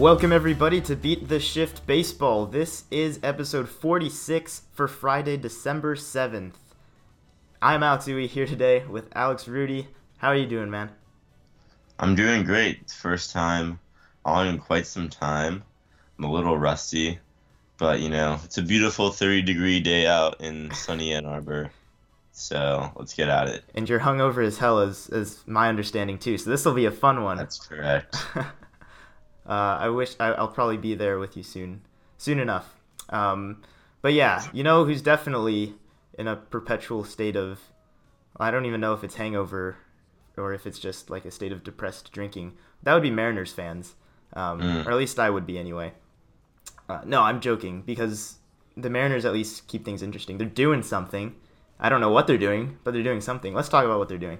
Welcome, 0.00 0.32
everybody, 0.32 0.80
to 0.80 0.96
Beat 0.96 1.28
the 1.28 1.38
Shift 1.38 1.86
Baseball. 1.86 2.46
This 2.46 2.84
is 2.90 3.20
episode 3.22 3.68
46 3.68 4.62
for 4.72 4.88
Friday, 4.88 5.36
December 5.36 5.94
7th. 5.94 6.54
I'm 7.60 7.82
Alex 7.82 8.06
Uwe 8.06 8.26
here 8.26 8.46
today 8.46 8.82
with 8.86 9.10
Alex 9.14 9.46
Rudy. 9.46 9.88
How 10.16 10.28
are 10.28 10.36
you 10.36 10.46
doing, 10.46 10.70
man? 10.70 10.88
I'm 11.98 12.14
doing 12.14 12.44
great. 12.44 12.90
First 12.90 13.30
time 13.30 13.78
on 14.24 14.46
in 14.46 14.58
quite 14.58 14.86
some 14.86 15.10
time. 15.10 15.62
I'm 16.16 16.24
a 16.24 16.32
little 16.32 16.56
rusty, 16.56 17.18
but 17.76 18.00
you 18.00 18.08
know, 18.08 18.40
it's 18.42 18.56
a 18.56 18.62
beautiful 18.62 19.10
30 19.10 19.42
degree 19.42 19.80
day 19.80 20.06
out 20.06 20.40
in 20.40 20.70
sunny 20.70 21.12
Ann 21.12 21.26
Arbor. 21.26 21.72
So 22.32 22.90
let's 22.96 23.12
get 23.12 23.28
at 23.28 23.48
it. 23.48 23.64
And 23.74 23.86
you're 23.86 24.00
hungover 24.00 24.42
as 24.42 24.56
hell, 24.56 24.78
as, 24.78 25.10
as 25.10 25.46
my 25.46 25.68
understanding, 25.68 26.16
too. 26.16 26.38
So 26.38 26.48
this 26.48 26.64
will 26.64 26.72
be 26.72 26.86
a 26.86 26.90
fun 26.90 27.22
one. 27.22 27.36
That's 27.36 27.58
correct. 27.58 28.16
uh, 29.50 29.76
I 29.80 29.88
wish 29.88 30.14
I, 30.20 30.28
I'll 30.32 30.48
probably 30.48 30.76
be 30.78 30.94
there 30.94 31.18
with 31.18 31.36
you 31.36 31.42
soon, 31.42 31.82
soon 32.16 32.38
enough. 32.38 32.76
Um, 33.10 33.60
but 34.00 34.12
yeah, 34.14 34.44
you 34.52 34.62
know 34.62 34.84
who's 34.84 35.02
definitely 35.02 35.74
in 36.18 36.26
a 36.28 36.36
perpetual 36.36 37.02
state 37.04 37.36
of 37.36 37.60
I 38.38 38.50
don't 38.50 38.64
even 38.64 38.80
know 38.80 38.94
if 38.94 39.02
it's 39.04 39.16
hangover 39.16 39.76
or 40.36 40.54
if 40.54 40.66
it's 40.66 40.78
just 40.78 41.10
like 41.10 41.24
a 41.24 41.30
state 41.30 41.52
of 41.52 41.64
depressed 41.64 42.12
drinking. 42.12 42.52
That 42.84 42.94
would 42.94 43.02
be 43.02 43.10
Mariners 43.10 43.52
fans, 43.52 43.94
um, 44.34 44.60
Mm. 44.60 44.86
or 44.86 44.92
at 44.92 44.96
least 44.96 45.18
I 45.18 45.28
would 45.28 45.44
be 45.46 45.58
anyway. 45.58 45.92
Uh, 46.88 47.00
no, 47.04 47.22
I'm 47.22 47.40
joking 47.40 47.82
because 47.82 48.36
the 48.76 48.88
Mariners 48.88 49.24
at 49.24 49.32
least 49.32 49.66
keep 49.68 49.84
things 49.84 50.02
interesting. 50.02 50.38
They're 50.38 50.46
doing 50.46 50.82
something. 50.82 51.34
I 51.78 51.88
don't 51.88 52.00
know 52.00 52.10
what 52.10 52.26
they're 52.26 52.38
doing, 52.38 52.78
but 52.84 52.92
they're 52.94 53.02
doing 53.02 53.20
something. 53.20 53.52
Let's 53.54 53.68
talk 53.68 53.84
about 53.84 53.98
what 53.98 54.08
they're 54.08 54.18
doing, 54.18 54.38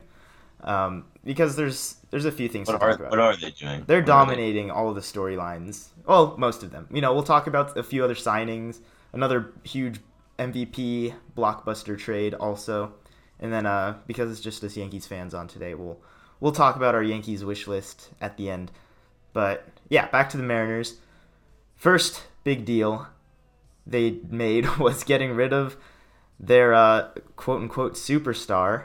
um, 0.64 1.05
because 1.25 1.56
there's 1.56 1.97
there's 2.11 2.25
a 2.25 2.33
few 2.33 2.48
things 2.48 2.69
What 2.69 2.78
to 2.78 2.84
are 2.84 2.91
talk 2.91 2.98
about. 3.00 3.11
what 3.11 3.19
are 3.20 3.36
they 3.36 3.50
doing? 3.50 3.84
They're 3.86 3.98
What 3.98 3.98
are 3.98 4.00
they- 4.00 4.06
dominating 4.06 4.70
all 4.70 4.89
of 4.89 4.94
the 4.94 5.00
storylines. 5.00 5.89
Well, 6.06 6.34
most 6.39 6.62
of 6.62 6.70
them. 6.72 6.89
You 6.91 7.00
know, 7.00 7.12
we'll 7.14 7.22
talk 7.22 7.47
about 7.47 7.77
a 7.77 7.83
few 7.83 8.02
other 8.05 8.14
signings, 8.14 8.78
another 9.12 9.52
huge 9.64 10.00
MVP 10.39 11.14
blockbuster 11.36 11.98
trade 11.98 12.34
also. 12.34 12.94
And 13.39 13.52
then 13.52 13.67
uh 13.67 13.98
because 14.06 14.30
it's 14.30 14.41
just 14.41 14.62
us 14.64 14.77
Yankees 14.77 15.06
fans 15.06 15.34
on 15.34 15.48
today, 15.48 15.75
we'll 15.75 15.98
we'll 16.41 16.52
talk 16.52 16.77
about 16.77 16.95
our 16.95 17.02
Yankees 17.02 17.45
wish 17.45 17.67
list 17.67 18.11
at 18.20 18.36
the 18.36 18.50
end. 18.50 18.70
But 19.33 19.67
yeah, 19.89 20.08
back 20.08 20.28
to 20.30 20.36
the 20.36 20.42
Mariners. 20.42 20.97
First 21.77 22.24
big 22.45 22.64
deal 22.64 23.06
they 23.86 24.19
made 24.28 24.77
was 24.78 25.05
getting 25.05 25.33
rid 25.34 25.52
of 25.52 25.77
their 26.39 26.72
uh, 26.74 27.08
quote 27.36 27.61
unquote 27.62 27.95
superstar, 27.95 28.84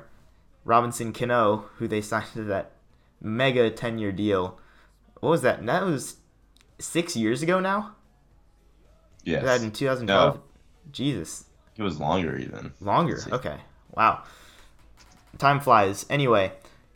Robinson 0.66 1.14
Cano, 1.14 1.70
who 1.78 1.88
they 1.88 2.02
signed 2.02 2.34
to 2.34 2.44
that 2.44 2.72
mega 3.22 3.70
10 3.70 4.00
year 4.00 4.12
deal. 4.12 4.60
What 5.22 5.30
was 5.30 5.42
that? 5.44 5.66
That 5.66 5.86
was 5.86 6.18
six 6.80 7.16
years 7.16 7.42
ago 7.42 7.60
now? 7.60 7.96
Yes. 9.24 9.44
That 9.44 9.62
in 9.62 9.72
2012? 9.72 10.36
No. 10.36 10.42
Jesus. 10.92 11.46
It 11.78 11.84
was 11.84 12.00
longer 12.00 12.38
even. 12.38 12.74
Longer. 12.82 13.22
Okay. 13.32 13.58
Wow. 13.92 14.24
Time 15.38 15.60
flies. 15.60 16.06
Anyway, 16.10 16.52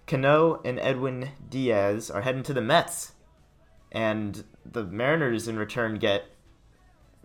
Cano 0.08 0.62
and 0.64 0.80
Edwin 0.80 1.30
Diaz 1.50 2.10
are 2.10 2.22
heading 2.22 2.44
to 2.44 2.54
the 2.54 2.62
Mets. 2.62 3.14
And 3.92 4.44
the 4.64 4.84
Mariners, 4.84 5.48
in 5.48 5.58
return, 5.58 5.98
get 5.98 6.26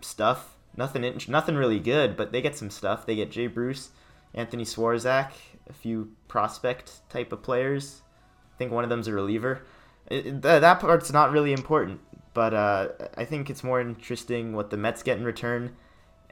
stuff. 0.01 0.57
Nothing, 0.77 1.21
nothing 1.29 1.57
really 1.57 1.79
good, 1.79 2.17
but 2.17 2.33
they 2.33 2.41
get 2.41 2.57
some 2.57 2.71
stuff. 2.71 3.07
They 3.07 3.17
get 3.17 3.31
Jay 3.31 3.47
Bruce, 3.47 3.91
Anthony 4.33 4.65
Swarzak, 4.65 5.33
a 5.69 5.73
few 5.73 6.13
prospect 6.29 7.09
type 7.09 7.33
of 7.33 7.43
players. 7.43 8.03
I 8.55 8.59
think 8.59 8.73
one 8.73 8.85
of 8.85 8.91
them's 8.91 9.09
a 9.09 9.13
reliever. 9.13 9.63
It, 10.09 10.27
it- 10.27 10.43
th- 10.43 10.61
that 10.61 10.81
part's 10.81 11.13
not 11.13 11.33
really 11.33 11.53
important, 11.53 12.01
but 12.35 12.55
uh, 12.55 12.89
I 13.17 13.25
think 13.25 13.51
it's 13.51 13.65
more 13.65 13.81
interesting 13.81 14.53
what 14.55 14.71
the 14.71 14.77
Mets 14.77 15.03
get 15.03 15.19
in 15.19 15.25
return. 15.25 15.77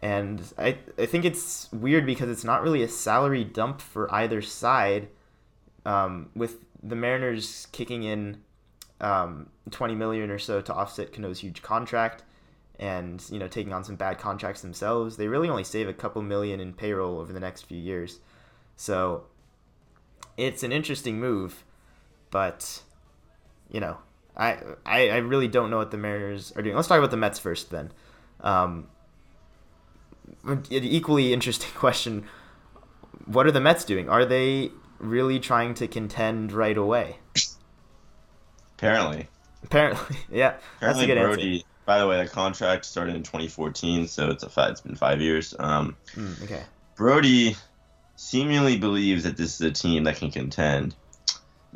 And 0.01 0.43
I, 0.59 0.79
I 0.99 1.07
think 1.07 1.25
it's 1.25 1.71
weird 1.73 2.05
because 2.07 2.29
it's 2.29 2.45
not 2.45 2.63
really 2.63 2.83
a 2.83 2.89
salary 2.89 3.45
dump 3.45 3.81
for 3.81 4.13
either 4.13 4.43
side. 4.43 5.09
Um, 5.87 6.31
with 6.35 6.65
the 6.83 6.97
Mariners 6.97 7.67
kicking 7.73 8.03
in 8.03 8.43
um, 9.01 9.49
20 9.71 9.95
million 9.95 10.31
or 10.31 10.39
so 10.39 10.61
to 10.61 10.75
offset 10.75 11.13
Cano's 11.13 11.41
huge 11.41 11.63
contract 11.63 12.23
and 12.79 13.23
you 13.31 13.39
know 13.39 13.49
taking 13.49 13.73
on 13.73 13.85
some 13.85 13.97
bad 13.97 14.19
contracts 14.19 14.63
themselves 14.63 15.17
they 15.17 15.29
really 15.29 15.49
only 15.49 15.65
save 15.65 15.89
a 15.89 15.93
couple 15.93 16.23
million 16.23 16.59
in 16.59 16.73
payroll 16.73 17.19
over 17.21 17.33
the 17.33 17.41
next 17.41 17.63
few 17.63 17.77
years 17.79 18.21
so 18.83 19.23
it's 20.37 20.65
an 20.65 20.73
interesting 20.73 21.21
move 21.21 21.63
but 22.33 22.83
you 23.71 23.79
know 23.79 23.97
I, 24.37 24.59
I 24.85 25.09
I 25.11 25.17
really 25.19 25.47
don't 25.47 25.71
know 25.71 25.77
what 25.77 25.93
the 25.93 25.97
Mariners 25.99 26.53
are 26.57 26.63
doing 26.63 26.75
let's 26.75 26.89
talk 26.89 26.99
about 26.99 27.13
the 27.13 27.17
Mets 27.17 27.39
first 27.39 27.71
then 27.71 27.93
um, 28.41 28.89
an 30.45 30.65
equally 30.71 31.33
interesting 31.33 31.71
question 31.77 32.25
what 33.27 33.47
are 33.47 33.53
the 33.53 33.61
Mets 33.61 33.85
doing 33.85 34.09
are 34.09 34.25
they 34.25 34.71
really 34.99 35.39
trying 35.39 35.75
to 35.75 35.87
contend 35.87 36.51
right 36.51 36.77
away 36.77 37.19
Apparently. 38.79 39.29
apparently 39.63 40.17
yeah 40.33 40.55
that's 40.81 41.01
a 41.01 41.05
Apparently 41.05 41.07
good 41.07 41.19
Brodie. 41.19 41.53
answer 41.55 41.67
By 41.85 41.99
the 42.01 42.07
way, 42.09 42.23
the 42.23 42.29
contract 42.29 42.85
started 42.85 43.15
in 43.17 43.23
2014, 43.23 44.07
so 44.09 44.29
it's 44.31 44.43
a 44.45 44.49
fi- 44.49 44.69
it's 44.71 44.81
been 44.81 44.95
five 44.97 45.21
years. 45.21 45.55
Um, 45.59 45.97
Mm, 46.17 46.43
okay 46.45 46.63
Brodie 46.97 47.57
seemingly 48.23 48.79
believes 48.79 49.25
that 49.25 49.37
this 49.37 49.55
is 49.55 49.61
a 49.61 49.71
team 49.73 50.05
that 50.05 50.17
can 50.17 50.31
contend. 50.31 50.95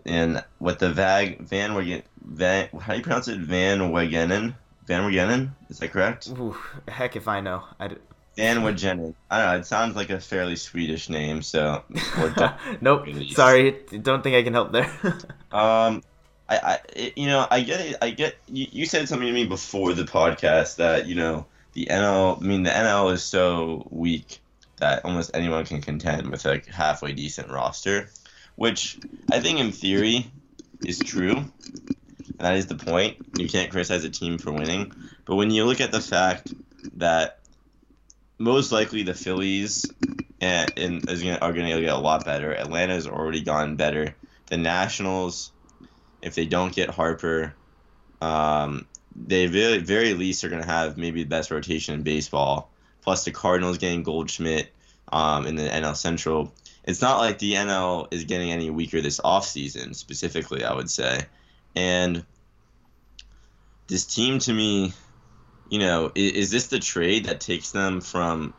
And 0.04 0.44
what 0.58 0.78
the 0.78 0.90
Vag 0.90 1.40
Van 1.40 1.74
Wagen 1.74 2.02
Van 2.22 2.68
how 2.80 2.92
do 2.92 2.98
you 2.98 3.02
pronounce 3.02 3.28
it? 3.28 3.38
Van 3.40 3.80
Wagenen? 3.90 4.54
Van 4.86 5.02
Wagenen? 5.10 5.50
Is 5.68 5.78
that 5.80 5.90
correct? 5.90 6.28
Ooh, 6.28 6.56
heck 6.86 7.16
if 7.16 7.26
I 7.26 7.40
know. 7.40 7.64
I 7.80 7.88
d- 7.88 7.96
Van 8.36 8.58
Wagenen. 8.58 9.14
I 9.30 9.38
don't 9.40 9.52
know, 9.52 9.58
it 9.58 9.66
sounds 9.66 9.96
like 9.96 10.10
a 10.10 10.20
fairly 10.20 10.56
Swedish 10.56 11.08
name, 11.08 11.42
so 11.42 11.82
nope. 12.80 13.06
Release. 13.06 13.34
Sorry, 13.34 13.72
don't 14.02 14.22
think 14.22 14.36
I 14.36 14.42
can 14.42 14.52
help 14.54 14.72
there. 14.72 14.90
Um, 15.52 16.02
I, 16.48 16.58
I, 16.58 16.78
it- 16.94 17.16
you 17.18 17.26
know, 17.28 17.46
I 17.50 17.62
get 17.62 17.80
it. 17.80 17.96
I 18.02 18.10
get 18.10 18.36
you. 18.46 18.66
You 18.70 18.86
said 18.86 19.08
something 19.08 19.26
to 19.26 19.32
me 19.32 19.46
before 19.46 19.94
the 19.94 20.04
podcast 20.04 20.76
that 20.76 21.06
you 21.06 21.14
know 21.14 21.46
the 21.72 21.86
NL. 21.90 22.40
I 22.40 22.44
mean, 22.46 22.62
the 22.62 22.70
NL 22.70 23.12
is 23.12 23.22
so 23.24 23.86
weak 23.90 24.40
that 24.78 25.04
almost 25.04 25.30
anyone 25.34 25.64
can 25.64 25.80
contend 25.80 26.30
with 26.30 26.44
a 26.46 26.62
halfway 26.70 27.12
decent 27.12 27.50
roster, 27.50 28.10
which 28.56 28.98
I 29.30 29.40
think 29.40 29.58
in 29.58 29.72
theory 29.72 30.30
is 30.84 30.98
true. 30.98 31.36
And 31.36 32.38
That 32.38 32.56
is 32.56 32.66
the 32.66 32.76
point. 32.76 33.16
You 33.38 33.48
can't 33.48 33.70
criticize 33.70 34.04
a 34.04 34.10
team 34.10 34.38
for 34.38 34.52
winning, 34.52 34.92
but 35.24 35.36
when 35.36 35.50
you 35.50 35.64
look 35.64 35.80
at 35.80 35.92
the 35.92 36.00
fact 36.00 36.52
that 36.96 37.40
most 38.38 38.72
likely 38.72 39.02
the 39.02 39.14
Phillies 39.14 39.86
and, 40.40 40.72
and 40.76 41.08
is 41.10 41.22
gonna, 41.22 41.38
are 41.38 41.52
going 41.52 41.70
to 41.70 41.80
get 41.80 41.92
a 41.92 41.98
lot 41.98 42.24
better. 42.24 42.54
Atlanta's 42.54 43.06
already 43.06 43.42
gone 43.42 43.76
better. 43.76 44.14
The 44.46 44.56
Nationals, 44.56 45.52
if 46.22 46.34
they 46.34 46.46
don't 46.46 46.74
get 46.74 46.90
Harper, 46.90 47.54
um, 48.20 48.86
they 49.14 49.46
very 49.46 49.78
very 49.78 50.14
least 50.14 50.44
are 50.44 50.48
going 50.48 50.62
to 50.62 50.68
have 50.68 50.96
maybe 50.96 51.22
the 51.22 51.28
best 51.28 51.50
rotation 51.50 51.94
in 51.94 52.02
baseball. 52.02 52.70
Plus 53.06 53.24
the 53.24 53.30
Cardinals 53.30 53.78
getting 53.78 54.02
Goldschmidt 54.02 54.72
um, 55.12 55.46
in 55.46 55.54
the 55.54 55.62
NL 55.62 55.94
Central. 55.94 56.52
It's 56.82 57.00
not 57.00 57.20
like 57.20 57.38
the 57.38 57.52
NL 57.52 58.08
is 58.10 58.24
getting 58.24 58.50
any 58.50 58.68
weaker 58.68 59.00
this 59.00 59.20
offseason, 59.20 59.94
specifically, 59.94 60.64
I 60.64 60.74
would 60.74 60.90
say. 60.90 61.20
And 61.76 62.26
this 63.86 64.06
team, 64.06 64.40
to 64.40 64.52
me, 64.52 64.92
you 65.70 65.78
know, 65.78 66.10
is, 66.16 66.32
is 66.32 66.50
this 66.50 66.66
the 66.66 66.80
trade 66.80 67.26
that 67.26 67.38
takes 67.38 67.70
them 67.70 68.00
from 68.00 68.54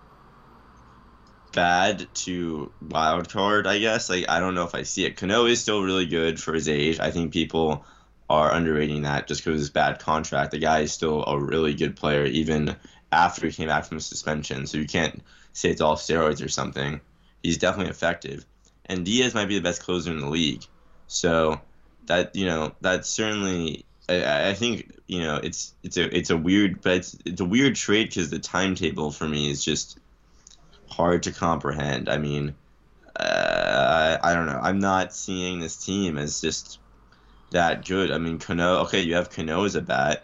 bad 1.52 2.08
to 2.14 2.72
wild 2.82 3.28
card, 3.28 3.68
I 3.68 3.80
guess. 3.80 4.10
Like 4.10 4.30
I 4.30 4.40
don't 4.40 4.56
know 4.56 4.64
if 4.64 4.76
I 4.76 4.84
see 4.84 5.06
it. 5.06 5.18
Cano 5.18 5.46
is 5.46 5.60
still 5.60 5.84
really 5.84 6.06
good 6.06 6.40
for 6.40 6.54
his 6.54 6.70
age. 6.70 7.02
I 7.02 7.12
think 7.12 7.34
people 7.34 7.86
are 8.30 8.54
underrating 8.54 9.02
that 9.02 9.28
just 9.28 9.42
because 9.42 9.56
of 9.56 9.60
his 9.60 9.70
bad 9.72 10.00
contract. 10.00 10.52
The 10.52 10.60
guy 10.60 10.80
is 10.80 10.94
still 10.94 11.26
a 11.26 11.38
really 11.38 11.74
good 11.74 11.98
player 11.98 12.24
even 12.24 12.78
after 13.12 13.48
he 13.48 13.54
came 13.54 13.68
back 13.68 13.86
from 13.86 14.00
suspension. 14.00 14.68
So 14.68 14.77
you 14.77 14.88
can't 14.88 15.21
say 15.54 15.69
it's 15.69 15.81
all 15.81 15.95
steroids 15.95 16.44
or 16.44 16.50
something. 16.50 17.01
He's 17.44 17.57
definitely 17.57 17.92
effective. 17.92 18.45
And 18.86 19.06
Diaz 19.06 19.33
might 19.33 19.48
be 19.48 19.56
the 19.56 19.63
best 19.63 19.83
closer 19.83 20.12
in 20.12 20.19
the 20.19 20.30
league. 20.30 20.63
So 21.07 21.62
that 22.07 22.36
you 22.36 22.45
know, 22.45 22.74
that's 22.81 23.09
certainly 23.09 23.86
I, 24.09 24.50
I 24.50 24.54
think 24.54 24.92
you 25.07 25.21
know 25.21 25.38
it's 25.38 25.74
it's 25.83 25.98
a 25.98 26.15
it's 26.15 26.30
a 26.30 26.38
weird 26.38 26.81
but 26.81 26.94
it's 26.98 27.18
it's 27.25 27.42
a 27.42 27.45
weird 27.45 27.75
trade 27.75 28.09
because 28.09 28.30
the 28.30 28.39
timetable 28.39 29.12
for 29.12 29.27
me 29.27 29.50
is 29.50 29.63
just 29.63 30.00
hard 30.89 31.24
to 31.24 31.31
comprehend. 31.31 32.09
I 32.09 32.18
mean, 32.18 32.56
uh, 33.19 34.18
I, 34.21 34.31
I 34.31 34.33
don't 34.33 34.45
know. 34.45 34.59
I'm 34.62 34.80
not 34.80 35.13
seeing 35.13 35.59
this 35.59 35.83
team 35.83 36.18
as 36.18 36.42
just 36.42 36.80
that 37.51 37.86
good. 37.86 38.12
I 38.12 38.18
mean, 38.18 38.39
Cano. 38.39 38.80
Okay, 38.83 39.01
you 39.01 39.15
have 39.15 39.30
Cano 39.30 39.63
as 39.63 39.75
a 39.75 39.81
bat. 39.81 40.24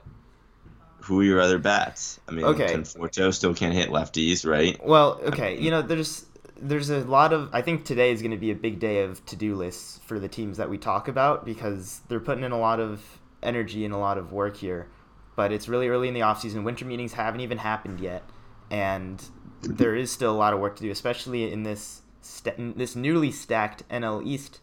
Who 1.04 1.20
are 1.20 1.24
your 1.24 1.42
other 1.42 1.58
bats? 1.60 2.20
I 2.28 2.32
mean, 2.32 2.46
Okay. 2.46 2.74
Conforto 2.74 3.34
still 3.34 3.54
can't 3.54 3.74
hit 3.74 3.90
lefties, 3.90 4.50
right? 4.50 4.80
Well, 4.86 5.20
okay, 5.24 5.60
you 5.60 5.70
know, 5.72 5.82
there's 5.82 6.26
there's 6.62 6.90
a 6.90 7.00
lot 7.00 7.34
of 7.34 7.50
I 7.54 7.62
think 7.62 7.84
today 7.84 8.12
is 8.12 8.22
going 8.22 8.32
to 8.32 8.38
be 8.38 8.52
a 8.52 8.56
big 8.56 8.80
day 8.80 9.04
of 9.04 9.26
to-do 9.26 9.56
lists 9.56 10.00
for 10.06 10.18
the 10.20 10.30
teams 10.30 10.58
that 10.58 10.70
we 10.70 10.78
talk 10.78 11.08
about 11.10 11.44
because 11.46 12.02
they're 12.08 12.22
putting 12.22 12.44
in 12.46 12.52
a 12.54 12.60
lot 12.60 12.80
of 12.80 13.20
energy 13.42 13.84
and 13.84 13.94
a 13.94 13.98
lot 13.98 14.18
of 14.18 14.32
work 14.32 14.56
here. 14.58 14.88
but 15.36 15.52
it's 15.52 15.68
really 15.68 15.90
early 15.90 16.08
in 16.08 16.14
the 16.14 16.22
offseason. 16.22 16.64
Winter 16.64 16.86
meetings 16.86 17.14
haven't 17.14 17.42
even 17.42 17.58
happened 17.58 18.00
yet, 18.00 18.24
and 18.72 19.22
there 19.62 19.96
is 19.96 20.12
still 20.12 20.32
a 20.32 20.38
lot 20.38 20.54
of 20.54 20.60
work 20.60 20.76
to 20.78 20.84
do, 20.84 20.92
especially 20.92 21.52
in 21.52 21.64
this 21.64 22.02
st- 22.22 22.78
this 22.78 22.96
newly 22.96 23.32
stacked 23.32 23.84
NL 23.90 24.26
East 24.26 24.60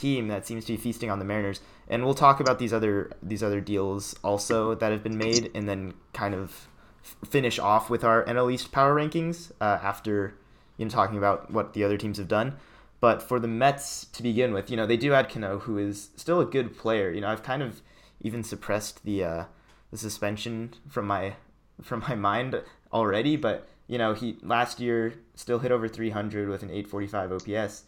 team 0.00 0.28
that 0.28 0.46
seems 0.46 0.64
to 0.64 0.72
be 0.72 0.76
feasting 0.76 1.10
on 1.10 1.18
the 1.18 1.24
Mariners. 1.24 1.60
And 1.88 2.04
we'll 2.04 2.14
talk 2.14 2.40
about 2.40 2.58
these 2.58 2.72
other 2.72 3.10
these 3.22 3.42
other 3.42 3.60
deals 3.60 4.14
also 4.22 4.74
that 4.74 4.92
have 4.92 5.02
been 5.02 5.18
made, 5.18 5.50
and 5.54 5.68
then 5.68 5.94
kind 6.12 6.34
of 6.34 6.68
finish 7.28 7.58
off 7.58 7.90
with 7.90 8.04
our 8.04 8.24
NL 8.24 8.52
East 8.52 8.72
power 8.72 8.94
rankings 8.94 9.52
uh, 9.60 9.78
after 9.82 10.34
you 10.76 10.84
know 10.84 10.90
talking 10.90 11.18
about 11.18 11.50
what 11.50 11.74
the 11.74 11.84
other 11.84 11.96
teams 11.96 12.18
have 12.18 12.28
done. 12.28 12.56
But 13.00 13.22
for 13.22 13.40
the 13.40 13.48
Mets 13.48 14.04
to 14.12 14.22
begin 14.22 14.52
with, 14.52 14.70
you 14.70 14.76
know 14.76 14.86
they 14.86 14.96
do 14.96 15.12
add 15.12 15.28
Cano, 15.28 15.60
who 15.60 15.78
is 15.78 16.10
still 16.16 16.40
a 16.40 16.46
good 16.46 16.76
player. 16.76 17.10
You 17.10 17.20
know 17.20 17.28
I've 17.28 17.42
kind 17.42 17.62
of 17.62 17.82
even 18.20 18.44
suppressed 18.44 19.04
the 19.04 19.24
uh, 19.24 19.44
the 19.90 19.98
suspension 19.98 20.74
from 20.88 21.06
my 21.06 21.34
from 21.82 22.00
my 22.08 22.14
mind 22.14 22.62
already, 22.92 23.36
but 23.36 23.68
you 23.86 23.98
know 23.98 24.14
he 24.14 24.38
last 24.42 24.80
year 24.80 25.14
still 25.34 25.58
hit 25.58 25.72
over 25.72 25.88
300 25.88 26.48
with 26.48 26.62
an 26.62 26.70
845 26.70 27.32
OPS. 27.32 27.84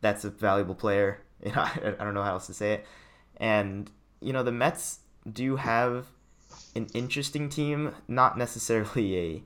That's 0.00 0.24
a 0.24 0.30
valuable 0.30 0.74
player. 0.74 1.22
You 1.44 1.52
know 1.56 1.62
I, 1.62 1.94
I 1.98 2.04
don't 2.04 2.14
know 2.14 2.22
how 2.22 2.32
else 2.32 2.46
to 2.46 2.54
say 2.54 2.74
it. 2.74 2.86
And 3.38 3.90
you 4.20 4.32
know 4.32 4.42
the 4.42 4.52
Mets 4.52 5.00
do 5.30 5.56
have 5.56 6.06
an 6.74 6.86
interesting 6.94 7.48
team, 7.48 7.94
not 8.08 8.38
necessarily 8.38 9.18
a 9.18 9.42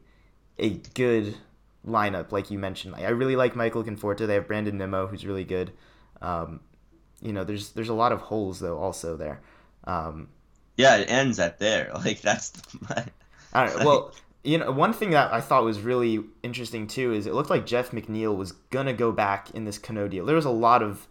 a 0.58 0.70
good 0.94 1.36
lineup 1.86 2.32
like 2.32 2.50
you 2.50 2.58
mentioned. 2.58 2.92
Like, 2.92 3.04
I 3.04 3.08
really 3.08 3.36
like 3.36 3.56
Michael 3.56 3.84
Conforto. 3.84 4.26
They 4.26 4.34
have 4.34 4.46
Brandon 4.46 4.76
Nimmo, 4.76 5.06
who's 5.06 5.24
really 5.24 5.44
good. 5.44 5.72
Um, 6.20 6.60
you 7.20 7.32
know, 7.32 7.44
there's 7.44 7.70
there's 7.70 7.88
a 7.88 7.94
lot 7.94 8.12
of 8.12 8.20
holes 8.20 8.60
though 8.60 8.78
also 8.78 9.16
there. 9.16 9.40
Um, 9.84 10.28
yeah, 10.76 10.96
it 10.96 11.10
ends 11.10 11.38
at 11.38 11.58
there. 11.58 11.90
Like 12.04 12.20
that's. 12.20 12.50
The, 12.50 13.10
I 13.52 13.66
don't 13.66 13.78
know. 13.78 13.86
Well, 13.86 14.14
you 14.44 14.58
know, 14.58 14.70
one 14.70 14.92
thing 14.92 15.10
that 15.10 15.32
I 15.32 15.40
thought 15.40 15.64
was 15.64 15.80
really 15.80 16.24
interesting 16.42 16.86
too 16.86 17.12
is 17.12 17.26
it 17.26 17.34
looked 17.34 17.50
like 17.50 17.66
Jeff 17.66 17.90
McNeil 17.90 18.36
was 18.36 18.52
gonna 18.52 18.92
go 18.92 19.12
back 19.12 19.50
in 19.50 19.64
this 19.64 19.78
Cano 19.78 20.08
deal. 20.08 20.24
There 20.24 20.36
was 20.36 20.44
a 20.44 20.50
lot 20.50 20.82
of 20.82 21.06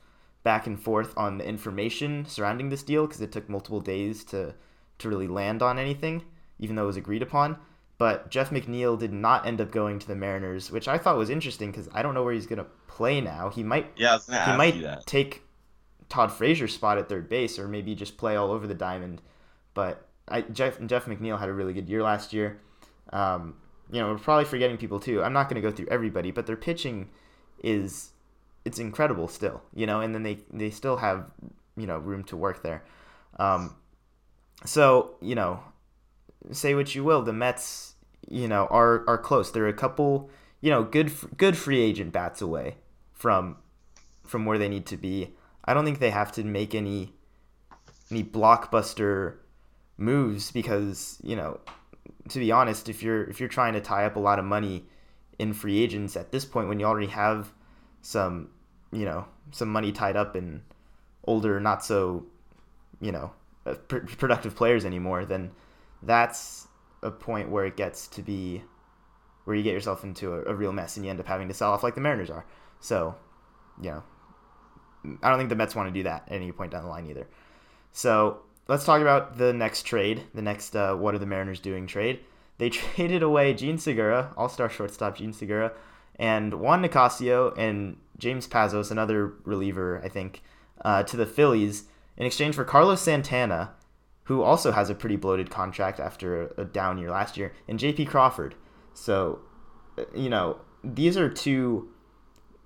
back 0.49 0.65
and 0.65 0.81
forth 0.81 1.13
on 1.15 1.37
the 1.37 1.47
information 1.47 2.25
surrounding 2.25 2.69
this 2.69 2.81
deal 2.81 3.05
because 3.05 3.21
it 3.21 3.31
took 3.31 3.47
multiple 3.47 3.79
days 3.79 4.23
to 4.23 4.55
to 4.97 5.07
really 5.07 5.27
land 5.27 5.61
on 5.61 5.77
anything, 5.77 6.23
even 6.57 6.75
though 6.75 6.85
it 6.85 6.87
was 6.87 6.97
agreed 6.97 7.21
upon. 7.21 7.55
But 7.99 8.31
Jeff 8.31 8.49
McNeil 8.49 8.97
did 8.97 9.13
not 9.13 9.45
end 9.45 9.61
up 9.61 9.69
going 9.69 9.99
to 9.99 10.07
the 10.07 10.15
Mariners, 10.15 10.71
which 10.71 10.87
I 10.87 10.97
thought 10.97 11.17
was 11.17 11.29
interesting 11.29 11.69
because 11.69 11.87
I 11.93 12.01
don't 12.01 12.15
know 12.15 12.23
where 12.23 12.33
he's 12.33 12.47
gonna 12.47 12.65
play 12.87 13.21
now. 13.21 13.49
He 13.49 13.61
might 13.61 13.91
yeah, 14.27 14.51
he 14.51 14.57
might 14.57 14.73
take 15.05 15.43
Todd 16.09 16.31
Frazier's 16.31 16.73
spot 16.73 16.97
at 16.97 17.07
third 17.07 17.29
base, 17.29 17.59
or 17.59 17.67
maybe 17.67 17.93
just 17.93 18.17
play 18.17 18.35
all 18.35 18.49
over 18.49 18.65
the 18.65 18.73
diamond. 18.73 19.21
But 19.75 20.07
I, 20.27 20.41
Jeff 20.41 20.83
Jeff 20.83 21.05
McNeil 21.05 21.37
had 21.37 21.49
a 21.49 21.53
really 21.53 21.73
good 21.73 21.87
year 21.87 22.01
last 22.01 22.33
year. 22.33 22.59
Um, 23.13 23.53
you 23.91 23.99
know, 24.01 24.07
we're 24.07 24.17
probably 24.17 24.45
forgetting 24.45 24.77
people 24.77 24.99
too. 24.99 25.21
I'm 25.21 25.33
not 25.33 25.47
going 25.47 25.61
to 25.61 25.67
go 25.69 25.75
through 25.75 25.89
everybody, 25.91 26.31
but 26.31 26.47
their 26.47 26.57
pitching 26.57 27.09
is 27.63 28.13
it's 28.65 28.79
incredible 28.79 29.27
still. 29.27 29.61
You 29.73 29.85
know, 29.85 30.01
and 30.01 30.13
then 30.13 30.23
they 30.23 30.39
they 30.51 30.69
still 30.69 30.97
have 30.97 31.31
you 31.75 31.87
know 31.87 31.97
room 31.97 32.23
to 32.25 32.37
work 32.37 32.63
there. 32.63 32.83
Um, 33.39 33.75
so 34.65 35.15
you 35.21 35.35
know, 35.35 35.61
say 36.51 36.75
what 36.75 36.93
you 36.95 37.03
will, 37.03 37.21
the 37.21 37.33
Mets, 37.33 37.95
you 38.27 38.47
know, 38.47 38.67
are 38.69 39.03
are 39.07 39.17
close. 39.17 39.51
They're 39.51 39.67
a 39.67 39.73
couple, 39.73 40.29
you 40.61 40.69
know, 40.69 40.83
good 40.83 41.11
good 41.37 41.57
free 41.57 41.81
agent 41.81 42.11
bats 42.11 42.41
away 42.41 42.75
from 43.13 43.57
from 44.25 44.45
where 44.45 44.57
they 44.57 44.69
need 44.69 44.85
to 44.87 44.97
be. 44.97 45.35
I 45.65 45.73
don't 45.73 45.85
think 45.85 45.99
they 45.99 46.11
have 46.11 46.31
to 46.33 46.43
make 46.43 46.75
any 46.75 47.13
any 48.11 48.23
blockbuster 48.23 49.37
moves 49.97 50.51
because 50.51 51.19
you 51.23 51.35
know, 51.35 51.59
to 52.29 52.39
be 52.39 52.51
honest, 52.51 52.89
if 52.89 53.03
you're 53.03 53.23
if 53.25 53.39
you're 53.39 53.49
trying 53.49 53.73
to 53.73 53.81
tie 53.81 54.05
up 54.05 54.15
a 54.15 54.19
lot 54.19 54.39
of 54.39 54.45
money 54.45 54.85
in 55.37 55.53
free 55.53 55.81
agents 55.81 56.17
at 56.17 56.31
this 56.31 56.43
point 56.43 56.67
when 56.67 56.79
you 56.79 56.85
already 56.85 57.07
have 57.07 57.53
some 58.01 58.49
you 58.91 59.05
know 59.05 59.25
some 59.51 59.69
money 59.69 59.91
tied 59.91 60.15
up 60.15 60.35
in 60.35 60.61
older, 61.25 61.59
not 61.59 61.83
so 61.83 62.25
you 62.99 63.11
know 63.11 63.31
uh, 63.65 63.73
pr- 63.73 63.97
productive 64.17 64.55
players 64.55 64.85
anymore, 64.85 65.25
then 65.25 65.51
that's 66.01 66.67
a 67.01 67.11
point 67.11 67.49
where 67.49 67.65
it 67.65 67.77
gets 67.77 68.07
to 68.07 68.21
be 68.21 68.63
where 69.45 69.55
you 69.55 69.63
get 69.63 69.73
yourself 69.73 70.03
into 70.03 70.33
a, 70.33 70.43
a, 70.43 70.53
real 70.53 70.71
mess 70.71 70.95
and 70.95 71.05
you 71.05 71.09
end 71.09 71.19
up 71.19 71.25
having 71.25 71.47
to 71.47 71.53
sell 71.53 71.71
off 71.71 71.81
like 71.81 71.95
the 71.95 72.01
Mariners 72.01 72.29
are. 72.29 72.45
So, 72.79 73.15
you 73.81 73.89
know, 73.89 74.03
I 75.23 75.29
don't 75.29 75.39
think 75.39 75.49
the 75.49 75.55
Mets 75.55 75.75
want 75.75 75.87
to 75.87 75.93
do 75.93 76.03
that 76.03 76.25
at 76.27 76.35
any 76.35 76.51
point 76.51 76.71
down 76.71 76.83
the 76.83 76.89
line 76.89 77.07
either. 77.07 77.27
So 77.91 78.41
let's 78.67 78.85
talk 78.85 79.01
about 79.01 79.37
the 79.37 79.51
next 79.51 79.83
trade, 79.83 80.23
the 80.33 80.41
next 80.41 80.75
uh, 80.75 80.95
what 80.95 81.15
are 81.15 81.19
the 81.19 81.25
Mariners 81.25 81.59
doing 81.59 81.87
trade. 81.87 82.19
They 82.59 82.69
traded 82.69 83.23
away 83.23 83.53
Jean 83.53 83.77
Segura, 83.77 84.33
all-star 84.37 84.69
shortstop 84.69 85.17
Jean 85.17 85.33
Segura, 85.33 85.71
and 86.19 86.59
Juan 86.59 86.83
Nicasio 86.83 87.57
and 87.57 87.97
James 88.17 88.47
Pazos, 88.47 88.91
another 88.91 89.33
reliever, 89.45 90.01
I 90.03 90.09
think, 90.09 90.43
uh, 90.83 91.03
to 91.03 91.17
the 91.17 91.25
Phillies 91.25 91.85
in 92.17 92.25
exchange 92.25 92.53
for 92.53 92.65
Carlos 92.65 93.01
Santana, 93.01 93.71
who 94.25 94.43
also 94.43 94.71
has 94.71 94.89
a 94.89 94.95
pretty 94.95 95.15
bloated 95.15 95.49
contract 95.49 95.99
after 95.99 96.53
a, 96.57 96.65
down 96.65 96.97
year 96.97 97.09
last 97.09 97.37
year, 97.37 97.53
and 97.67 97.79
J.P. 97.79 98.05
Crawford. 98.05 98.55
So, 98.93 99.39
uh, 99.97 100.03
you 100.13 100.29
know, 100.29 100.59
these 100.83 101.17
are 101.17 101.29
two 101.29 101.89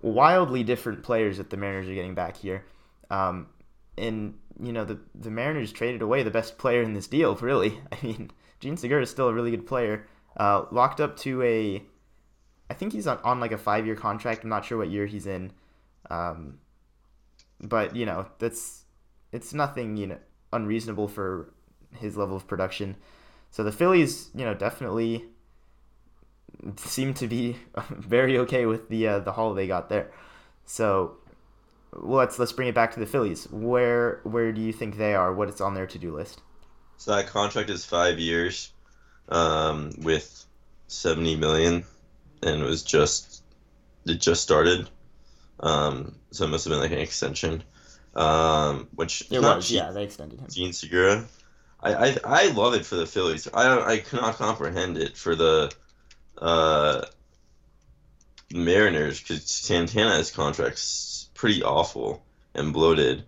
wildly 0.02 0.64
different 0.64 1.04
players 1.04 1.38
that 1.38 1.52
the 1.52 1.58
Mariners 1.58 1.88
are 1.88 1.94
getting 1.94 2.16
back 2.16 2.36
here. 2.36 2.66
Um, 3.10 3.48
and 3.98 4.34
you 4.60 4.74
know 4.74 4.86
the 4.86 5.00
the 5.14 5.30
Mariners 5.30 5.72
traded 5.72 6.02
away 6.02 6.24
the 6.24 6.32
best 6.32 6.58
player 6.58 6.82
in 6.82 6.94
this 6.94 7.08
deal. 7.08 7.36
Really, 7.42 7.80
I 7.92 7.98
mean, 8.06 8.32
Jean 8.60 8.78
Segura 8.78 9.04
is 9.04 9.10
still 9.10 9.28
a 9.28 9.34
really 9.34 9.52
good 9.52 9.68
player. 9.68 10.08
Uh, 10.36 10.66
locked 10.72 11.00
up 11.00 11.16
to 11.18 11.44
a, 11.44 11.84
I 12.70 12.74
think 12.74 12.94
he's 12.94 13.08
on, 13.08 13.20
on 13.24 13.40
like 13.40 13.52
a 13.52 13.58
five 13.58 13.86
year 13.86 13.96
contract. 13.96 14.44
I'm 14.44 14.50
not 14.50 14.66
sure 14.66 14.78
what 14.78 14.90
year 14.90 15.06
he's 15.06 15.28
in, 15.28 15.52
um, 16.10 16.60
but 17.62 17.96
you 17.96 18.06
know 18.06 18.28
that's 18.40 18.84
it's 19.32 19.54
nothing 19.54 19.98
you 19.98 20.08
know 20.08 20.18
unreasonable 20.52 21.08
for 21.08 21.54
his 21.98 22.18
level 22.18 22.36
of 22.36 22.48
production. 22.48 22.96
So 23.52 23.64
the 23.64 23.72
Phillies, 23.72 24.30
you 24.34 24.46
know, 24.46 24.54
definitely 24.54 25.26
seem 26.78 27.14
to 27.16 27.28
be 27.28 27.58
very 27.90 28.38
okay 28.40 28.66
with 28.66 28.90
the 28.90 29.08
uh, 29.08 29.20
the 29.20 29.32
haul 29.32 29.54
they 29.54 29.68
got 29.68 29.90
there. 29.90 30.12
So 30.66 31.18
let's 31.92 32.40
let's 32.40 32.52
bring 32.52 32.68
it 32.68 32.76
back 32.76 32.94
to 32.94 33.00
the 33.00 33.06
Phillies. 33.06 33.48
Where 33.52 34.22
where 34.24 34.52
do 34.52 34.62
you 34.62 34.74
think 34.74 34.98
they 34.98 35.14
are? 35.14 35.34
What 35.34 35.50
is 35.50 35.62
on 35.62 35.74
their 35.74 35.88
to 35.88 36.00
do 36.00 36.16
list? 36.16 36.42
So 36.98 37.16
that 37.16 37.28
contract 37.28 37.70
is 37.70 37.86
five 37.86 38.20
years, 38.20 38.72
um, 39.30 39.92
with 39.98 40.46
seventy 40.88 41.36
million, 41.36 41.84
and 42.44 42.62
it 42.62 42.66
was 42.66 42.84
just 42.84 43.44
it 44.06 44.20
just 44.20 44.42
started. 44.42 44.90
Um, 45.60 46.16
so 46.32 46.46
it 46.46 46.50
must 46.50 46.66
have 46.66 46.72
been 46.72 46.82
like 46.82 46.92
an 46.92 47.00
extension. 47.00 47.64
Um, 48.16 48.88
which 48.94 49.24
it 49.32 49.42
was, 49.42 49.72
yeah, 49.72 49.92
they 49.92 50.04
extended 50.04 50.40
him. 50.40 50.48
Jean 50.52 50.74
Segura. 50.74 51.26
I, 51.82 51.94
I 51.94 52.18
I 52.24 52.48
love 52.52 52.76
it 52.76 52.86
for 52.86 52.96
the 52.96 53.08
Phillies. 53.08 53.48
I 53.54 53.94
I 53.94 53.98
cannot 53.98 54.36
comprehend 54.36 54.98
it 54.98 55.18
for 55.18 55.36
the 55.36 55.74
uh, 56.38 57.02
Mariners 58.52 59.20
because 59.20 59.44
Santana's 59.44 60.32
contract's 60.32 61.30
pretty 61.34 61.64
awful 61.64 62.24
and 62.54 62.72
bloated, 62.72 63.24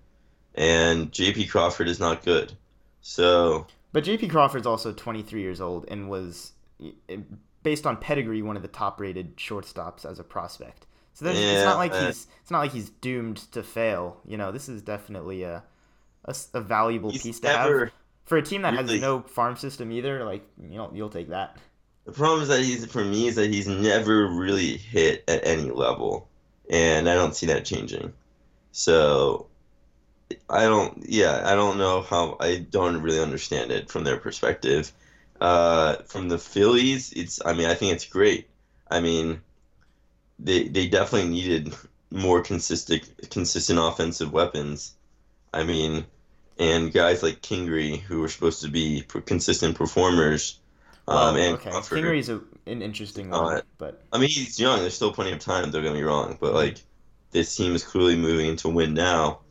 and 0.54 1.12
J.P. 1.12 1.48
Crawford 1.48 1.88
is 1.88 2.00
not 2.00 2.24
good. 2.24 2.54
So, 3.02 3.68
but 3.92 4.04
J.P. 4.04 4.28
Crawford's 4.28 4.68
also 4.68 4.92
23 4.92 5.42
years 5.42 5.62
old 5.62 5.86
and 5.88 6.10
was, 6.10 6.54
based 7.66 7.88
on 7.88 7.98
pedigree, 7.98 8.44
one 8.44 8.56
of 8.56 8.62
the 8.62 8.70
top-rated 8.70 9.36
shortstops 9.38 10.06
as 10.06 10.20
a 10.20 10.24
prospect. 10.24 10.86
So 11.14 11.26
yeah, 11.26 11.32
it's 11.32 11.66
not 11.66 11.78
like 11.78 11.92
uh, 11.92 12.06
he's 12.06 12.28
it's 12.42 12.52
not 12.52 12.60
like 12.60 12.72
he's 12.72 12.90
doomed 12.90 13.38
to 13.54 13.64
fail. 13.64 14.22
You 14.26 14.38
know, 14.38 14.52
this 14.52 14.70
is 14.70 14.82
definitely 14.82 15.44
a 15.44 15.64
a, 16.26 16.36
a 16.54 16.62
valuable 16.62 17.12
piece 17.12 17.40
to 17.40 17.50
have 17.50 17.92
for 18.26 18.38
a 18.38 18.42
team 18.42 18.62
that 18.62 18.74
really, 18.74 18.94
has 18.94 19.02
no 19.02 19.22
farm 19.22 19.58
system 19.58 19.92
either. 19.92 20.24
Like 20.24 20.46
you 20.62 20.78
know, 20.78 20.92
you'll 20.94 21.10
take 21.10 21.30
that. 21.30 21.58
The 22.06 22.12
problem 22.12 22.44
is 22.44 22.50
that 22.50 22.60
he's 22.60 22.86
for 22.86 23.04
me 23.04 23.28
is 23.28 23.36
that 23.36 23.50
he's 23.50 23.68
never 23.68 24.28
really 24.28 24.78
hit 24.78 25.24
at 25.28 25.46
any 25.48 25.72
level, 25.72 26.28
and 26.70 27.10
I 27.10 27.16
don't 27.16 27.36
see 27.36 27.48
that 27.48 27.66
changing. 27.66 28.14
So 28.74 29.48
I 30.50 30.64
don't, 30.64 31.06
yeah, 31.08 31.42
I 31.46 31.56
don't 31.56 31.78
know 31.78 32.02
how. 32.02 32.38
I 32.40 32.58
don't 32.58 33.02
really 33.02 33.20
understand 33.20 33.72
it 33.72 33.90
from 33.90 34.04
their 34.04 34.18
perspective. 34.18 34.92
Uh, 35.40 35.98
from 36.04 36.30
the 36.30 36.38
Phillies, 36.38 37.12
it's. 37.14 37.42
I 37.46 37.54
mean, 37.54 37.68
I 37.68 37.74
think 37.74 37.94
it's 37.94 38.06
great. 38.06 38.48
I 38.90 39.02
mean, 39.02 39.42
they 40.40 40.68
they 40.68 40.88
definitely 40.88 41.30
needed 41.30 41.74
more 42.12 42.42
consistent 42.42 43.30
consistent 43.30 43.80
offensive 43.82 44.32
weapons. 44.32 44.94
I 45.54 45.64
mean, 45.64 46.06
and 46.58 46.92
guys 46.94 47.24
like 47.24 47.42
Kingery 47.42 48.00
who 48.00 48.22
were 48.22 48.30
supposed 48.30 48.62
to 48.62 48.70
be 48.70 49.04
consistent 49.26 49.76
performers. 49.76 50.60
Um, 51.08 51.36
and 51.36 51.54
okay, 51.56 51.70
Crawford, 51.70 52.00
Kingery's 52.04 52.30
a, 52.30 52.42
an 52.66 52.82
interesting 52.82 53.30
one, 53.30 53.58
uh, 53.58 53.62
but 53.78 54.02
I 54.12 54.18
mean 54.18 54.30
he's 54.30 54.60
young. 54.60 54.80
There's 54.80 54.96
still 54.96 55.14
plenty 55.14 55.34
of 55.34 55.40
time. 55.40 55.70
Don't 55.70 55.84
get 55.84 55.94
me 55.94 56.02
wrong, 56.02 56.38
but 56.40 56.54
like 56.54 56.78
this 57.32 57.56
team 57.56 57.76
is 57.76 57.84
clearly 57.84 58.16
moving 58.16 58.56
to 58.58 58.70
win 58.70 58.96
now, 58.96 59.42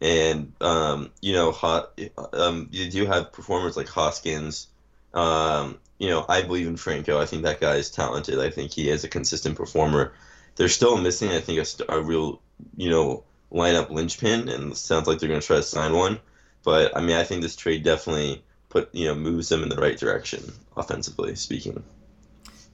and 0.00 0.52
um, 0.60 1.10
you 1.22 1.32
know, 1.32 1.52
hot, 1.52 1.98
um, 2.34 2.68
you 2.70 2.90
do 2.90 3.06
have 3.06 3.32
performers 3.32 3.76
like 3.78 3.88
Hoskins 3.88 4.66
Um, 5.14 5.78
you 5.98 6.08
know, 6.08 6.24
I 6.28 6.42
believe 6.42 6.66
in 6.66 6.76
Franco. 6.76 7.20
I 7.20 7.26
think 7.26 7.42
that 7.42 7.60
guy 7.60 7.76
is 7.76 7.90
talented. 7.90 8.38
I 8.38 8.50
think 8.50 8.72
he 8.72 8.88
is 8.88 9.04
a 9.04 9.08
consistent 9.08 9.56
performer. 9.56 10.12
They're 10.56 10.68
still 10.68 10.96
missing, 10.96 11.30
I 11.30 11.40
think, 11.40 11.58
a, 11.58 11.92
a 11.92 12.00
real, 12.00 12.40
you 12.76 12.90
know, 12.90 13.24
lineup 13.52 13.90
linchpin, 13.90 14.48
and 14.48 14.76
sounds 14.76 15.06
like 15.06 15.18
they're 15.18 15.28
going 15.28 15.40
to 15.40 15.46
try 15.46 15.56
to 15.56 15.62
sign 15.62 15.94
one. 15.94 16.18
But 16.62 16.96
I 16.96 17.00
mean, 17.00 17.16
I 17.16 17.24
think 17.24 17.42
this 17.42 17.56
trade 17.56 17.82
definitely 17.82 18.42
put 18.68 18.94
you 18.94 19.06
know 19.06 19.14
moves 19.14 19.48
them 19.48 19.62
in 19.62 19.68
the 19.68 19.76
right 19.76 19.98
direction 19.98 20.52
offensively 20.76 21.34
speaking. 21.34 21.82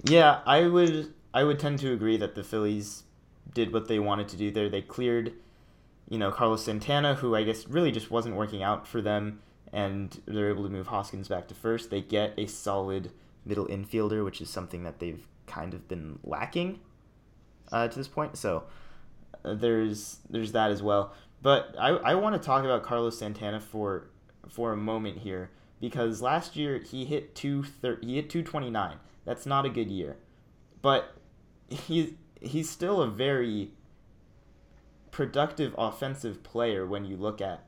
Yeah, 0.05 0.41
I 0.47 0.67
would 0.67 1.13
I 1.35 1.45
would 1.45 1.59
tend 1.59 1.81
to 1.81 1.93
agree 1.93 2.17
that 2.19 2.35
the 2.35 2.45
Phillies 2.45 3.05
did 3.53 3.73
what 3.73 3.89
they 3.89 3.99
wanted 3.99 4.29
to 4.29 4.37
do 4.37 4.51
there. 4.51 4.69
They 4.69 4.83
cleared, 4.83 5.33
you 6.09 6.19
know, 6.19 6.31
Carlos 6.31 6.65
Santana, 6.65 7.15
who 7.15 7.35
I 7.35 7.43
guess 7.43 7.67
really 7.67 7.91
just 7.91 8.11
wasn't 8.11 8.37
working 8.37 8.63
out 8.63 8.87
for 8.87 9.01
them, 9.01 9.41
and 9.73 10.21
they're 10.27 10.49
able 10.49 10.65
to 10.65 10.71
move 10.71 10.89
Hoskins 10.89 11.29
back 11.29 11.49
to 11.49 11.55
first. 11.55 11.91
They 11.91 12.01
get 12.01 12.35
a 12.37 12.47
solid 12.47 13.11
middle 13.45 13.67
infielder, 13.67 14.25
which 14.25 14.41
is 14.41 14.51
something 14.51 14.85
that 14.85 14.99
they've 14.99 15.27
kind 15.47 15.75
of 15.75 15.89
been 15.89 16.19
lacking 16.25 16.81
uh, 17.73 17.89
to 17.89 17.97
this 17.99 18.09
point. 18.09 18.37
So 18.37 18.65
uh, 19.45 19.55
there's 19.55 20.19
there's 20.29 20.53
that 20.53 20.71
as 20.71 20.83
well. 20.83 21.13
But 21.43 21.75
I, 21.79 21.91
I 21.91 22.15
want 22.15 22.41
to 22.41 22.45
talk 22.45 22.65
about 22.65 22.83
Carlos 22.83 23.19
Santana 23.19 23.61
for 23.61 24.09
for 24.49 24.73
a 24.73 24.77
moment 24.77 25.19
here 25.19 25.51
because 25.81 26.23
last 26.23 26.57
year 26.57 26.79
he 26.79 27.05
hit 27.05 27.35
two 27.35 27.63
thir- 27.63 27.99
he 28.03 28.17
hit 28.17 28.31
229. 28.31 28.97
That's 29.25 29.47
not 29.47 29.67
a 29.67 29.69
good 29.69 29.91
year. 29.91 30.17
But 30.83 31.15
he's 31.69 32.13
he's 32.41 32.71
still 32.71 33.03
a 33.03 33.09
very 33.09 33.73
productive 35.11 35.75
offensive 35.79 36.43
player 36.43 36.87
when 36.87 37.05
you 37.05 37.17
look 37.17 37.41
at 37.41 37.65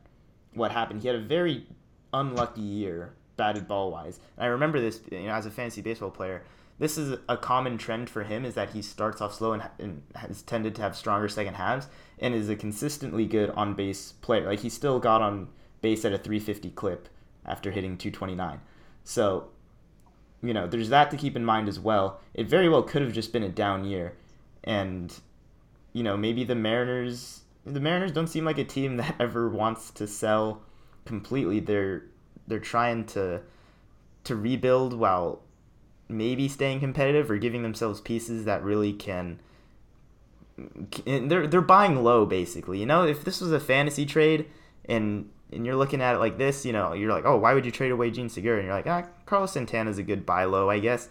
what 0.55 0.73
happened. 0.73 1.03
He 1.03 1.09
had 1.09 1.17
a 1.17 1.21
very 1.21 1.67
unlucky 2.13 2.61
year 2.61 3.13
batted 3.37 3.67
ball 3.67 3.91
wise. 3.91 4.21
And 4.37 4.45
I 4.45 4.49
remember 4.49 4.81
this 4.81 5.01
you 5.11 5.21
know, 5.21 5.33
as 5.33 5.47
a 5.47 5.51
fantasy 5.51 5.81
baseball 5.81 6.11
player. 6.11 6.43
This 6.79 6.97
is 6.97 7.19
a 7.29 7.37
common 7.37 7.77
trend 7.77 8.09
for 8.09 8.23
him 8.23 8.45
is 8.45 8.55
that 8.55 8.71
he 8.71 8.83
starts 8.83 9.21
off 9.21 9.35
slow 9.35 9.53
and, 9.53 9.65
and 9.81 10.03
has 10.15 10.43
tended 10.43 10.77
to 10.77 10.83
have 10.83 10.95
stronger 10.95 11.29
second 11.29 11.55
halves 11.55 11.89
and 12.21 12.35
is 12.35 12.49
a 12.49 12.55
consistently 12.55 13.27
good 13.27 13.51
on 13.51 13.75
base 13.75 14.13
player. 14.13 14.47
Like 14.47 14.61
he 14.61 14.69
still 14.69 15.01
got 15.01 15.21
on 15.21 15.49
base 15.81 16.05
at 16.05 16.13
a 16.13 16.19
350 16.19 16.71
clip 16.71 17.09
after 17.45 17.73
hitting 17.73 17.97
229. 17.97 18.61
So, 19.03 19.49
you 20.41 20.55
know, 20.55 20.69
there's 20.69 20.91
that 20.91 21.11
to 21.11 21.17
keep 21.17 21.35
in 21.35 21.45
mind 21.45 21.69
as 21.69 21.81
well. 21.81 22.21
It 22.33 22.47
very 22.47 22.69
well 22.69 22.83
could 22.85 23.03
have 23.03 23.13
just 23.13 23.33
been 23.33 23.43
a 23.43 23.49
down 23.49 23.85
year 23.85 24.15
and 24.63 25.19
you 25.93 26.05
know, 26.05 26.17
maybe 26.17 26.45
the 26.45 26.55
Mariners 26.55 27.41
the 27.65 27.81
Mariners 27.81 28.13
don't 28.13 28.29
seem 28.29 28.45
like 28.45 28.59
a 28.59 28.65
team 28.65 28.97
that 28.99 29.17
ever 29.19 29.49
wants 29.49 29.91
to 29.93 30.07
sell 30.07 30.63
completely. 31.05 31.61
They're 31.61 32.05
they're 32.47 32.59
trying 32.59 33.05
to 33.07 33.43
to 34.25 34.37
rebuild 34.37 34.95
while 34.95 35.43
maybe 36.09 36.49
staying 36.49 36.81
competitive 36.81 37.31
or 37.31 37.39
giving 37.39 37.63
themselves 37.63 38.01
pieces 38.01 38.45
that 38.47 38.63
really 38.63 38.93
can 38.93 39.39
they're 41.05 41.47
they're 41.47 41.61
buying 41.61 42.03
low 42.03 42.27
basically. 42.27 42.79
You 42.79 42.87
know, 42.87 43.05
if 43.05 43.25
this 43.25 43.41
was 43.41 43.53
a 43.53 43.61
fantasy 43.61 44.07
trade 44.07 44.47
and 44.87 45.31
and 45.53 45.65
you're 45.65 45.77
looking 45.77 46.03
at 46.03 46.15
it 46.15 46.19
like 46.19 46.37
this, 46.39 46.67
you 46.67 46.73
know, 46.73 46.93
you're 46.93 47.13
like, 47.13 47.25
oh, 47.25 47.37
why 47.37 47.55
would 47.55 47.65
you 47.65 47.73
trade 47.73 47.91
away 47.91 48.11
Jean 48.11 48.29
Segura? 48.29 48.59
And 48.59 48.67
you're 48.67 48.75
like, 48.75 48.87
ah, 48.87 49.05
Carlos 49.25 49.53
Santana's 49.53 49.99
a 49.99 50.03
good 50.03 50.27
buy 50.27 50.45
low, 50.45 50.69
I 50.69 50.79
guess. 50.79 51.09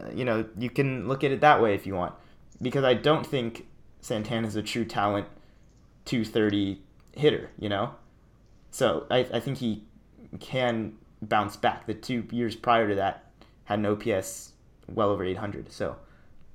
Uh, 0.00 0.08
you 0.12 0.24
know, 0.24 0.46
you 0.58 0.68
can 0.68 1.06
look 1.06 1.22
at 1.22 1.30
it 1.30 1.40
that 1.40 1.62
way 1.62 1.74
if 1.74 1.86
you 1.86 1.94
want, 1.94 2.14
because 2.60 2.84
I 2.84 2.94
don't 2.94 3.26
think 3.26 3.66
Santana's 4.00 4.56
a 4.56 4.62
true 4.62 4.84
talent 4.84 5.28
230 6.06 6.80
hitter. 7.14 7.50
You 7.58 7.68
know, 7.68 7.94
so 8.70 9.06
I 9.10 9.18
I 9.32 9.40
think 9.40 9.58
he 9.58 9.84
can 10.40 10.94
bounce 11.22 11.56
back. 11.56 11.86
The 11.86 11.94
two 11.94 12.26
years 12.30 12.56
prior 12.56 12.88
to 12.88 12.94
that 12.96 13.24
had 13.64 13.78
an 13.78 13.86
OPS 13.86 14.52
well 14.88 15.10
over 15.10 15.24
800. 15.24 15.70
So, 15.72 15.96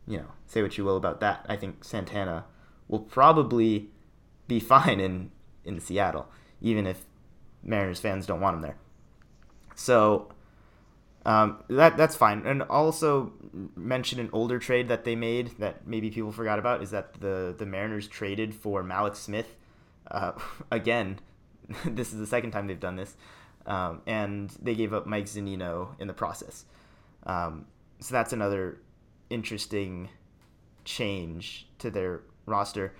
you 0.07 0.17
know, 0.17 0.27
say 0.47 0.61
what 0.61 0.77
you 0.77 0.83
will 0.83 0.97
about 0.97 1.19
that. 1.19 1.45
I 1.47 1.55
think 1.55 1.83
Santana 1.83 2.45
will 2.87 2.99
probably 2.99 3.89
be 4.47 4.59
fine 4.73 4.99
in 4.99 5.31
in 5.65 5.79
Seattle, 5.79 6.27
even 6.61 6.85
if 6.85 7.05
Mariners 7.63 7.99
fans 7.99 8.25
don't 8.25 8.41
want 8.41 8.55
him 8.57 8.61
there. 8.61 8.77
So 9.75 10.33
um, 11.25 11.63
that 11.69 11.95
that's 11.95 12.15
fine. 12.15 12.45
And 12.45 12.63
also 12.63 13.31
mention 13.75 14.19
an 14.19 14.29
older 14.33 14.59
trade 14.59 14.89
that 14.89 15.05
they 15.05 15.15
made 15.15 15.57
that 15.59 15.87
maybe 15.87 16.09
people 16.09 16.31
forgot 16.31 16.59
about 16.59 16.81
is 16.81 16.91
that 16.91 17.19
the 17.21 17.55
the 17.57 17.65
Mariners 17.65 18.07
traded 18.07 18.53
for 18.53 18.83
Mallex 18.83 19.17
Smith. 19.17 19.55
Uh, 20.09 20.33
again, 20.71 21.19
this 21.85 22.13
is 22.13 22.19
the 22.19 22.27
second 22.27 22.51
time 22.51 22.67
they've 22.67 22.79
done 22.79 22.95
this, 22.95 23.15
um, 23.65 24.01
and 24.05 24.49
they 24.61 24.75
gave 24.75 24.93
up 24.93 25.05
Mike 25.05 25.25
Zunino 25.25 25.89
in 25.99 26.07
the 26.07 26.13
process. 26.13 26.65
Um, 27.25 27.65
so 27.99 28.13
that's 28.13 28.33
another 28.33 28.79
interesting 29.29 30.09
change 30.83 31.67
to 31.79 31.89
their 31.89 32.21
roster. 32.45 32.93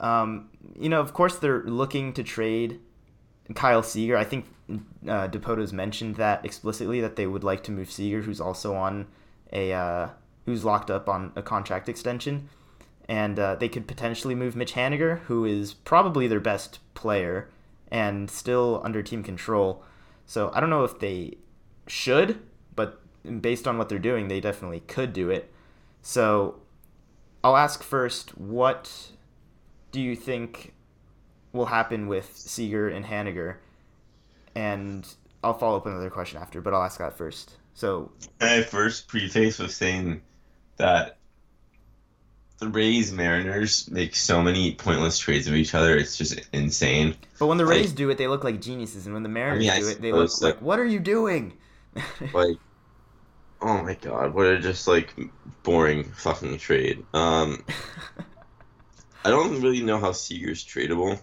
Um, 0.00 0.48
you 0.78 0.88
know, 0.88 1.00
of 1.00 1.12
course, 1.12 1.36
they're 1.38 1.62
looking 1.62 2.12
to 2.14 2.22
trade 2.22 2.80
Kyle 3.54 3.82
Seager. 3.82 4.16
I 4.16 4.24
think 4.24 4.46
uh, 4.70 5.28
Dipoto's 5.28 5.72
mentioned 5.72 6.16
that 6.16 6.44
explicitly 6.44 7.00
that 7.00 7.16
they 7.16 7.26
would 7.26 7.44
like 7.44 7.62
to 7.64 7.72
move 7.72 7.90
Seager, 7.90 8.22
who's 8.22 8.40
also 8.40 8.74
on 8.74 9.06
a 9.52 9.72
uh, 9.72 10.08
who's 10.46 10.64
locked 10.64 10.90
up 10.90 11.08
on 11.08 11.32
a 11.36 11.42
contract 11.42 11.88
extension, 11.88 12.48
and 13.08 13.38
uh, 13.38 13.54
they 13.54 13.68
could 13.68 13.86
potentially 13.86 14.34
move 14.34 14.56
Mitch 14.56 14.72
Haniger, 14.72 15.20
who 15.20 15.44
is 15.44 15.74
probably 15.74 16.26
their 16.26 16.40
best 16.40 16.78
player 16.94 17.48
and 17.92 18.30
still 18.30 18.80
under 18.84 19.02
team 19.02 19.22
control. 19.22 19.84
So 20.24 20.50
I 20.54 20.60
don't 20.60 20.70
know 20.70 20.82
if 20.82 20.98
they 20.98 21.36
should, 21.86 22.40
but 22.74 23.00
based 23.42 23.68
on 23.68 23.76
what 23.76 23.90
they're 23.90 23.98
doing, 23.98 24.26
they 24.26 24.40
definitely 24.40 24.80
could 24.80 25.12
do 25.12 25.28
it. 25.28 25.52
So 26.00 26.62
I'll 27.44 27.56
ask 27.56 27.82
first, 27.82 28.36
what 28.38 29.12
do 29.92 30.00
you 30.00 30.16
think 30.16 30.72
will 31.52 31.66
happen 31.66 32.06
with 32.06 32.34
Seager 32.34 32.88
and 32.88 33.04
Haniger? 33.04 33.56
And 34.54 35.06
I'll 35.44 35.58
follow 35.58 35.76
up 35.76 35.84
with 35.84 35.92
another 35.92 36.10
question 36.10 36.40
after, 36.40 36.62
but 36.62 36.72
I'll 36.72 36.82
ask 36.82 36.98
that 36.98 37.16
first. 37.18 37.58
So 37.74 38.10
I 38.40 38.62
first 38.62 39.06
preface 39.06 39.58
with 39.58 39.70
saying 39.70 40.22
that 40.78 41.18
the 42.62 42.68
Rays 42.68 43.12
Mariners 43.12 43.90
make 43.90 44.14
so 44.14 44.42
many 44.42 44.74
pointless 44.74 45.18
trades 45.18 45.48
of 45.48 45.54
each 45.54 45.74
other. 45.74 45.96
It's 45.96 46.16
just 46.16 46.40
insane. 46.52 47.16
But 47.38 47.46
when 47.46 47.58
the 47.58 47.66
Rays 47.66 47.88
like, 47.88 47.96
do 47.96 48.10
it, 48.10 48.18
they 48.18 48.28
look 48.28 48.44
like 48.44 48.60
geniuses, 48.60 49.06
and 49.06 49.14
when 49.14 49.22
the 49.22 49.28
Mariners 49.28 49.68
I 49.68 49.74
mean, 49.74 49.82
do 49.82 49.88
it, 49.88 50.00
they 50.00 50.12
look 50.12 50.30
like, 50.40 50.54
like, 50.54 50.62
"What 50.62 50.78
are 50.78 50.84
you 50.84 51.00
doing?" 51.00 51.54
like, 52.32 52.56
oh 53.60 53.82
my 53.82 53.94
god, 53.94 54.32
what 54.34 54.46
a 54.46 54.58
just 54.60 54.86
like 54.86 55.14
boring 55.62 56.04
fucking 56.04 56.58
trade. 56.58 57.04
Um, 57.12 57.64
I 59.24 59.30
don't 59.30 59.60
really 59.60 59.82
know 59.82 59.98
how 59.98 60.12
Seager's 60.12 60.64
tradable 60.64 61.20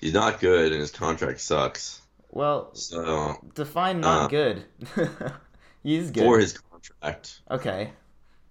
he's 0.00 0.14
not 0.14 0.40
good, 0.40 0.72
and 0.72 0.80
his 0.80 0.90
contract 0.90 1.40
sucks. 1.40 2.00
Well, 2.30 2.74
so 2.74 3.36
define 3.54 4.00
not 4.00 4.24
uh, 4.24 4.28
good. 4.28 4.64
he's 5.82 6.10
good 6.10 6.22
for 6.22 6.38
his 6.38 6.58
contract. 6.58 7.40
Okay, 7.50 7.92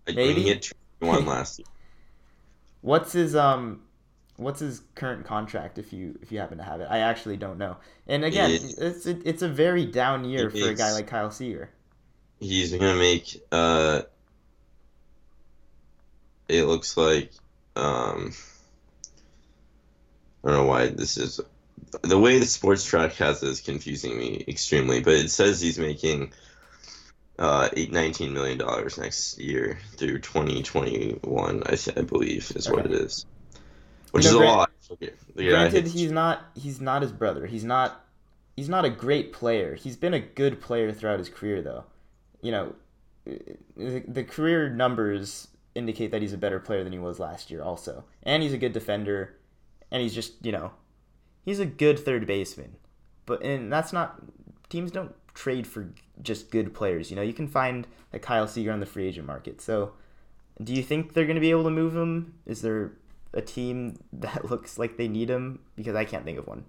like 0.08 0.16
maybe 0.16 0.50
one 1.00 1.26
last 1.26 1.60
year. 1.60 1.66
What's 2.82 3.14
his 3.14 3.36
um? 3.36 3.82
What's 4.38 4.60
his 4.60 4.82
current 4.96 5.26
contract 5.26 5.78
if 5.78 5.94
you 5.94 6.20
if 6.22 6.32
you 6.32 6.40
happen 6.40 6.58
to 6.58 6.64
have 6.64 6.82
it? 6.82 6.88
I 6.90 7.00
actually 7.00 7.38
don't 7.38 7.58
know. 7.58 7.78
And 8.08 8.24
again, 8.24 8.52
it, 8.52 8.76
it's 8.78 9.06
it, 9.06 9.22
it's 9.26 9.42
a 9.42 9.50
very 9.50 9.86
down 9.86 10.26
year 10.26 10.50
for 10.50 10.70
a 10.70 10.76
guy 10.76 10.92
like 10.92 11.08
Kyle 11.08 11.32
Seager. 11.32 11.70
He's 12.40 12.72
gonna 12.74 12.96
make 12.96 13.42
uh. 13.52 14.04
It 16.48 16.66
looks 16.66 16.96
like 16.96 17.32
um. 17.76 18.34
I 20.44 20.50
don't 20.50 20.58
know 20.58 20.66
why 20.66 20.90
this 20.90 21.18
is 21.18 21.40
the 22.02 22.20
way 22.20 22.40
the 22.40 22.46
Spotrac 22.46 23.14
has 23.14 23.42
is 23.44 23.62
confusing 23.62 24.18
me 24.18 24.44
extremely, 24.48 25.02
but 25.02 25.14
it 25.14 25.30
says 25.32 25.62
he's 25.62 25.80
making 25.80 26.34
uh, 27.38 27.70
eight 27.74 27.92
nineteen 27.92 28.34
million 28.34 28.58
dollars 28.58 28.98
next 28.98 29.40
year 29.40 29.78
through 29.96 30.20
twenty 30.20 30.64
twenty 30.64 31.12
one. 31.24 31.64
I 31.66 31.78
I 31.96 32.02
believe 32.02 32.52
is 32.56 32.68
okay. 32.68 32.76
what 32.76 32.86
it 32.86 32.94
is, 32.94 33.26
which 34.12 34.26
is 34.26 34.32
a 34.32 34.40
lot. 34.40 34.72
Okay. 34.92 35.12
Granted, 35.36 35.88
he's 35.88 36.12
not 36.12 36.46
he's 36.56 36.80
not 36.80 37.02
his 37.02 37.12
brother. 37.12 37.46
He's 37.46 37.64
not 37.64 38.06
he's 38.56 38.70
not 38.70 38.86
a 38.86 38.90
great 38.90 39.34
player. 39.34 39.76
He's 39.76 39.98
been 39.98 40.14
a 40.14 40.20
good 40.20 40.62
player 40.62 40.92
throughout 40.92 41.20
his 41.20 41.30
career, 41.30 41.62
though. 41.62 41.86
You 42.42 42.52
know, 42.52 42.76
the, 43.26 44.04
the 44.08 44.24
career 44.24 44.70
numbers 44.70 45.48
indicate 45.74 46.12
that 46.12 46.22
he's 46.22 46.34
a 46.34 46.38
better 46.38 46.60
player 46.60 46.84
than 46.84 46.94
he 46.94 47.00
was 47.00 47.20
last 47.20 47.52
year, 47.52 47.62
also, 47.62 48.06
and 48.24 48.44
he's 48.44 48.54
a 48.54 48.58
good 48.58 48.74
defender 48.74 49.36
and 49.92 50.02
he's 50.02 50.14
just 50.14 50.34
you 50.46 50.52
know 50.52 50.72
he's 51.44 51.60
a 51.60 51.66
good 51.66 52.00
third 52.00 52.28
baseman. 52.28 52.76
But 53.26 53.42
and 53.44 53.72
that's 53.72 53.94
not 53.94 54.22
teams 54.70 54.92
don't 54.92 55.16
trade 55.36 55.68
for 55.68 55.90
just 56.24 56.52
good 56.52 56.74
players. 56.76 57.12
You 57.12 57.18
know, 57.18 57.24
you 57.24 57.34
can 57.34 57.48
find 57.50 57.88
a 58.14 58.20
Kyle 58.20 58.48
Seager 58.48 58.74
on 58.74 58.82
the 58.82 58.88
free 58.88 59.08
agent 59.08 59.28
market. 59.28 59.62
So, 59.62 59.94
do 60.64 60.74
you 60.74 60.84
think 60.84 61.14
they're 61.14 61.26
going 61.26 61.36
to 61.36 61.42
be 61.42 61.52
able 61.52 61.66
to 61.66 61.72
move 61.72 61.96
him? 61.96 62.36
Is 62.48 62.62
there 62.62 62.94
a 63.34 63.42
team 63.42 64.00
that 64.14 64.50
looks 64.50 64.80
like 64.80 64.98
they 64.98 65.08
need 65.10 65.30
him? 65.30 65.60
Because 65.76 65.96
I 65.96 66.06
can't 66.06 66.26
think 66.26 66.40
of 66.40 66.48
one. 66.48 66.66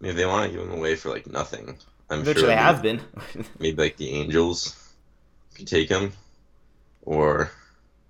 Maybe 0.00 0.16
they 0.16 0.26
want 0.26 0.50
to 0.50 0.58
give 0.58 0.66
him 0.68 0.74
away 0.74 0.96
for 0.96 1.08
like 1.08 1.26
nothing. 1.26 1.78
I'm 2.10 2.24
Which 2.24 2.36
sure 2.36 2.46
they 2.46 2.56
have 2.56 2.82
been. 2.82 3.00
Maybe 3.58 3.82
like 3.82 3.96
the 3.96 4.10
Angels 4.10 4.76
could 5.54 5.68
take 5.68 5.90
him, 5.90 6.14
or 7.02 7.52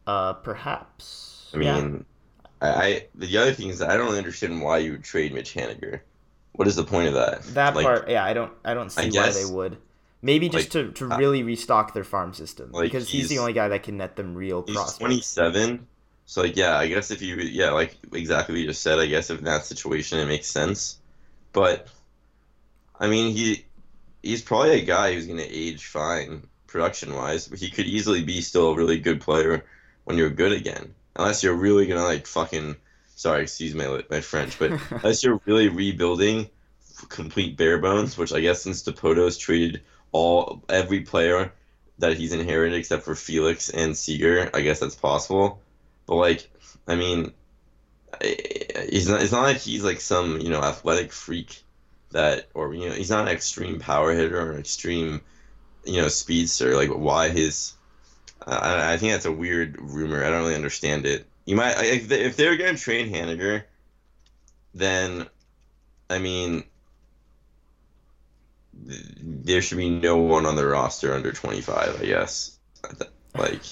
uh, 0.06 0.32
perhaps. 0.34 1.54
I 1.54 1.58
Yeah. 1.58 1.84
mean, 1.84 2.04
I, 2.60 2.68
I 2.70 3.08
the 3.14 3.38
other 3.38 3.54
thing 3.54 3.68
is 3.70 3.82
I 3.82 3.96
don't 3.96 4.06
really 4.06 4.18
understand 4.18 4.62
why 4.62 4.78
you 4.78 4.92
would 4.92 5.04
trade 5.04 5.32
Mitch 5.34 5.54
Haniger. 5.54 6.02
What 6.52 6.68
is 6.68 6.76
the 6.76 6.84
point 6.84 7.08
of 7.08 7.14
that? 7.14 7.42
that 7.54 7.74
Like, 7.74 7.84
part. 7.84 8.10
Yeah, 8.10 8.24
I 8.24 8.32
don't. 8.32 8.52
I 8.64 8.74
don't 8.74 8.90
see 8.90 9.18
I 9.18 9.22
why 9.22 9.30
they 9.30 9.44
would. 9.44 9.78
Maybe 10.24 10.48
just 10.48 10.72
like, 10.74 10.86
to, 10.86 10.92
to 10.92 11.06
really 11.16 11.42
restock 11.42 11.94
their 11.94 12.04
farm 12.04 12.32
system 12.32 12.70
like, 12.70 12.84
because 12.84 13.08
he's, 13.08 13.28
the 13.28 13.40
only 13.40 13.52
guy 13.52 13.68
that 13.68 13.82
can 13.82 13.96
net 13.96 14.14
them 14.14 14.36
real 14.36 14.62
He's 14.62 14.76
prospects. 14.76 14.98
27, 14.98 15.88
so 16.26 16.42
like 16.42 16.56
yeah, 16.56 16.76
I 16.76 16.86
guess 16.86 17.10
if 17.10 17.22
you 17.22 17.34
yeah 17.36 17.70
like 17.70 17.96
exactly 18.12 18.54
what 18.54 18.60
you 18.60 18.68
just 18.68 18.82
said, 18.82 19.00
I 19.00 19.06
guess 19.06 19.30
if 19.30 19.38
in 19.38 19.44
that 19.46 19.64
situation 19.64 20.20
it 20.20 20.26
makes 20.26 20.46
sense, 20.46 20.98
but 21.52 21.88
I 23.00 23.08
mean 23.08 23.34
he 23.34 23.64
he's 24.22 24.42
probably 24.42 24.80
a 24.80 24.84
guy 24.84 25.12
who's 25.12 25.26
gonna 25.26 25.44
age 25.44 25.86
fine 25.86 26.46
production 26.68 27.14
wise, 27.14 27.46
he 27.48 27.70
could 27.70 27.86
easily 27.86 28.22
be 28.22 28.40
still 28.42 28.70
a 28.70 28.76
really 28.76 28.98
good 28.98 29.20
player 29.20 29.64
when 30.04 30.16
you're 30.16 30.30
good 30.30 30.52
again, 30.52 30.94
unless 31.16 31.42
you're 31.42 31.54
really 31.54 31.86
gonna 31.86 32.04
like 32.04 32.28
fucking 32.28 32.76
sorry 33.14 33.42
excuse 33.42 33.74
my 33.74 34.02
my 34.10 34.20
French, 34.20 34.58
but 34.58 34.72
unless 34.90 35.22
you're 35.22 35.40
really 35.46 35.68
rebuilding 35.68 36.48
complete 37.08 37.56
bare 37.56 37.78
bones, 37.78 38.16
which 38.16 38.32
I 38.32 38.40
guess 38.40 38.62
since 38.62 38.82
Dipoto's 38.82 39.38
traded 39.38 39.82
all 40.12 40.62
every 40.68 41.00
player 41.00 41.52
that 41.98 42.16
he's 42.16 42.32
inherited 42.32 42.76
except 42.76 43.04
for 43.04 43.14
Felix 43.14 43.70
and 43.70 43.96
Seager, 43.96 44.50
I 44.52 44.60
guess 44.60 44.80
that's 44.80 44.94
possible. 44.94 45.60
But 46.06 46.16
like, 46.16 46.50
I 46.86 46.96
mean, 46.96 47.32
he's 48.20 49.08
not. 49.08 49.22
It's 49.22 49.32
not 49.32 49.42
like 49.42 49.58
he's 49.58 49.84
like 49.84 50.00
some 50.00 50.40
you 50.40 50.50
know 50.50 50.60
athletic 50.60 51.12
freak 51.12 51.62
that, 52.10 52.48
or 52.54 52.74
you 52.74 52.88
know, 52.88 52.94
he's 52.94 53.10
not 53.10 53.28
an 53.28 53.32
extreme 53.32 53.78
power 53.78 54.12
hitter 54.12 54.40
or 54.40 54.52
an 54.52 54.58
extreme 54.58 55.22
you 55.84 56.00
know 56.00 56.08
speedster. 56.08 56.76
Like, 56.76 56.90
why 56.90 57.28
his? 57.30 57.74
I, 58.44 58.94
I 58.94 58.96
think 58.96 59.12
that's 59.12 59.26
a 59.26 59.32
weird 59.32 59.80
rumor. 59.80 60.24
I 60.24 60.30
don't 60.30 60.42
really 60.42 60.54
understand 60.54 61.06
it. 61.06 61.26
You 61.44 61.56
might 61.56 61.74
if 61.80 62.08
they, 62.08 62.20
if 62.22 62.36
they're 62.36 62.56
gonna 62.56 62.78
train 62.78 63.12
Haniger, 63.12 63.64
then 64.74 65.26
I 66.08 66.18
mean, 66.18 66.64
there 68.74 69.62
should 69.62 69.78
be 69.78 69.90
no 69.90 70.16
one 70.16 70.46
on 70.46 70.56
the 70.56 70.66
roster 70.66 71.14
under 71.14 71.32
25, 71.32 72.00
I 72.00 72.04
guess. 72.04 72.58
Like, 73.34 73.62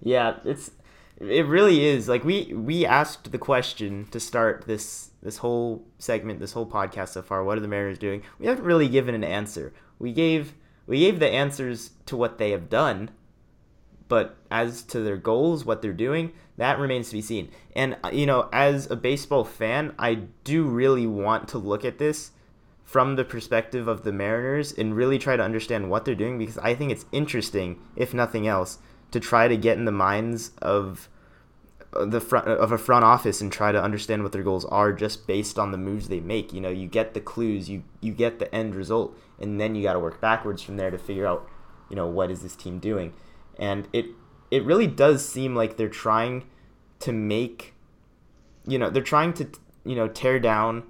Yeah, 0.00 0.36
it's 0.44 0.70
it 1.18 1.46
really 1.46 1.84
is. 1.84 2.08
Like 2.08 2.24
we 2.24 2.52
we 2.54 2.86
asked 2.86 3.30
the 3.30 3.38
question 3.38 4.06
to 4.10 4.18
start 4.20 4.64
this 4.66 5.10
this 5.22 5.38
whole 5.38 5.86
segment, 5.98 6.40
this 6.40 6.52
whole 6.52 6.66
podcast 6.66 7.10
so 7.10 7.22
far. 7.22 7.44
What 7.44 7.56
are 7.58 7.60
the 7.60 7.68
Mariners 7.68 7.98
doing? 7.98 8.22
We 8.38 8.46
haven't 8.46 8.64
really 8.64 8.88
given 8.88 9.14
an 9.14 9.24
answer. 9.24 9.72
We 9.98 10.12
gave 10.12 10.54
we 10.86 11.00
gave 11.00 11.18
the 11.20 11.28
answers 11.28 11.90
to 12.06 12.16
what 12.16 12.38
they 12.38 12.50
have 12.50 12.68
done, 12.68 13.10
but 14.14 14.36
as 14.48 14.82
to 14.82 15.00
their 15.00 15.16
goals, 15.16 15.64
what 15.64 15.82
they're 15.82 15.92
doing, 15.92 16.30
that 16.56 16.78
remains 16.78 17.08
to 17.08 17.14
be 17.14 17.20
seen. 17.20 17.50
And 17.74 17.96
uh, 18.04 18.10
you 18.12 18.26
know, 18.26 18.48
as 18.52 18.88
a 18.88 18.94
baseball 18.94 19.42
fan, 19.42 19.92
I 19.98 20.14
do 20.44 20.62
really 20.62 21.04
want 21.04 21.48
to 21.48 21.58
look 21.58 21.84
at 21.84 21.98
this 21.98 22.30
from 22.84 23.16
the 23.16 23.24
perspective 23.24 23.88
of 23.88 24.04
the 24.04 24.12
Mariners 24.12 24.70
and 24.70 24.94
really 24.94 25.18
try 25.18 25.34
to 25.34 25.42
understand 25.42 25.90
what 25.90 26.04
they're 26.04 26.14
doing 26.14 26.38
because 26.38 26.58
I 26.58 26.76
think 26.76 26.92
it's 26.92 27.06
interesting, 27.10 27.80
if 27.96 28.14
nothing 28.14 28.46
else, 28.46 28.78
to 29.10 29.18
try 29.18 29.48
to 29.48 29.56
get 29.56 29.78
in 29.78 29.84
the 29.84 29.90
minds 29.90 30.52
of 30.62 31.08
uh, 31.92 32.04
the 32.04 32.20
front 32.20 32.46
of 32.46 32.70
a 32.70 32.78
front 32.78 33.04
office 33.04 33.40
and 33.40 33.50
try 33.50 33.72
to 33.72 33.82
understand 33.82 34.22
what 34.22 34.30
their 34.30 34.44
goals 34.44 34.64
are 34.66 34.92
just 34.92 35.26
based 35.26 35.58
on 35.58 35.72
the 35.72 35.76
moves 35.76 36.06
they 36.06 36.20
make. 36.20 36.52
You 36.52 36.60
know, 36.60 36.70
you 36.70 36.86
get 36.86 37.14
the 37.14 37.20
clues, 37.20 37.68
you 37.68 37.82
you 38.00 38.12
get 38.12 38.38
the 38.38 38.54
end 38.54 38.76
result, 38.76 39.18
and 39.40 39.60
then 39.60 39.74
you 39.74 39.82
got 39.82 39.94
to 39.94 39.98
work 39.98 40.20
backwards 40.20 40.62
from 40.62 40.76
there 40.76 40.92
to 40.92 40.98
figure 40.98 41.26
out, 41.26 41.48
you 41.90 41.96
know, 41.96 42.06
what 42.06 42.30
is 42.30 42.42
this 42.44 42.54
team 42.54 42.78
doing, 42.78 43.12
and 43.58 43.88
it 43.92 44.06
it 44.50 44.64
really 44.64 44.86
does 44.86 45.26
seem 45.28 45.54
like 45.54 45.76
they're 45.76 45.88
trying 45.88 46.44
to 47.00 47.12
make, 47.12 47.74
you 48.66 48.78
know, 48.78 48.90
they're 48.90 49.02
trying 49.02 49.32
to 49.34 49.48
you 49.84 49.94
know 49.94 50.08
tear 50.08 50.38
down 50.38 50.84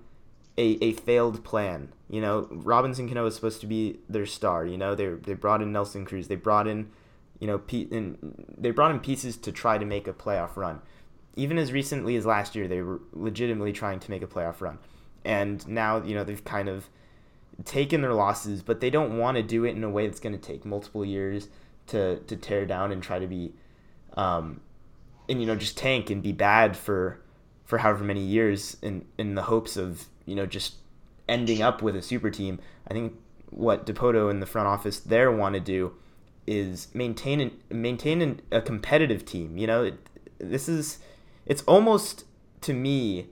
a, 0.56 0.78
a 0.82 0.92
failed 0.92 1.44
plan. 1.44 1.92
You 2.08 2.20
know, 2.20 2.48
Robinson 2.50 3.08
Cano 3.08 3.26
is 3.26 3.34
supposed 3.34 3.60
to 3.62 3.66
be 3.66 3.98
their 4.08 4.26
star. 4.26 4.66
You 4.66 4.78
know, 4.78 4.94
they 4.94 5.08
they 5.08 5.34
brought 5.34 5.62
in 5.62 5.72
Nelson 5.72 6.04
Cruz. 6.04 6.28
They 6.28 6.36
brought 6.36 6.66
in, 6.66 6.90
you 7.40 7.46
know, 7.46 7.58
Pete 7.58 7.90
and 7.90 8.44
they 8.56 8.70
brought 8.70 8.90
in 8.90 9.00
pieces 9.00 9.36
to 9.38 9.52
try 9.52 9.78
to 9.78 9.84
make 9.84 10.06
a 10.06 10.12
playoff 10.12 10.56
run. 10.56 10.80
Even 11.36 11.58
as 11.58 11.72
recently 11.72 12.14
as 12.14 12.24
last 12.24 12.54
year, 12.54 12.68
they 12.68 12.80
were 12.80 13.00
legitimately 13.12 13.72
trying 13.72 13.98
to 13.98 14.10
make 14.10 14.22
a 14.22 14.26
playoff 14.26 14.60
run, 14.60 14.78
and 15.24 15.66
now 15.66 16.02
you 16.02 16.14
know 16.14 16.22
they've 16.22 16.44
kind 16.44 16.68
of 16.68 16.88
taken 17.64 18.00
their 18.00 18.14
losses, 18.14 18.62
but 18.62 18.80
they 18.80 18.90
don't 18.90 19.16
want 19.16 19.36
to 19.36 19.42
do 19.42 19.64
it 19.64 19.76
in 19.76 19.84
a 19.84 19.90
way 19.90 20.06
that's 20.06 20.20
going 20.20 20.32
to 20.32 20.40
take 20.40 20.64
multiple 20.64 21.04
years 21.04 21.48
to 21.88 22.18
to 22.20 22.36
tear 22.36 22.66
down 22.66 22.92
and 22.92 23.02
try 23.02 23.18
to 23.18 23.26
be, 23.26 23.52
um, 24.16 24.60
and 25.28 25.40
you 25.40 25.46
know 25.46 25.56
just 25.56 25.76
tank 25.76 26.10
and 26.10 26.22
be 26.22 26.32
bad 26.32 26.76
for 26.76 27.20
for 27.64 27.78
however 27.78 28.04
many 28.04 28.20
years 28.20 28.76
in 28.82 29.04
in 29.18 29.34
the 29.34 29.42
hopes 29.42 29.76
of 29.76 30.06
you 30.26 30.34
know 30.34 30.46
just 30.46 30.74
ending 31.28 31.62
up 31.62 31.82
with 31.82 31.96
a 31.96 32.02
super 32.02 32.30
team. 32.30 32.60
I 32.88 32.94
think 32.94 33.14
what 33.50 33.86
Dipoto 33.86 34.30
and 34.30 34.42
the 34.42 34.46
front 34.46 34.68
office 34.68 34.98
there 34.98 35.30
want 35.30 35.54
to 35.54 35.60
do 35.60 35.94
is 36.46 36.88
maintain 36.94 37.58
maintain 37.70 38.40
a 38.50 38.60
competitive 38.60 39.24
team. 39.24 39.56
You 39.56 39.66
know, 39.66 39.84
it, 39.84 40.08
this 40.38 40.68
is 40.68 40.98
it's 41.46 41.62
almost 41.62 42.24
to 42.62 42.72
me 42.72 43.28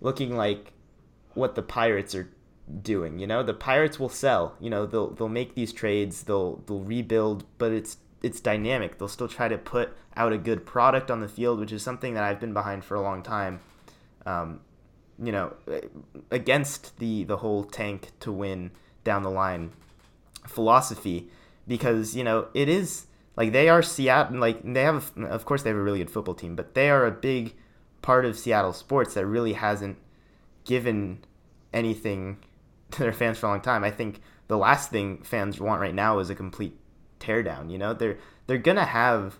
looking 0.00 0.36
like 0.36 0.72
what 1.34 1.54
the 1.54 1.62
Pirates 1.62 2.14
are 2.14 2.28
doing. 2.82 3.18
You 3.18 3.26
know, 3.26 3.42
the 3.42 3.54
Pirates 3.54 3.98
will 3.98 4.08
sell. 4.08 4.56
You 4.60 4.70
know, 4.70 4.86
they'll 4.86 5.10
they'll 5.10 5.28
make 5.28 5.54
these 5.54 5.72
trades. 5.72 6.22
They'll 6.22 6.56
they'll 6.66 6.80
rebuild, 6.80 7.44
but 7.58 7.72
it's 7.72 7.98
it's 8.22 8.40
dynamic. 8.40 8.98
They'll 8.98 9.08
still 9.08 9.28
try 9.28 9.48
to 9.48 9.58
put 9.58 9.96
out 10.16 10.32
a 10.32 10.38
good 10.38 10.64
product 10.64 11.10
on 11.10 11.20
the 11.20 11.28
field, 11.28 11.60
which 11.60 11.72
is 11.72 11.82
something 11.82 12.14
that 12.14 12.24
I've 12.24 12.40
been 12.40 12.52
behind 12.52 12.84
for 12.84 12.94
a 12.94 13.02
long 13.02 13.22
time. 13.22 13.60
Um, 14.26 14.60
you 15.22 15.32
know, 15.32 15.54
against 16.30 16.98
the 16.98 17.24
the 17.24 17.38
whole 17.38 17.64
tank 17.64 18.12
to 18.20 18.32
win 18.32 18.70
down 19.04 19.22
the 19.22 19.30
line 19.30 19.72
philosophy, 20.46 21.30
because 21.68 22.16
you 22.16 22.24
know 22.24 22.48
it 22.54 22.68
is 22.68 23.06
like 23.36 23.52
they 23.52 23.68
are 23.68 23.82
Seattle. 23.82 24.38
Like 24.38 24.60
they 24.64 24.82
have, 24.82 25.12
of 25.16 25.44
course, 25.44 25.62
they 25.62 25.70
have 25.70 25.78
a 25.78 25.82
really 25.82 25.98
good 25.98 26.10
football 26.10 26.34
team, 26.34 26.56
but 26.56 26.74
they 26.74 26.90
are 26.90 27.06
a 27.06 27.10
big 27.10 27.54
part 28.02 28.24
of 28.24 28.38
Seattle 28.38 28.72
sports 28.72 29.14
that 29.14 29.26
really 29.26 29.54
hasn't 29.54 29.98
given 30.64 31.18
anything 31.72 32.38
their 32.98 33.12
fans 33.12 33.38
for 33.38 33.46
a 33.46 33.50
long 33.50 33.60
time. 33.60 33.84
I 33.84 33.90
think 33.90 34.20
the 34.48 34.58
last 34.58 34.90
thing 34.90 35.22
fans 35.22 35.60
want 35.60 35.80
right 35.80 35.94
now 35.94 36.18
is 36.18 36.30
a 36.30 36.34
complete 36.34 36.78
teardown. 37.20 37.70
You 37.70 37.78
know, 37.78 37.94
they're 37.94 38.18
they're 38.46 38.58
gonna 38.58 38.84
have 38.84 39.38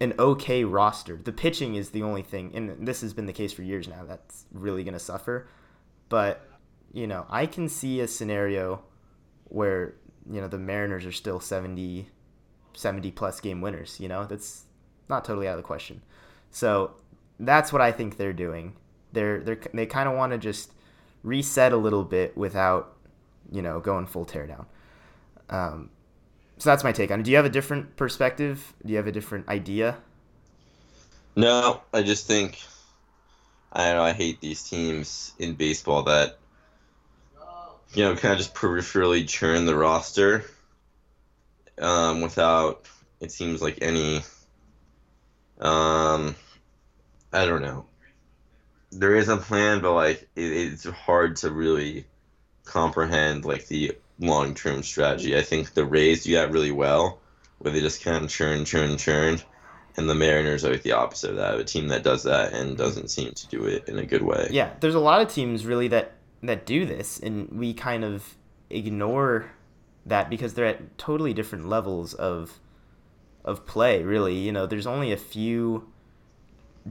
an 0.00 0.14
okay 0.18 0.64
roster. 0.64 1.16
The 1.16 1.32
pitching 1.32 1.76
is 1.76 1.90
the 1.90 2.02
only 2.02 2.22
thing, 2.22 2.52
and 2.54 2.86
this 2.86 3.00
has 3.02 3.12
been 3.12 3.26
the 3.26 3.32
case 3.32 3.52
for 3.52 3.62
years 3.62 3.88
now. 3.88 4.04
That's 4.04 4.44
really 4.52 4.84
gonna 4.84 4.98
suffer. 4.98 5.46
But 6.08 6.46
you 6.92 7.06
know, 7.06 7.26
I 7.30 7.46
can 7.46 7.68
see 7.68 8.00
a 8.00 8.08
scenario 8.08 8.82
where 9.44 9.94
you 10.30 10.40
know 10.40 10.48
the 10.48 10.58
Mariners 10.58 11.06
are 11.06 11.12
still 11.12 11.40
70, 11.40 12.08
70 12.74 13.10
plus 13.12 13.40
game 13.40 13.60
winners. 13.60 13.98
You 14.00 14.08
know, 14.08 14.24
that's 14.24 14.64
not 15.08 15.24
totally 15.24 15.48
out 15.48 15.52
of 15.52 15.58
the 15.58 15.66
question. 15.66 16.02
So 16.50 16.96
that's 17.38 17.72
what 17.72 17.82
I 17.82 17.92
think 17.92 18.16
they're 18.16 18.32
doing. 18.32 18.76
They're 19.12 19.40
they're 19.40 19.60
they 19.72 19.86
kind 19.86 20.08
of 20.08 20.16
want 20.16 20.32
to 20.32 20.38
just 20.38 20.72
reset 21.22 21.72
a 21.72 21.76
little 21.76 22.04
bit 22.04 22.36
without 22.36 22.96
you 23.50 23.62
know 23.62 23.80
going 23.80 24.06
full 24.06 24.26
teardown. 24.26 24.66
Um, 25.50 25.90
so 26.58 26.70
that's 26.70 26.84
my 26.84 26.92
take 26.92 27.10
on 27.10 27.20
it. 27.20 27.22
Do 27.24 27.30
you 27.30 27.36
have 27.36 27.46
a 27.46 27.50
different 27.50 27.96
perspective? 27.96 28.74
Do 28.84 28.92
you 28.92 28.96
have 28.96 29.06
a 29.06 29.12
different 29.12 29.48
idea? 29.48 29.98
no, 31.34 31.80
I 31.92 32.02
just 32.02 32.26
think 32.26 32.60
I 33.72 33.86
don't 33.86 33.96
know. 33.96 34.02
I 34.02 34.12
hate 34.12 34.40
these 34.40 34.62
teams 34.68 35.32
in 35.38 35.54
baseball 35.54 36.02
that 36.04 36.38
you 37.94 38.04
know 38.04 38.14
kind 38.16 38.32
of 38.32 38.38
just 38.38 38.54
peripherally 38.54 39.26
churn 39.28 39.66
the 39.66 39.74
roster 39.74 40.44
um, 41.80 42.20
without 42.20 42.86
it 43.20 43.32
seems 43.32 43.62
like 43.62 43.78
any 43.82 44.22
um, 45.60 46.34
I 47.32 47.46
don't 47.46 47.62
know. 47.62 47.86
There 48.92 49.16
is 49.16 49.28
a 49.28 49.36
plan, 49.36 49.80
but 49.80 49.94
like 49.94 50.28
it, 50.36 50.52
it's 50.52 50.84
hard 50.84 51.36
to 51.36 51.50
really 51.50 52.06
comprehend 52.64 53.44
like 53.44 53.66
the 53.66 53.96
long 54.18 54.54
term 54.54 54.82
strategy. 54.82 55.36
I 55.36 55.42
think 55.42 55.74
the 55.74 55.84
Rays 55.84 56.24
do 56.24 56.34
that 56.34 56.50
really 56.50 56.70
well, 56.70 57.20
where 57.58 57.72
they 57.72 57.80
just 57.80 58.02
kind 58.02 58.24
of 58.24 58.30
churn, 58.30 58.64
churn, 58.64 58.96
churn, 58.96 59.40
and 59.96 60.08
the 60.08 60.14
Mariners 60.14 60.64
are 60.64 60.70
like 60.70 60.82
the 60.82 60.92
opposite 60.92 61.30
of 61.30 61.36
that, 61.36 61.58
a 61.58 61.64
team 61.64 61.88
that 61.88 62.02
does 62.02 62.22
that 62.24 62.52
and 62.52 62.76
doesn't 62.76 63.08
seem 63.08 63.32
to 63.32 63.46
do 63.48 63.64
it 63.64 63.88
in 63.88 63.98
a 63.98 64.06
good 64.06 64.22
way. 64.22 64.48
Yeah, 64.50 64.70
there's 64.80 64.94
a 64.94 65.00
lot 65.00 65.20
of 65.20 65.28
teams 65.28 65.66
really 65.66 65.88
that 65.88 66.12
that 66.42 66.66
do 66.66 66.86
this, 66.86 67.18
and 67.20 67.48
we 67.50 67.74
kind 67.74 68.04
of 68.04 68.36
ignore 68.70 69.50
that 70.06 70.30
because 70.30 70.54
they're 70.54 70.66
at 70.66 70.98
totally 70.98 71.32
different 71.32 71.68
levels 71.68 72.14
of 72.14 72.58
of 73.44 73.66
play. 73.66 74.02
Really, 74.02 74.38
you 74.38 74.52
know, 74.52 74.66
there's 74.66 74.86
only 74.86 75.12
a 75.12 75.16
few 75.16 75.91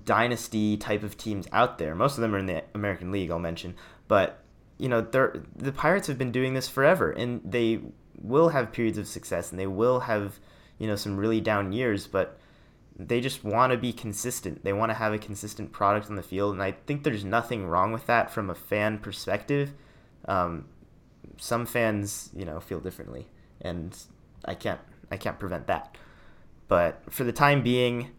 dynasty 0.06 0.78
type 0.78 1.04
of 1.04 1.18
teams 1.18 1.48
out 1.52 1.78
there. 1.78 1.96
Most 1.96 2.18
of 2.18 2.22
them 2.22 2.34
are 2.36 2.40
in 2.40 2.46
the 2.46 2.64
American 2.74 3.12
League. 3.12 3.32
I'll 3.32 3.40
mention, 3.40 3.76
but 4.08 4.42
you 4.78 4.90
know, 4.90 5.02
the 5.02 5.72
Pirates 5.72 6.08
have 6.08 6.18
been 6.18 6.32
doing 6.32 6.56
this 6.56 6.68
forever, 6.68 7.12
and 7.12 7.40
they 7.46 7.82
will 8.20 8.50
have 8.50 8.72
periods 8.72 8.98
of 8.98 9.08
success, 9.08 9.52
and 9.52 9.60
they 9.60 9.68
will 9.68 10.02
have, 10.02 10.40
you 10.80 10.88
know, 10.88 10.96
some 10.96 11.18
really 11.18 11.40
down 11.40 11.72
years, 11.72 12.08
but 12.08 12.40
they 12.98 13.22
just 13.22 13.44
want 13.44 13.72
to 13.72 13.78
be 13.78 13.94
consistent. 13.94 14.64
They 14.64 14.74
want 14.74 14.90
to 14.90 14.96
have 14.96 15.14
a 15.14 15.20
consistent 15.20 15.72
product 15.72 16.10
on 16.10 16.16
the 16.16 16.24
field, 16.24 16.54
and 16.54 16.64
I 16.64 16.72
think 16.72 17.04
there's 17.04 17.24
nothing 17.24 17.68
wrong 17.68 17.92
with 17.92 18.08
that 18.08 18.32
from 18.32 18.50
a 18.50 18.56
fan 18.56 18.98
perspective. 18.98 19.72
Um, 20.26 20.66
some 21.38 21.68
fans, 21.68 22.32
you 22.36 22.46
know, 22.46 22.60
feel 22.60 22.80
differently, 22.80 23.28
and 23.62 23.96
I 24.46 24.56
can't 24.56 24.80
I 25.12 25.18
can't 25.18 25.38
prevent 25.38 25.68
that. 25.68 25.96
But 26.68 27.04
for 27.10 27.24
the 27.24 27.32
time 27.32 27.62
being, 27.62 28.10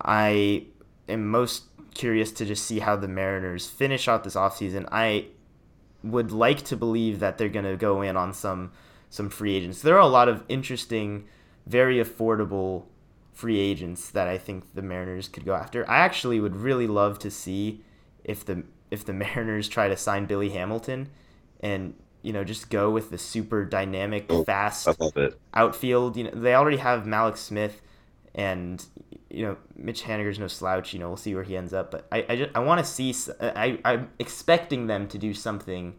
I 0.00 0.66
am 1.12 1.28
most 1.28 1.64
curious 1.94 2.32
to 2.32 2.44
just 2.44 2.64
see 2.64 2.80
how 2.80 2.96
the 2.96 3.08
Mariners 3.08 3.66
finish 3.66 4.08
out 4.08 4.24
this 4.24 4.34
offseason. 4.34 4.88
I 4.90 5.26
would 6.02 6.32
like 6.32 6.62
to 6.62 6.76
believe 6.76 7.20
that 7.20 7.38
they're 7.38 7.48
going 7.48 7.64
to 7.64 7.76
go 7.76 8.02
in 8.02 8.16
on 8.16 8.32
some 8.32 8.72
some 9.10 9.28
free 9.28 9.54
agents. 9.54 9.82
There 9.82 9.94
are 9.94 10.00
a 10.00 10.06
lot 10.06 10.28
of 10.28 10.42
interesting, 10.48 11.24
very 11.66 12.02
affordable 12.02 12.84
free 13.32 13.58
agents 13.58 14.10
that 14.10 14.26
I 14.26 14.38
think 14.38 14.74
the 14.74 14.82
Mariners 14.82 15.28
could 15.28 15.44
go 15.44 15.54
after. 15.54 15.88
I 15.88 15.98
actually 15.98 16.40
would 16.40 16.56
really 16.56 16.86
love 16.86 17.18
to 17.20 17.30
see 17.30 17.82
if 18.24 18.44
the 18.44 18.64
if 18.90 19.04
the 19.04 19.12
Mariners 19.24 19.68
try 19.68 19.88
to 19.88 19.96
sign 19.96 20.26
Billy 20.26 20.50
Hamilton 20.50 21.10
and 21.60 21.94
you 22.22 22.32
know 22.32 22.44
just 22.44 22.70
go 22.70 22.90
with 22.90 23.10
the 23.10 23.18
super 23.18 23.64
dynamic, 23.64 24.26
oh, 24.30 24.44
fast 24.44 24.88
outfield. 25.54 26.16
You 26.16 26.24
know 26.24 26.30
they 26.30 26.54
already 26.54 26.78
have 26.78 27.04
Mallex 27.04 27.38
Smith 27.38 27.82
and 28.34 28.84
you 29.30 29.44
know 29.44 29.56
Mitch 29.76 30.02
Haniger's 30.02 30.38
no 30.38 30.48
slouch. 30.48 30.92
You 30.92 30.98
know 30.98 31.08
we'll 31.08 31.16
see 31.16 31.34
where 31.34 31.44
he 31.44 31.56
ends 31.56 31.72
up, 31.72 31.90
but 31.90 32.06
I 32.10 32.24
I, 32.28 32.36
just, 32.36 32.50
I 32.54 32.60
want 32.60 32.84
to 32.84 32.84
see. 32.84 33.14
I 33.40 33.78
I'm 33.84 34.10
expecting 34.18 34.86
them 34.86 35.08
to 35.08 35.18
do 35.18 35.34
something 35.34 35.94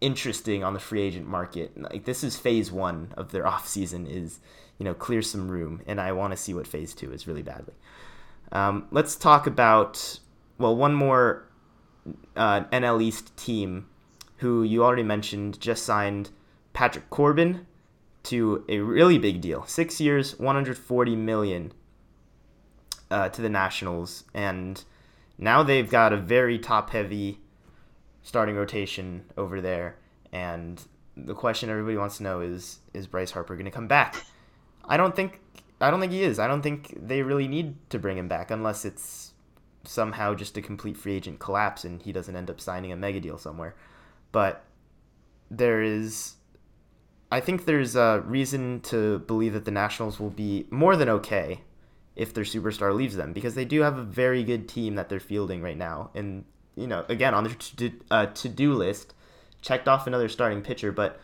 interesting 0.00 0.64
on 0.64 0.72
the 0.72 0.80
free 0.80 1.02
agent 1.02 1.26
market. 1.26 1.80
Like 1.80 2.04
this 2.04 2.24
is 2.24 2.36
phase 2.36 2.72
one 2.72 3.12
of 3.16 3.32
their 3.32 3.46
off 3.52 3.68
season 3.68 4.06
is 4.06 4.40
you 4.78 4.84
know 4.84 4.94
clear 4.94 5.22
some 5.22 5.50
room, 5.50 5.82
and 5.86 6.00
I 6.00 6.12
want 6.12 6.32
to 6.32 6.36
see 6.36 6.54
what 6.54 6.66
phase 6.66 6.94
two 6.94 7.12
is 7.12 7.26
really 7.26 7.42
badly. 7.42 7.74
Um, 8.52 8.88
let's 8.90 9.14
talk 9.14 9.46
about 9.46 10.20
well 10.58 10.74
one 10.74 10.94
more 10.94 11.48
uh, 12.36 12.62
NL 12.64 13.02
East 13.02 13.36
team 13.36 13.86
who 14.38 14.62
you 14.62 14.82
already 14.82 15.02
mentioned 15.02 15.60
just 15.60 15.84
signed 15.84 16.30
Patrick 16.72 17.10
Corbin 17.10 17.66
to 18.24 18.64
a 18.68 18.78
really 18.78 19.18
big 19.18 19.40
deal, 19.40 19.64
six 19.66 20.00
years, 20.00 20.38
140 20.38 21.16
million 21.16 21.72
uh, 23.10 23.28
to 23.30 23.42
the 23.42 23.48
Nationals, 23.48 24.24
and 24.34 24.84
now 25.38 25.62
they've 25.62 25.90
got 25.90 26.12
a 26.12 26.16
very 26.16 26.58
top-heavy 26.58 27.38
starting 28.22 28.56
rotation 28.56 29.24
over 29.36 29.60
there. 29.60 29.96
And 30.32 30.80
the 31.16 31.34
question 31.34 31.70
everybody 31.70 31.96
wants 31.96 32.18
to 32.18 32.22
know 32.22 32.40
is: 32.40 32.78
Is 32.94 33.06
Bryce 33.06 33.30
Harper 33.30 33.54
going 33.54 33.64
to 33.64 33.70
come 33.70 33.88
back? 33.88 34.24
I 34.84 34.96
don't 34.96 35.16
think. 35.16 35.40
I 35.80 35.90
don't 35.90 36.00
think 36.00 36.12
he 36.12 36.22
is. 36.22 36.38
I 36.38 36.46
don't 36.46 36.62
think 36.62 36.94
they 37.00 37.22
really 37.22 37.48
need 37.48 37.74
to 37.88 37.98
bring 37.98 38.18
him 38.18 38.28
back 38.28 38.50
unless 38.50 38.84
it's 38.84 39.32
somehow 39.84 40.34
just 40.34 40.58
a 40.58 40.62
complete 40.62 40.96
free 40.96 41.14
agent 41.14 41.38
collapse 41.38 41.84
and 41.84 42.02
he 42.02 42.12
doesn't 42.12 42.36
end 42.36 42.50
up 42.50 42.60
signing 42.60 42.92
a 42.92 42.96
mega 42.96 43.18
deal 43.18 43.38
somewhere. 43.38 43.74
But 44.30 44.62
there 45.50 45.82
is 45.82 46.34
I 47.30 47.40
think 47.40 47.64
there's 47.64 47.94
a 47.94 48.22
reason 48.26 48.80
to 48.82 49.20
believe 49.20 49.52
that 49.52 49.64
the 49.64 49.70
Nationals 49.70 50.18
will 50.18 50.30
be 50.30 50.66
more 50.70 50.96
than 50.96 51.08
okay 51.08 51.60
if 52.16 52.34
their 52.34 52.44
superstar 52.44 52.94
leaves 52.94 53.16
them 53.16 53.32
because 53.32 53.54
they 53.54 53.64
do 53.64 53.82
have 53.82 53.96
a 53.96 54.02
very 54.02 54.42
good 54.42 54.68
team 54.68 54.96
that 54.96 55.08
they're 55.08 55.20
fielding 55.20 55.62
right 55.62 55.76
now. 55.76 56.10
And 56.14 56.44
you 56.74 56.86
know, 56.86 57.04
again 57.08 57.34
on 57.34 57.44
their 57.44 57.54
to 57.54 57.92
uh, 58.10 58.26
do 58.26 58.74
list, 58.74 59.14
checked 59.62 59.86
off 59.86 60.06
another 60.06 60.28
starting 60.28 60.62
pitcher, 60.62 60.90
but 60.90 61.20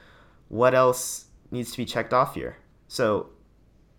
what 0.49 0.75
else 0.75 1.27
needs 1.51 1.73
to 1.73 1.77
be 1.77 1.85
checked 1.85 2.13
off 2.13 2.35
here? 2.35 2.57
So, 2.89 3.31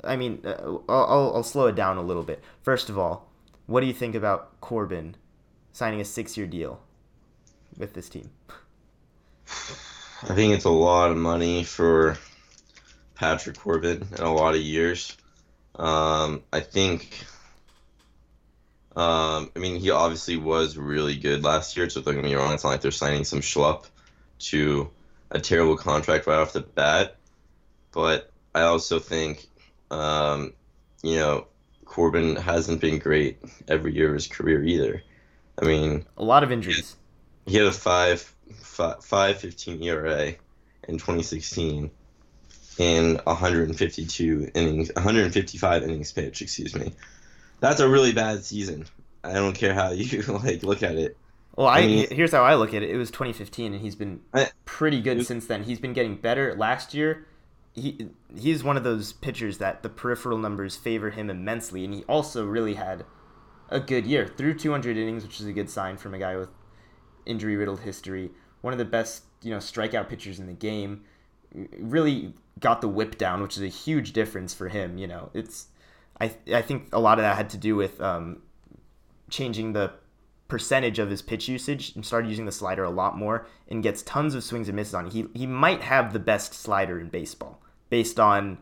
I 0.03 0.15
mean, 0.15 0.41
uh, 0.45 0.77
I'll, 0.87 1.33
I'll 1.35 1.43
slow 1.43 1.67
it 1.67 1.75
down 1.75 1.97
a 1.97 2.01
little 2.01 2.23
bit. 2.23 2.41
First 2.61 2.89
of 2.89 2.97
all, 2.97 3.29
what 3.65 3.81
do 3.81 3.87
you 3.87 3.93
think 3.93 4.15
about 4.15 4.59
Corbin 4.61 5.15
signing 5.73 5.99
a 5.99 6.05
six-year 6.05 6.47
deal 6.47 6.79
with 7.77 7.93
this 7.93 8.07
team? 8.07 8.29
I 10.23 10.33
think 10.33 10.53
it's 10.53 10.65
a 10.65 10.69
lot 10.69 11.11
of 11.11 11.17
money 11.17 11.63
for 11.63 12.17
Patrick 13.15 13.57
Corbin 13.57 14.07
in 14.17 14.23
a 14.23 14.33
lot 14.33 14.55
of 14.55 14.61
years. 14.61 15.15
Um, 15.75 16.43
I 16.51 16.61
think. 16.61 17.25
Um, 18.95 19.51
I 19.55 19.59
mean, 19.59 19.79
he 19.79 19.91
obviously 19.91 20.37
was 20.37 20.75
really 20.75 21.15
good 21.17 21.43
last 21.43 21.77
year, 21.77 21.87
so 21.87 22.01
don't 22.01 22.15
get 22.15 22.23
me 22.23 22.33
wrong. 22.33 22.53
It's 22.53 22.63
not 22.63 22.71
like 22.71 22.81
they're 22.81 22.89
signing 22.89 23.25
some 23.25 23.41
schlup 23.41 23.85
to 24.39 24.89
a 25.29 25.39
terrible 25.39 25.77
contract 25.77 26.25
right 26.25 26.39
off 26.39 26.53
the 26.53 26.61
bat. 26.61 27.17
But 27.91 28.31
I 28.55 28.61
also 28.61 28.97
think, 28.97 29.47
um, 29.91 30.53
you 31.03 31.17
know, 31.17 31.45
Corbin 31.85 32.37
hasn't 32.37 32.81
been 32.81 32.97
great 32.97 33.37
every 33.67 33.93
year 33.93 34.07
of 34.07 34.15
his 34.15 34.27
career 34.27 34.63
either. 34.63 35.03
I 35.61 35.65
mean, 35.65 36.05
a 36.17 36.23
lot 36.23 36.43
of 36.43 36.51
injuries. 36.51 36.95
He 37.45 37.57
had 37.57 37.67
a 37.67 37.71
five 37.71 38.33
five 38.53 39.37
fifteen 39.37 39.81
ERA 39.83 40.33
in 40.87 40.97
2016 40.97 41.91
in 42.77 43.15
152 43.23 44.51
innings, 44.53 44.91
155 44.95 45.83
innings 45.83 46.11
pitched. 46.11 46.41
Excuse 46.41 46.75
me. 46.75 46.93
That's 47.59 47.79
a 47.79 47.89
really 47.89 48.13
bad 48.13 48.45
season. 48.45 48.85
I 49.23 49.33
don't 49.33 49.53
care 49.53 49.73
how 49.73 49.91
you 49.91 50.21
like 50.21 50.63
look 50.63 50.83
at 50.83 50.95
it. 50.95 51.17
Well, 51.55 51.67
I, 51.67 51.79
I 51.79 51.87
mean, 51.87 52.07
here's 52.11 52.31
how 52.31 52.43
I 52.43 52.53
look 52.55 52.73
at 52.73 52.83
it. 52.83 52.91
It 52.91 52.97
was 52.97 53.09
2015, 53.09 53.73
and 53.73 53.81
he's 53.81 53.95
been 53.95 54.21
pretty 54.65 55.01
good 55.01 55.17
was, 55.17 55.27
since 55.27 55.47
then. 55.47 55.63
He's 55.63 55.79
been 55.79 55.93
getting 55.93 56.15
better. 56.15 56.53
Last 56.55 56.93
year, 56.93 57.25
he 57.73 58.09
he's 58.37 58.63
one 58.63 58.77
of 58.77 58.83
those 58.83 59.13
pitchers 59.13 59.57
that 59.57 59.81
the 59.81 59.89
peripheral 59.89 60.37
numbers 60.37 60.75
favor 60.75 61.09
him 61.09 61.31
immensely, 61.31 61.83
and 61.83 61.95
he 61.95 62.03
also 62.03 62.45
really 62.45 62.75
had 62.75 63.05
a 63.69 63.79
good 63.79 64.05
year. 64.05 64.27
Through 64.27 64.59
200 64.59 64.97
innings, 64.97 65.23
which 65.23 65.39
is 65.39 65.47
a 65.47 65.53
good 65.53 65.69
sign 65.69 65.97
from 65.97 66.13
a 66.13 66.19
guy 66.19 66.37
with 66.37 66.49
injury 67.27 67.55
riddled 67.55 67.81
history, 67.81 68.31
one 68.61 68.73
of 68.73 68.79
the 68.79 68.85
best 68.85 69.23
you 69.41 69.51
know 69.51 69.57
strikeout 69.57 70.09
pitchers 70.09 70.39
in 70.39 70.47
the 70.47 70.53
game. 70.53 71.03
Really 71.79 72.33
got 72.59 72.81
the 72.81 72.87
whip 72.87 73.17
down, 73.17 73.41
which 73.41 73.57
is 73.57 73.63
a 73.63 73.67
huge 73.67 74.13
difference 74.13 74.53
for 74.53 74.69
him. 74.69 74.97
You 74.97 75.07
know, 75.07 75.29
it's 75.33 75.67
I 76.19 76.33
I 76.53 76.61
think 76.61 76.89
a 76.93 76.99
lot 76.99 77.19
of 77.19 77.23
that 77.23 77.37
had 77.37 77.49
to 77.51 77.57
do 77.57 77.75
with 77.75 78.01
um, 78.01 78.41
changing 79.29 79.73
the 79.73 79.93
percentage 80.47 80.97
of 80.97 81.09
his 81.09 81.21
pitch 81.21 81.47
usage 81.47 81.93
and 81.95 82.05
started 82.05 82.29
using 82.29 82.45
the 82.45 82.51
slider 82.51 82.83
a 82.83 82.89
lot 82.89 83.17
more 83.17 83.45
and 83.67 83.83
gets 83.83 84.01
tons 84.01 84.33
of 84.33 84.43
swings 84.43 84.69
and 84.69 84.75
misses 84.75 84.93
on. 84.93 85.09
He 85.09 85.27
he 85.33 85.45
might 85.45 85.81
have 85.81 86.13
the 86.13 86.19
best 86.19 86.53
slider 86.53 86.99
in 86.99 87.09
baseball 87.09 87.61
based 87.89 88.19
on 88.19 88.57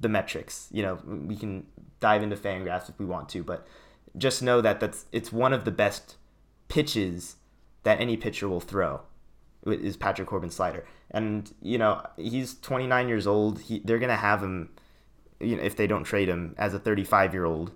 the 0.00 0.08
metrics. 0.08 0.68
You 0.70 0.82
know, 0.82 0.98
we 1.04 1.36
can 1.36 1.66
dive 2.00 2.22
into 2.22 2.36
Fangraphs 2.36 2.88
if 2.88 2.98
we 2.98 3.06
want 3.06 3.28
to, 3.30 3.42
but 3.42 3.66
just 4.16 4.42
know 4.42 4.60
that 4.60 4.80
that's 4.80 5.06
it's 5.12 5.32
one 5.32 5.52
of 5.52 5.64
the 5.64 5.70
best 5.70 6.16
pitches 6.68 7.36
that 7.82 8.00
any 8.00 8.16
pitcher 8.16 8.48
will 8.48 8.60
throw 8.60 9.00
is 9.66 9.96
Patrick 9.96 10.28
Corbin's 10.28 10.54
slider. 10.54 10.84
And 11.10 11.52
you 11.60 11.78
know 11.78 12.04
he's 12.16 12.58
29 12.60 13.08
years 13.08 13.26
old. 13.26 13.60
He, 13.60 13.80
they're 13.84 13.98
gonna 13.98 14.16
have 14.16 14.42
him, 14.42 14.70
you 15.40 15.56
know, 15.56 15.62
if 15.62 15.76
they 15.76 15.86
don't 15.86 16.04
trade 16.04 16.28
him 16.28 16.54
as 16.58 16.74
a 16.74 16.78
35 16.78 17.32
year 17.32 17.44
old 17.44 17.72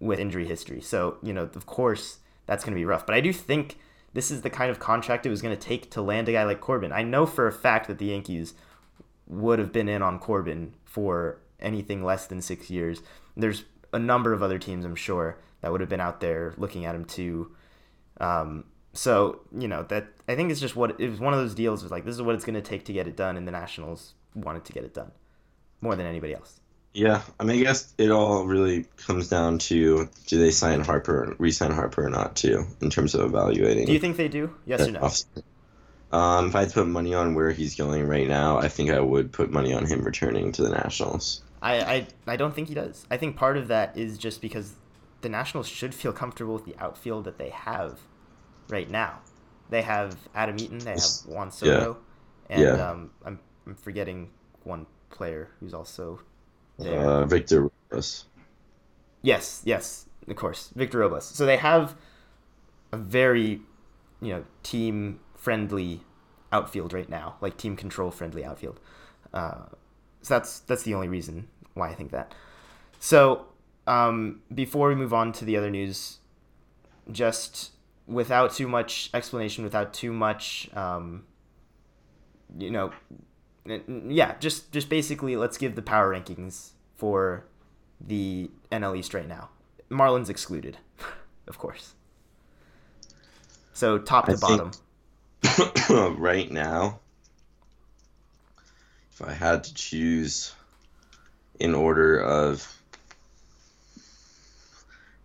with 0.00 0.20
injury 0.20 0.46
history. 0.46 0.80
So 0.80 1.18
you 1.22 1.32
know, 1.32 1.42
of 1.42 1.66
course, 1.66 2.18
that's 2.46 2.64
gonna 2.64 2.76
be 2.76 2.84
rough. 2.84 3.06
But 3.06 3.14
I 3.14 3.20
do 3.20 3.32
think 3.32 3.78
this 4.12 4.30
is 4.30 4.42
the 4.42 4.50
kind 4.50 4.70
of 4.70 4.78
contract 4.78 5.26
it 5.26 5.30
was 5.30 5.42
gonna 5.42 5.56
take 5.56 5.90
to 5.92 6.02
land 6.02 6.28
a 6.28 6.32
guy 6.32 6.44
like 6.44 6.60
Corbin. 6.60 6.92
I 6.92 7.02
know 7.02 7.26
for 7.26 7.46
a 7.46 7.52
fact 7.52 7.88
that 7.88 7.98
the 7.98 8.06
Yankees 8.06 8.54
would 9.26 9.58
have 9.58 9.72
been 9.72 9.88
in 9.88 10.02
on 10.02 10.18
Corbin 10.18 10.74
for 10.84 11.40
anything 11.60 12.04
less 12.04 12.26
than 12.26 12.40
six 12.40 12.70
years. 12.70 13.02
There's 13.36 13.64
a 13.92 13.98
number 13.98 14.32
of 14.32 14.42
other 14.42 14.58
teams, 14.58 14.84
I'm 14.84 14.94
sure, 14.94 15.38
that 15.60 15.72
would 15.72 15.80
have 15.80 15.90
been 15.90 16.00
out 16.00 16.20
there 16.20 16.54
looking 16.56 16.84
at 16.84 16.94
him 16.94 17.04
too. 17.04 17.52
Um, 18.20 18.64
so 18.96 19.40
you 19.56 19.68
know 19.68 19.82
that 19.84 20.08
I 20.28 20.34
think 20.34 20.50
it's 20.50 20.60
just 20.60 20.74
what 20.74 21.00
it 21.00 21.08
was 21.08 21.20
one 21.20 21.32
of 21.32 21.38
those 21.38 21.54
deals. 21.54 21.82
Was 21.82 21.92
like 21.92 22.04
this 22.04 22.14
is 22.14 22.22
what 22.22 22.34
it's 22.34 22.44
going 22.44 22.54
to 22.54 22.62
take 22.62 22.84
to 22.86 22.92
get 22.92 23.06
it 23.06 23.16
done, 23.16 23.36
and 23.36 23.46
the 23.46 23.52
Nationals 23.52 24.14
wanted 24.34 24.64
to 24.64 24.72
get 24.72 24.84
it 24.84 24.94
done 24.94 25.12
more 25.80 25.94
than 25.96 26.06
anybody 26.06 26.34
else. 26.34 26.60
Yeah, 26.92 27.20
I 27.38 27.44
mean, 27.44 27.58
I 27.58 27.62
guess 27.62 27.92
it 27.98 28.10
all 28.10 28.46
really 28.46 28.86
comes 28.96 29.28
down 29.28 29.58
to 29.58 30.08
do 30.26 30.38
they 30.38 30.50
sign 30.50 30.80
Harper, 30.80 31.36
re-sign 31.38 31.70
Harper 31.70 32.06
or 32.06 32.08
not, 32.08 32.36
too, 32.36 32.64
in 32.80 32.88
terms 32.88 33.14
of 33.14 33.20
evaluating. 33.20 33.84
Do 33.84 33.92
you 33.92 33.98
think 33.98 34.16
they 34.16 34.28
do? 34.28 34.54
Yes 34.64 34.88
or 34.88 34.92
no? 34.92 35.10
Um, 36.10 36.46
if 36.46 36.56
I 36.56 36.60
had 36.60 36.68
to 36.70 36.74
put 36.74 36.86
money 36.86 37.12
on 37.12 37.34
where 37.34 37.50
he's 37.50 37.74
going 37.74 38.08
right 38.08 38.26
now, 38.26 38.56
I 38.56 38.68
think 38.68 38.90
I 38.90 39.00
would 39.00 39.30
put 39.30 39.50
money 39.50 39.74
on 39.74 39.84
him 39.84 40.04
returning 40.04 40.52
to 40.52 40.62
the 40.62 40.70
Nationals. 40.70 41.42
I, 41.60 41.80
I, 41.80 42.06
I 42.26 42.36
don't 42.36 42.54
think 42.54 42.68
he 42.68 42.74
does. 42.74 43.04
I 43.10 43.18
think 43.18 43.36
part 43.36 43.58
of 43.58 43.68
that 43.68 43.98
is 43.98 44.16
just 44.16 44.40
because 44.40 44.72
the 45.20 45.28
Nationals 45.28 45.68
should 45.68 45.94
feel 45.94 46.14
comfortable 46.14 46.54
with 46.54 46.64
the 46.64 46.76
outfield 46.78 47.24
that 47.24 47.36
they 47.36 47.50
have 47.50 47.98
right 48.68 48.90
now. 48.90 49.20
They 49.70 49.82
have 49.82 50.16
Adam 50.34 50.56
Eaton, 50.58 50.78
they 50.78 50.92
have 50.92 51.02
Juan 51.26 51.50
Soto, 51.50 51.98
yeah. 52.48 52.56
and 52.56 52.62
yeah. 52.62 52.90
Um, 52.90 53.10
I'm, 53.24 53.40
I'm 53.66 53.74
forgetting 53.74 54.30
one 54.64 54.86
player 55.10 55.48
who's 55.58 55.74
also 55.74 56.20
there. 56.78 57.00
Uh, 57.00 57.26
Victor 57.26 57.70
Robles. 57.90 58.26
Yes, 59.22 59.62
yes, 59.64 60.06
of 60.28 60.36
course, 60.36 60.70
Victor 60.74 60.98
Robles. 60.98 61.24
So 61.24 61.46
they 61.46 61.56
have 61.56 61.96
a 62.92 62.96
very, 62.96 63.60
you 64.20 64.28
know, 64.28 64.44
team 64.62 65.20
friendly 65.34 66.02
outfield 66.52 66.92
right 66.92 67.08
now, 67.08 67.36
like 67.40 67.56
team 67.56 67.76
control 67.76 68.10
friendly 68.10 68.44
outfield. 68.44 68.78
Uh, 69.32 69.66
so 70.22 70.34
that's 70.34 70.60
that's 70.60 70.82
the 70.84 70.94
only 70.94 71.08
reason 71.08 71.48
why 71.74 71.88
I 71.88 71.94
think 71.94 72.12
that. 72.12 72.34
So 72.98 73.46
um, 73.86 74.42
before 74.54 74.88
we 74.88 74.94
move 74.94 75.12
on 75.12 75.32
to 75.32 75.44
the 75.44 75.56
other 75.56 75.70
news, 75.70 76.18
just 77.10 77.72
without 78.06 78.52
too 78.52 78.68
much 78.68 79.10
explanation, 79.14 79.64
without 79.64 79.92
too 79.92 80.12
much, 80.12 80.70
um, 80.74 81.24
you 82.58 82.70
know, 82.70 82.92
yeah, 84.08 84.36
just 84.38 84.70
just 84.72 84.88
basically 84.88 85.36
let's 85.36 85.58
give 85.58 85.74
the 85.74 85.82
power 85.82 86.14
rankings 86.14 86.70
for 86.94 87.44
the 88.00 88.50
NL 88.70 88.96
East 88.96 89.14
right 89.14 89.28
now. 89.28 89.48
Marlins 89.90 90.30
excluded, 90.30 90.78
of 91.48 91.58
course. 91.58 91.94
So 93.72 93.98
top 93.98 94.26
to 94.26 94.32
I 94.32 94.36
bottom. 94.36 94.70
think 95.42 96.18
right 96.18 96.50
now, 96.50 97.00
if 99.12 99.22
I 99.22 99.32
had 99.32 99.64
to 99.64 99.74
choose 99.74 100.54
in 101.58 101.74
order 101.74 102.18
of 102.18 102.75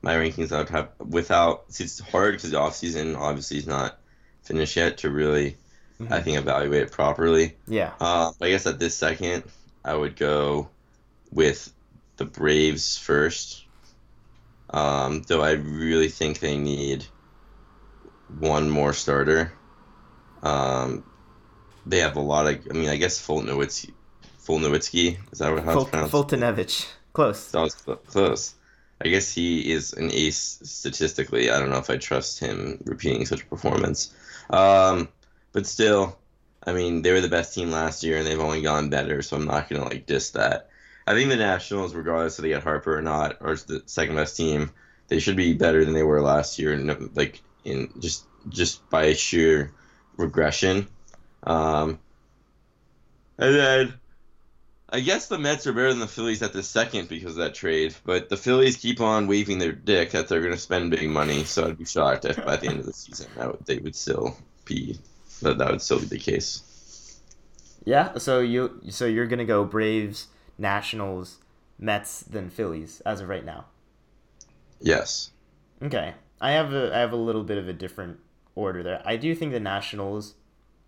my 0.02 0.16
rankings, 0.16 0.52
I 0.52 0.60
would 0.60 0.70
have 0.70 0.90
without. 1.00 1.66
It's 1.70 2.00
hard 2.00 2.34
because 2.36 2.52
the 2.52 2.60
off 2.60 2.76
season 2.76 3.16
obviously 3.16 3.58
is 3.58 3.68
not 3.68 3.98
finished 4.44 4.76
yet 4.76 4.98
to 5.00 5.10
really, 5.10 5.58
Mhm. 6.00 6.12
I 6.12 6.22
think, 6.22 6.38
evaluate 6.38 6.84
it 6.84 6.92
properly. 6.92 7.56
Yeah. 7.68 7.92
Uh, 8.00 8.32
I 8.42 8.50
guess 8.50 8.66
at 8.66 8.80
this 8.80 8.96
second, 8.96 9.44
I 9.86 9.94
would 9.96 10.16
go 10.16 10.70
with 11.32 11.72
the 12.18 12.26
Braves 12.26 12.98
first. 12.98 13.64
Um, 14.72 15.22
though 15.28 15.42
I 15.42 15.52
really 15.52 16.08
think 16.10 16.40
they 16.40 16.58
need 16.58 17.06
one 18.40 18.70
more 18.70 18.94
starter. 18.94 19.52
Um, 20.44 21.04
they 21.86 22.00
have 22.00 22.16
a 22.16 22.22
lot 22.22 22.48
of. 22.48 22.66
I 22.70 22.74
mean, 22.74 22.90
I 22.90 22.96
guess 22.96 23.20
Fultnowitsky. 23.26 23.92
Fultnowitsky 24.46 25.18
is 25.32 25.40
that 25.40 25.54
what 25.54 25.64
how 25.64 25.74
Ful- 25.74 25.82
it's 25.84 25.90
pronounced? 25.92 26.14
Fultonevich. 26.14 26.88
Close. 27.14 27.52
That 27.52 27.62
was 27.62 27.76
cl- 27.76 27.98
close. 27.98 28.54
I 29.04 29.08
guess 29.08 29.34
he 29.34 29.72
is 29.72 29.94
an 29.94 30.12
ace 30.12 30.60
statistically. 30.64 31.50
I 31.50 31.60
don't 31.60 31.70
know 31.70 31.78
if 31.78 31.90
I 31.90 31.98
trust 31.98 32.40
him 32.40 32.82
repeating 32.86 33.26
such 33.26 33.42
a 33.42 33.46
performance. 33.46 34.14
Um, 34.50 35.10
but 35.54 35.66
still, 35.66 36.18
I 36.66 36.74
mean, 36.74 37.02
they 37.02 37.12
were 37.12 37.22
the 37.22 37.28
best 37.28 37.54
team 37.54 37.72
last 37.72 38.04
year, 38.04 38.18
and 38.18 38.28
they've 38.28 38.40
only 38.40 38.62
gone 38.62 38.90
better. 38.90 39.22
So 39.22 39.38
I'm 39.38 39.46
not 39.46 39.70
gonna 39.70 39.86
like 39.86 40.06
diss 40.06 40.32
that. 40.32 40.70
I 41.08 41.14
think 41.14 41.30
the 41.30 41.36
Nationals, 41.36 41.96
regardless 41.96 42.38
if 42.38 42.44
they 42.44 42.50
get 42.50 42.64
Harper 42.64 42.96
or 42.96 43.02
not, 43.02 43.38
are 43.42 43.56
the 43.56 43.82
second 43.86 44.16
best 44.16 44.38
team. 44.38 44.72
They 45.08 45.20
should 45.20 45.36
be 45.36 45.54
better 45.54 45.84
than 45.84 45.94
they 45.94 46.04
were 46.04 46.22
last 46.22 46.60
year, 46.60 46.78
no- 46.78 47.10
like 47.16 47.42
in 47.66 47.92
just 48.00 48.26
just 48.50 48.88
by 48.90 49.14
sheer 49.14 49.72
regression. 50.18 50.88
Um, 51.44 52.00
and 53.38 53.56
then 53.56 53.94
I 54.94 55.00
guess 55.00 55.28
the 55.28 55.38
Mets 55.38 55.66
are 55.68 55.74
better 55.74 55.90
than 55.90 56.00
the 56.00 56.08
Phillies 56.08 56.42
at 56.42 56.52
the 56.52 56.64
second 56.64 57.08
because 57.08 57.32
of 57.32 57.38
that 57.38 57.56
trade, 57.56 57.96
but 58.04 58.28
the 58.28 58.36
Phillies 58.36 58.76
keep 58.76 59.00
on 59.00 59.28
waving 59.28 59.58
their 59.58 59.72
dick 59.72 60.12
that 60.12 60.28
they're 60.28 60.42
going 60.42 60.52
to 60.52 60.60
spend 60.60 60.92
big 60.92 61.10
money. 61.10 61.46
So 61.46 61.68
I'd 61.68 61.78
be 61.78 61.86
shocked 61.86 62.26
if 62.26 62.44
by 62.44 62.58
the 62.58 62.68
end 62.68 62.80
of 62.80 62.86
the 62.86 62.94
season 62.94 63.28
that 63.38 63.48
would, 63.48 63.66
they 63.66 63.78
would 63.78 63.96
still 63.96 64.36
be 64.66 64.98
that 65.42 65.58
that 65.58 65.72
would 65.72 65.82
still 65.82 66.00
be 66.00 66.08
the 66.08 66.20
case. 66.20 67.20
Yeah. 67.86 68.18
So 68.18 68.40
you 68.40 68.82
so 68.90 69.06
you're 69.06 69.28
gonna 69.28 69.46
go 69.46 69.64
Braves, 69.64 70.28
Nationals, 70.58 71.40
Mets, 71.80 72.22
then 72.22 72.50
Phillies 72.50 73.02
as 73.02 73.22
of 73.22 73.30
right 73.30 73.46
now. 73.46 73.66
Yes. 74.80 75.32
Okay. 75.82 76.14
I 76.40 76.52
have 76.52 76.74
a 76.74 76.94
I 76.94 77.00
have 77.00 77.14
a 77.14 77.18
little 77.18 77.44
bit 77.44 77.58
of 77.58 77.68
a 77.68 77.74
different 77.74 78.20
order 78.56 78.84
there. 78.84 79.02
I 79.06 79.16
do 79.16 79.34
think 79.36 79.52
the 79.52 79.60
Nationals 79.60 80.36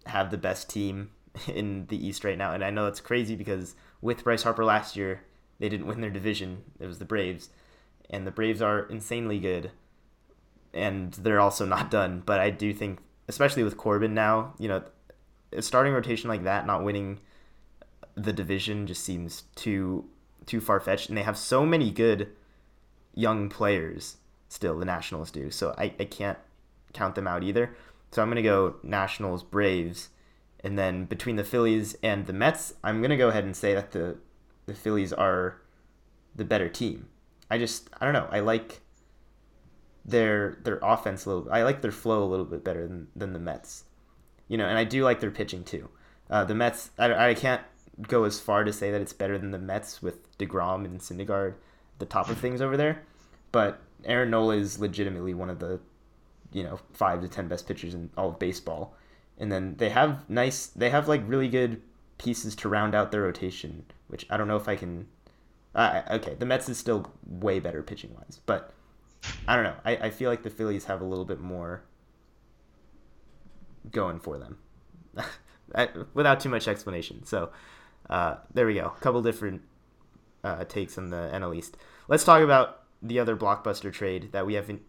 have 0.06 0.30
the 0.30 0.38
best 0.38 0.70
team 0.70 1.12
in 1.48 1.88
the 1.88 2.06
East 2.06 2.24
right 2.24 2.38
now, 2.38 2.54
and 2.54 2.64
I 2.64 2.70
know 2.70 2.88
it's 2.88 3.00
crazy 3.00 3.36
because 3.36 3.76
with 4.04 4.26
Bryce 4.26 4.44
Harper 4.44 4.66
last 4.66 4.98
year, 4.98 5.24
they 5.60 5.70
didn't 5.70 5.88
win 5.88 6.02
their 6.02 6.10
division. 6.10 6.64
It 6.80 6.86
was 6.86 7.00
the 7.00 7.06
Braves, 7.06 7.50
and 8.10 8.28
the 8.28 8.32
Braves 8.32 8.62
are 8.62 8.82
insanely 8.82 9.40
good, 9.40 9.72
and 10.74 11.14
they're 11.14 11.40
also 11.40 11.66
not 11.66 11.90
done. 11.90 12.22
But 12.26 12.42
I 12.42 12.50
do 12.50 12.74
think, 12.74 13.00
especially 13.30 13.64
with 13.64 13.78
Corbin 13.78 14.14
now, 14.14 14.54
you 14.60 14.68
know, 14.68 14.84
a 15.54 15.62
starting 15.62 15.94
rotation 15.94 16.30
like 16.30 16.44
that 16.44 16.68
not 16.68 16.84
winning 16.84 17.20
the 18.16 18.34
division 18.34 18.86
just 18.86 19.04
seems 19.04 19.44
too 19.56 20.06
too 20.46 20.60
far 20.60 20.82
fetched, 20.82 21.08
and 21.08 21.18
they 21.18 21.24
have 21.24 21.38
so 21.38 21.66
many 21.66 21.90
good 21.90 22.30
young 23.16 23.48
players 23.50 24.18
still 24.50 24.78
the 24.78 24.86
Nationals 24.86 25.32
do. 25.32 25.50
So 25.50 25.74
I, 25.78 25.94
I 25.98 26.06
can't 26.06 26.38
count 26.92 27.16
them 27.16 27.28
out 27.28 27.44
either. 27.44 27.76
So 28.12 28.22
I'm 28.22 28.28
gonna 28.30 28.42
go 28.42 28.76
Nationals, 28.84 29.44
Braves, 29.44 30.10
and 30.64 30.78
then 30.78 31.06
between 31.06 31.36
the 31.36 31.44
Phillies 31.44 31.96
and 32.02 32.26
the 32.26 32.34
Mets, 32.34 32.74
I'm 32.84 33.02
gonna 33.02 33.18
go 33.18 33.30
ahead 33.30 33.44
and 33.44 33.56
say 33.56 33.74
that 33.74 33.92
the 33.92 34.18
the 34.66 34.74
Phillies 34.74 35.12
are 35.12 35.62
the 36.36 36.46
better 36.46 36.70
team. 36.70 37.08
I 37.52 37.58
just 37.58 37.90
I 38.00 38.06
don't 38.06 38.14
know. 38.14 38.28
I 38.32 38.40
like 38.40 38.82
their 40.06 40.58
their 40.64 40.80
offense 40.82 41.26
a 41.26 41.30
little. 41.30 41.52
I 41.52 41.64
like 41.64 41.82
their 41.82 41.92
flow 41.92 42.24
a 42.24 42.26
little 42.26 42.46
bit 42.46 42.64
better 42.64 42.88
than, 42.88 43.08
than 43.16 43.34
the 43.34 43.40
Mets. 43.40 43.86
You 44.48 44.58
know, 44.58 44.68
and 44.68 44.78
I 44.78 44.84
do 44.84 45.04
like 45.04 45.20
their 45.20 45.32
pitching 45.32 45.64
too. 45.64 45.90
Uh, 46.30 46.44
the 46.44 46.56
Mets, 46.56 46.92
I, 46.98 47.30
I 47.30 47.34
can't 47.34 47.62
go 48.02 48.24
as 48.24 48.40
far 48.40 48.64
to 48.64 48.74
say 48.74 48.92
that 48.92 49.02
it's 49.02 49.14
better 49.14 49.38
than 49.38 49.52
the 49.52 49.60
Mets 49.60 50.02
with 50.02 50.38
deGrom 50.38 50.86
and 50.86 51.00
Syndergaard, 51.00 51.56
the 52.00 52.06
top 52.06 52.30
of 52.30 52.38
things 52.38 52.62
over 52.62 52.76
there, 52.76 53.04
but 53.52 53.82
Aaron 54.06 54.32
Nola 54.32 54.58
is 54.58 54.80
legitimately 54.80 55.34
one 55.34 55.50
of 55.50 55.60
the, 55.60 55.80
you 56.52 56.64
know, 56.64 56.80
five 56.94 57.22
to 57.22 57.28
ten 57.28 57.48
best 57.48 57.68
pitchers 57.68 57.94
in 57.94 58.10
all 58.18 58.30
of 58.30 58.40
baseball. 58.40 58.96
And 59.38 59.52
then 59.52 59.76
they 59.78 59.90
have 59.90 60.30
nice, 60.30 60.68
they 60.68 60.90
have 60.90 61.08
like 61.08 61.22
really 61.26 61.48
good 61.48 61.82
pieces 62.18 62.56
to 62.58 62.70
round 62.70 62.96
out 62.96 63.12
their 63.12 63.24
rotation, 63.24 63.86
which 64.08 64.26
I 64.30 64.38
don't 64.38 64.48
know 64.48 64.58
if 64.58 64.68
I 64.68 64.76
can. 64.76 65.08
Uh, 65.76 66.02
okay, 66.12 66.36
the 66.36 66.46
Mets 66.46 66.70
is 66.70 66.78
still 66.78 67.12
way 67.26 67.60
better 67.60 67.82
pitching 67.82 68.14
wise, 68.14 68.40
but 68.46 68.74
I 69.48 69.56
don't 69.56 69.64
know. 69.64 69.76
I, 69.84 69.96
I 69.98 70.10
feel 70.12 70.30
like 70.30 70.44
the 70.44 70.50
Phillies 70.50 70.86
have 70.86 71.02
a 71.02 71.06
little 71.06 71.26
bit 71.26 71.40
more 71.40 71.84
going 73.92 74.20
for 74.20 74.38
them, 74.38 74.60
without 76.14 76.40
too 76.40 76.50
much 76.50 76.68
explanation. 76.68 77.26
So 77.26 77.50
uh, 78.10 78.36
there 78.54 78.68
we 78.68 78.76
go. 78.76 78.94
A 78.96 79.00
couple 79.02 79.22
different 79.22 79.62
uh, 80.44 80.64
takes 80.66 80.98
on 80.98 81.10
the 81.10 81.30
NL 81.34 81.56
East. 81.56 81.78
Let's 82.08 82.24
talk 82.24 82.42
about 82.42 82.84
the 83.02 83.20
other 83.20 83.36
blockbuster 83.36 83.92
trade 83.92 84.30
that 84.32 84.46
we 84.46 84.54
haven't 84.54 84.82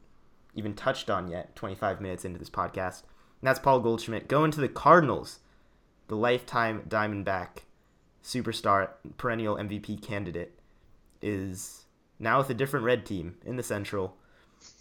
even 0.54 0.74
touched 0.74 1.10
on 1.10 1.28
yet. 1.28 1.54
25 1.56 2.00
minutes 2.00 2.24
into 2.24 2.38
this 2.38 2.50
podcast, 2.50 3.02
and 3.44 3.50
that's 3.50 3.58
Paul 3.58 3.80
Goldschmidt 3.80 4.26
going 4.26 4.50
to 4.52 4.60
the 4.62 4.70
Cardinals, 4.70 5.40
the 6.08 6.16
lifetime 6.16 6.82
Diamondback 6.88 7.64
superstar, 8.22 8.88
perennial 9.18 9.56
MVP 9.56 10.00
candidate, 10.00 10.58
is 11.20 11.84
now 12.18 12.38
with 12.38 12.48
a 12.48 12.54
different 12.54 12.86
red 12.86 13.04
team 13.04 13.34
in 13.44 13.56
the 13.56 13.62
Central, 13.62 14.16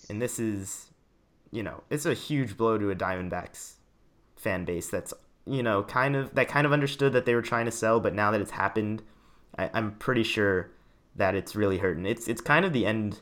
and 0.09 0.21
this 0.21 0.39
is, 0.39 0.91
you 1.51 1.61
know, 1.61 1.83
it's 1.89 2.05
a 2.05 2.13
huge 2.13 2.55
blow 2.55 2.77
to 2.77 2.89
a 2.89 2.95
Diamondbacks 2.95 3.73
fan 4.37 4.63
base 4.63 4.87
that's 4.89 5.13
you 5.45 5.61
know 5.61 5.83
kind 5.83 6.15
of 6.15 6.33
that 6.35 6.47
kind 6.47 6.65
of 6.65 6.71
understood 6.71 7.11
that 7.11 7.25
they 7.25 7.35
were 7.35 7.41
trying 7.41 7.65
to 7.65 7.71
sell, 7.71 7.99
but 7.99 8.15
now 8.15 8.31
that 8.31 8.39
it's 8.39 8.51
happened, 8.51 9.03
I, 9.57 9.71
I'm 9.73 9.95
pretty 9.95 10.23
sure 10.23 10.71
that 11.17 11.35
it's 11.35 11.53
really 11.53 11.79
hurting. 11.79 12.05
It's 12.05 12.29
it's 12.29 12.39
kind 12.39 12.63
of 12.63 12.71
the 12.71 12.85
end 12.85 13.19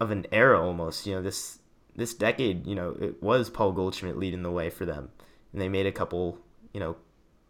of 0.00 0.10
an 0.10 0.24
era 0.32 0.58
almost. 0.58 1.06
You 1.06 1.16
know 1.16 1.22
this 1.22 1.58
this 1.98 2.14
decade. 2.14 2.66
You 2.66 2.74
know 2.74 2.96
it 3.00 3.22
was 3.22 3.50
Paul 3.50 3.72
Goldschmidt 3.72 4.16
leading 4.16 4.42
the 4.42 4.50
way 4.50 4.70
for 4.70 4.86
them, 4.86 5.10
and 5.52 5.60
they 5.60 5.68
made 5.68 5.86
a 5.86 5.92
couple 5.92 6.38
you 6.72 6.80
know 6.80 6.96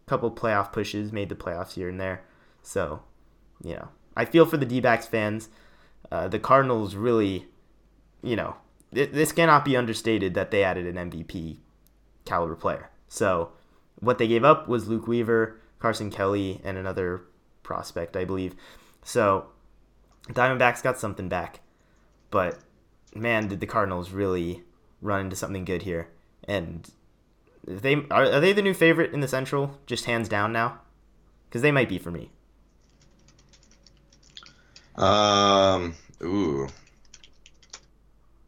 couple 0.05 0.31
playoff 0.31 0.73
pushes, 0.73 1.13
made 1.13 1.29
the 1.29 1.35
playoffs 1.35 1.73
here 1.73 1.87
and 1.87 1.99
there. 1.99 2.23
So 2.61 3.01
you 3.63 3.75
know 3.75 3.89
I 4.15 4.25
feel 4.25 4.45
for 4.45 4.57
the 4.57 4.65
D-backs 4.65 5.05
fans. 5.05 5.49
Uh, 6.11 6.27
the 6.27 6.39
Cardinals 6.39 6.95
really, 6.95 7.47
you 8.23 8.35
know, 8.35 8.55
th- 8.93 9.11
this 9.11 9.31
cannot 9.31 9.63
be 9.63 9.77
understated 9.77 10.33
that 10.33 10.49
they 10.51 10.63
added 10.63 10.85
an 10.85 11.09
MVP 11.09 11.57
caliber 12.25 12.55
player. 12.55 12.89
So 13.07 13.51
what 13.99 14.17
they 14.17 14.27
gave 14.27 14.43
up 14.43 14.67
was 14.67 14.87
Luke 14.87 15.07
Weaver, 15.07 15.59
Carson 15.79 16.09
Kelly, 16.09 16.59
and 16.63 16.77
another 16.77 17.21
prospect, 17.63 18.17
I 18.17 18.25
believe. 18.25 18.55
So 19.03 19.47
Diamondbacks 20.29 20.83
got 20.83 20.99
something 20.99 21.29
back, 21.29 21.61
but 22.31 22.59
man, 23.15 23.47
did 23.47 23.59
the 23.59 23.67
Cardinals 23.67 24.11
really 24.11 24.63
run 25.01 25.21
into 25.21 25.35
something 25.35 25.65
good 25.65 25.83
here? 25.83 26.09
And 26.47 26.89
they 27.65 27.95
are, 28.11 28.25
are 28.25 28.39
they 28.39 28.53
the 28.53 28.61
new 28.61 28.73
favorite 28.73 29.13
in 29.13 29.19
the 29.19 29.27
Central, 29.27 29.77
just 29.85 30.05
hands 30.05 30.29
down 30.29 30.51
now? 30.51 30.79
Because 31.47 31.61
they 31.61 31.71
might 31.71 31.89
be 31.89 31.97
for 31.97 32.11
me. 32.11 32.31
Um. 34.95 35.95
Ooh. 36.21 36.67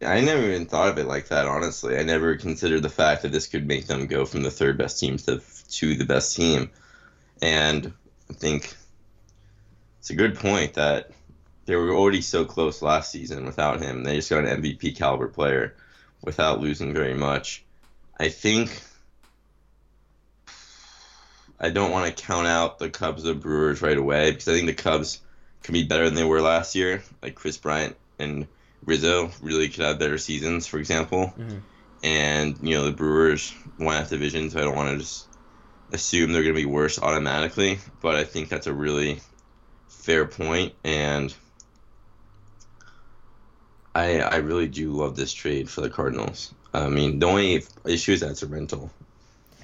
I 0.04 0.20
never 0.22 0.42
even 0.42 0.66
thought 0.66 0.90
of 0.90 0.98
it 0.98 1.06
like 1.06 1.28
that. 1.28 1.46
Honestly, 1.46 1.98
I 1.98 2.04
never 2.04 2.36
considered 2.36 2.82
the 2.82 2.90
fact 2.90 3.22
that 3.22 3.32
this 3.32 3.48
could 3.48 3.68
make 3.68 3.86
them 3.86 4.08
go 4.08 4.26
from 4.26 4.42
the 4.42 4.52
third 4.52 4.78
best 4.78 5.00
team 5.00 5.18
to 5.18 5.42
to 5.70 5.96
the 5.96 6.06
best 6.06 6.36
team, 6.36 6.70
and 7.42 7.94
I 8.30 8.34
think 8.34 8.76
it's 10.00 10.10
a 10.10 10.16
good 10.16 10.36
point 10.36 10.74
that 10.74 11.12
they 11.72 11.78
were 11.78 11.96
already 11.96 12.20
so 12.20 12.44
close 12.44 12.82
last 12.82 13.12
season 13.12 13.46
without 13.46 13.82
him. 13.82 14.04
They 14.04 14.18
just 14.18 14.30
got 14.30 14.44
an 14.44 14.62
MVP 14.62 14.98
caliber 14.98 15.30
player 15.30 15.74
without 16.22 16.60
losing 16.60 16.94
very 16.94 17.14
much. 17.14 17.64
I 18.20 18.28
think 18.28 18.82
I 21.58 21.70
don't 21.70 21.92
want 21.92 22.14
to 22.14 22.24
count 22.24 22.46
out 22.46 22.78
the 22.78 22.90
Cubs 22.90 23.26
or 23.26 23.36
Brewers 23.36 23.82
right 23.82 23.98
away 23.98 24.32
because 24.32 24.50
I 24.50 24.52
think 24.52 24.66
the 24.66 24.74
Cubs 24.74 25.22
can 25.64 25.72
be 25.72 25.86
better 25.86 26.04
than 26.04 26.16
they 26.16 26.26
were 26.26 26.42
last 26.42 26.76
year. 26.76 27.04
Like 27.22 27.36
Kris 27.36 27.56
Bryant 27.56 27.96
and 28.20 28.48
Rizzo 28.84 29.32
really 29.42 29.70
could 29.70 29.86
have 29.86 29.98
better 29.98 30.18
seasons, 30.18 30.68
for 30.68 30.78
example. 30.78 31.28
Mm-hmm. 31.38 31.60
And 32.04 32.58
you 32.64 32.76
know 32.76 32.84
the 32.84 32.92
Brewers 32.92 33.54
won 33.80 33.96
that 33.96 34.10
division, 34.10 34.50
so 34.50 34.60
I 34.60 34.64
don't 34.64 34.76
want 34.76 34.92
to 34.92 34.98
just 34.98 35.26
assume 35.94 36.34
they're 36.34 36.44
going 36.44 36.54
to 36.54 36.62
be 36.62 36.66
worse 36.66 37.02
automatically. 37.02 37.80
But 38.02 38.18
I 38.18 38.26
think 38.26 38.50
that's 38.50 38.68
a 38.68 38.74
really 38.74 39.22
fair 39.88 40.26
point, 40.26 40.74
and 40.84 41.34
I 43.94 44.20
I 44.22 44.38
really 44.38 44.68
do 44.68 44.92
love 44.92 45.16
this 45.16 45.34
trade 45.34 45.70
for 45.70 45.82
the 45.82 45.90
Cardinals. 45.90 46.54
I 46.74 46.88
mean, 46.90 47.20
the 47.20 47.26
only 47.28 47.64
issue 47.86 48.14
is 48.14 48.22
that 48.22 48.32
it's 48.32 48.44
a 48.44 48.48
rental. 48.48 48.90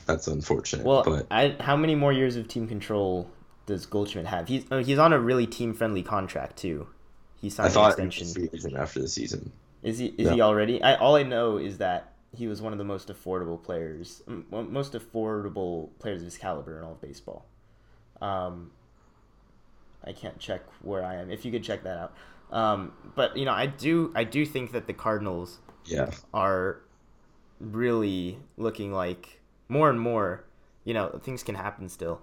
That's 0.05 0.27
unfortunate. 0.27 0.85
Well, 0.85 1.03
but 1.03 1.27
I, 1.31 1.55
how 1.59 1.75
many 1.75 1.95
more 1.95 2.13
years 2.13 2.35
of 2.35 2.47
team 2.47 2.67
control 2.67 3.29
does 3.65 3.85
Goldschmidt 3.85 4.25
have? 4.25 4.47
He's 4.47 4.65
oh, 4.71 4.79
he's 4.79 4.99
on 4.99 5.13
a 5.13 5.19
really 5.19 5.47
team 5.47 5.73
friendly 5.73 6.03
contract 6.03 6.57
too. 6.57 6.87
He 7.41 7.47
I 7.47 7.69
signed 7.69 7.75
an 7.99 8.07
extension. 8.07 8.77
after 8.77 9.01
the 9.01 9.07
season. 9.07 9.51
Is 9.83 9.99
he 9.99 10.07
is 10.17 10.27
No. 10.27 10.33
he 10.33 10.41
already? 10.41 10.81
I 10.81 10.95
all 10.95 11.15
I 11.15 11.23
know 11.23 11.57
is 11.57 11.77
that 11.77 12.13
he 12.35 12.47
was 12.47 12.61
one 12.61 12.73
of 12.73 12.77
the 12.79 12.85
most 12.85 13.07
affordable 13.09 13.61
players, 13.61 14.21
most 14.49 14.93
affordable 14.93 15.89
players 15.99 16.21
of 16.21 16.25
his 16.25 16.37
caliber 16.37 16.77
in 16.77 16.83
all 16.83 16.93
of 16.93 17.01
baseball. 17.01 17.45
Um, 18.21 18.71
I 20.03 20.13
can't 20.13 20.37
check 20.39 20.61
where 20.81 21.03
I 21.03 21.15
am. 21.15 21.31
If 21.31 21.45
you 21.45 21.51
could 21.51 21.63
check 21.63 21.83
that 21.83 21.97
out. 21.97 22.13
Um, 22.51 22.93
but 23.15 23.35
you 23.37 23.45
know, 23.45 23.51
I 23.53 23.65
do 23.65 24.11
I 24.15 24.23
do 24.23 24.45
think 24.45 24.71
that 24.71 24.87
the 24.87 24.93
Cardinals 24.93 25.59
Yeah, 25.85 26.11
are 26.33 26.81
really 27.59 28.39
looking 28.57 28.91
like 28.93 29.41
more 29.69 29.89
and 29.89 29.99
more, 29.99 30.45
you 30.83 30.93
know, 30.93 31.19
things 31.21 31.43
can 31.43 31.55
happen 31.55 31.89
still, 31.89 32.21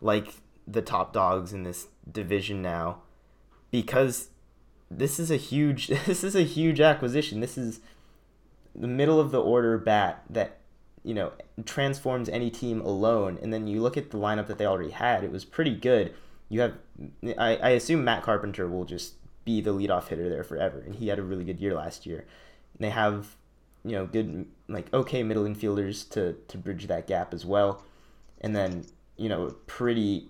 like 0.00 0.34
the 0.66 0.82
top 0.82 1.12
dogs 1.12 1.52
in 1.52 1.62
this 1.62 1.88
division 2.10 2.62
now, 2.62 3.02
because 3.70 4.28
this 4.90 5.18
is 5.18 5.30
a 5.30 5.36
huge 5.36 5.86
this 6.06 6.24
is 6.24 6.34
a 6.34 6.42
huge 6.42 6.80
acquisition. 6.80 7.40
This 7.40 7.58
is 7.58 7.80
the 8.74 8.86
middle 8.86 9.18
of 9.20 9.30
the 9.30 9.40
order 9.40 9.78
bat 9.78 10.22
that 10.30 10.58
you 11.02 11.14
know 11.14 11.32
transforms 11.64 12.28
any 12.28 12.50
team 12.50 12.80
alone. 12.80 13.38
And 13.42 13.52
then 13.52 13.66
you 13.66 13.80
look 13.82 13.96
at 13.96 14.10
the 14.10 14.18
lineup 14.18 14.46
that 14.46 14.58
they 14.58 14.66
already 14.66 14.90
had; 14.90 15.22
it 15.24 15.30
was 15.32 15.44
pretty 15.44 15.74
good. 15.74 16.14
You 16.48 16.60
have, 16.60 16.74
I, 17.36 17.56
I 17.56 17.68
assume 17.70 18.04
Matt 18.04 18.22
Carpenter 18.22 18.68
will 18.68 18.84
just 18.84 19.14
be 19.46 19.62
the 19.62 19.72
leadoff 19.72 20.08
hitter 20.08 20.28
there 20.28 20.44
forever, 20.44 20.82
and 20.84 20.96
he 20.96 21.08
had 21.08 21.18
a 21.18 21.22
really 21.22 21.44
good 21.44 21.60
year 21.60 21.72
last 21.72 22.04
year. 22.04 22.26
And 22.74 22.84
they 22.84 22.90
have, 22.90 23.36
you 23.82 23.92
know, 23.92 24.04
good 24.04 24.46
like 24.68 24.92
okay 24.92 25.22
middle 25.22 25.44
infielders 25.44 26.06
to 26.10 26.34
to 26.48 26.58
bridge 26.58 26.86
that 26.88 27.06
gap 27.06 27.32
as 27.32 27.46
well, 27.46 27.82
and 28.42 28.54
then 28.54 28.84
you 29.16 29.30
know 29.30 29.54
pretty 29.66 30.28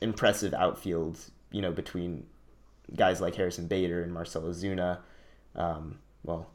impressive 0.00 0.54
outfield. 0.54 1.18
You 1.50 1.62
know 1.62 1.72
between 1.72 2.26
guys 2.94 3.20
like 3.20 3.34
Harrison 3.34 3.66
Bader 3.66 4.04
and 4.04 4.12
Marcell 4.12 4.42
Ozuna. 4.42 4.98
Um, 5.56 5.98
well, 6.22 6.50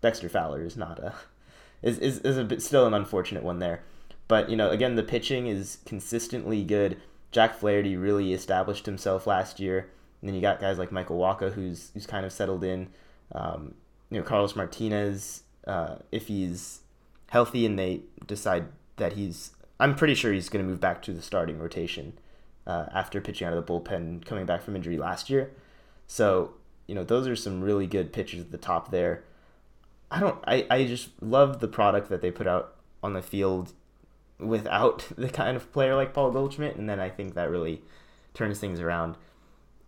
Dexter 0.00 0.28
Fowler 0.28 0.64
is 0.64 0.76
not 0.76 0.98
a 0.98 1.14
is, 1.82 1.98
is, 1.98 2.18
is 2.20 2.38
a 2.38 2.44
bit 2.44 2.62
still 2.62 2.86
an 2.86 2.94
unfortunate 2.94 3.42
one 3.42 3.58
there. 3.58 3.82
But 4.28 4.50
you 4.50 4.56
know, 4.56 4.70
again, 4.70 4.96
the 4.96 5.02
pitching 5.02 5.46
is 5.46 5.78
consistently 5.84 6.64
good. 6.64 7.00
Jack 7.30 7.58
Flaherty 7.58 7.96
really 7.96 8.32
established 8.32 8.86
himself 8.86 9.26
last 9.26 9.60
year, 9.60 9.90
and 10.20 10.28
then 10.28 10.34
you 10.34 10.40
got 10.40 10.60
guys 10.60 10.78
like 10.78 10.92
Michael 10.92 11.18
Wacha, 11.18 11.52
who's 11.52 11.90
who's 11.94 12.06
kind 12.06 12.24
of 12.24 12.32
settled 12.32 12.64
in. 12.64 12.88
Um, 13.32 13.74
you 14.10 14.18
know, 14.18 14.24
Carlos 14.24 14.54
Martinez, 14.54 15.42
uh, 15.66 15.96
if 16.12 16.28
he's 16.28 16.80
healthy 17.28 17.66
and 17.66 17.78
they 17.78 18.02
decide 18.26 18.66
that 18.96 19.14
he's, 19.14 19.50
I'm 19.80 19.94
pretty 19.94 20.14
sure 20.14 20.32
he's 20.32 20.48
going 20.48 20.64
to 20.64 20.70
move 20.70 20.80
back 20.80 21.02
to 21.02 21.12
the 21.12 21.22
starting 21.22 21.58
rotation 21.58 22.18
uh, 22.66 22.86
after 22.92 23.20
pitching 23.20 23.46
out 23.46 23.52
of 23.52 23.64
the 23.64 23.72
bullpen, 23.72 24.24
coming 24.24 24.46
back 24.46 24.62
from 24.62 24.76
injury 24.76 24.96
last 24.96 25.28
year. 25.28 25.52
So, 26.06 26.54
you 26.86 26.94
know, 26.94 27.04
those 27.04 27.26
are 27.26 27.36
some 27.36 27.60
really 27.60 27.86
good 27.86 28.12
pitchers 28.12 28.40
at 28.40 28.52
the 28.52 28.58
top 28.58 28.90
there. 28.90 29.24
I 30.10 30.20
don't 30.20 30.38
I, 30.46 30.66
I 30.70 30.84
just 30.84 31.10
love 31.20 31.58
the 31.58 31.68
product 31.68 32.08
that 32.10 32.20
they 32.20 32.30
put 32.30 32.46
out 32.46 32.76
on 33.02 33.12
the 33.12 33.22
field 33.22 33.72
without 34.38 35.08
the 35.16 35.28
kind 35.28 35.56
of 35.56 35.72
player 35.72 35.96
like 35.96 36.14
Paul 36.14 36.30
Goldschmidt 36.30 36.76
and 36.76 36.88
then 36.88 37.00
I 37.00 37.08
think 37.08 37.34
that 37.34 37.50
really 37.50 37.82
turns 38.34 38.58
things 38.58 38.80
around. 38.80 39.16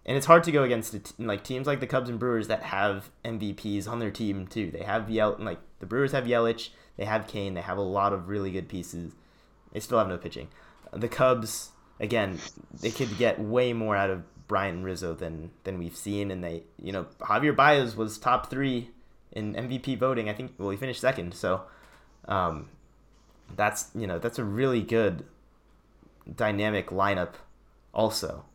And 0.09 0.17
it's 0.17 0.25
hard 0.25 0.43
to 0.45 0.53
go 0.53 0.63
against 0.63 1.21
like 1.21 1.45
teams 1.45 1.67
like 1.67 1.81
the 1.81 1.87
Cubs 1.87 2.09
and 2.09 2.19
Brewers 2.19 2.49
that 2.49 2.63
have 2.63 3.11
MVPs 3.27 3.87
on 3.87 3.99
their 3.99 4.11
team 4.11 4.47
too. 4.47 4.71
They 4.71 4.83
have 4.83 5.11
Yel 5.11 5.37
like 5.39 5.59
the 5.81 5.87
Brewers 5.87 6.13
have 6.13 6.25
Yelich, 6.25 6.71
they 6.97 7.05
have 7.05 7.29
Cain, 7.29 7.53
they 7.53 7.61
have 7.61 7.77
a 7.77 7.83
lot 7.83 8.15
of 8.15 8.31
really 8.31 8.51
good 8.51 8.71
pieces. 8.71 9.13
They 9.71 9.81
still 9.81 9.99
have 9.99 10.09
no 10.09 10.17
pitching. 10.17 10.49
The 10.95 11.09
Cubs 11.09 11.73
again, 12.01 12.39
they 12.81 12.91
could 12.91 13.19
get 13.19 13.39
way 13.39 13.75
more 13.75 13.97
out 13.97 14.09
of 14.09 14.23
Brian 14.49 14.83
Rizzo 14.83 15.13
than 15.13 15.51
than 15.65 15.79
we've 15.79 15.95
seen, 15.95 16.31
and 16.31 16.43
they, 16.43 16.63
you 16.83 16.91
know, 16.91 17.05
Javier 17.21 17.55
Baez 17.55 17.95
was 17.95 18.17
top 18.17 18.49
three 18.49 18.89
in 19.33 19.53
MVP 19.53 19.99
voting. 19.99 20.31
I 20.31 20.33
think 20.33 20.55
well, 20.57 20.71
he 20.71 20.79
finished 20.79 21.03
second, 21.03 21.35
so 21.35 21.65
um, 22.27 22.71
that's 23.55 23.91
you 23.95 24.07
know 24.07 24.19
that's 24.19 24.39
a 24.39 24.45
really 24.45 24.81
good 24.81 25.27
dynamic 26.35 26.89
lineup, 26.89 27.35
also, 27.93 28.47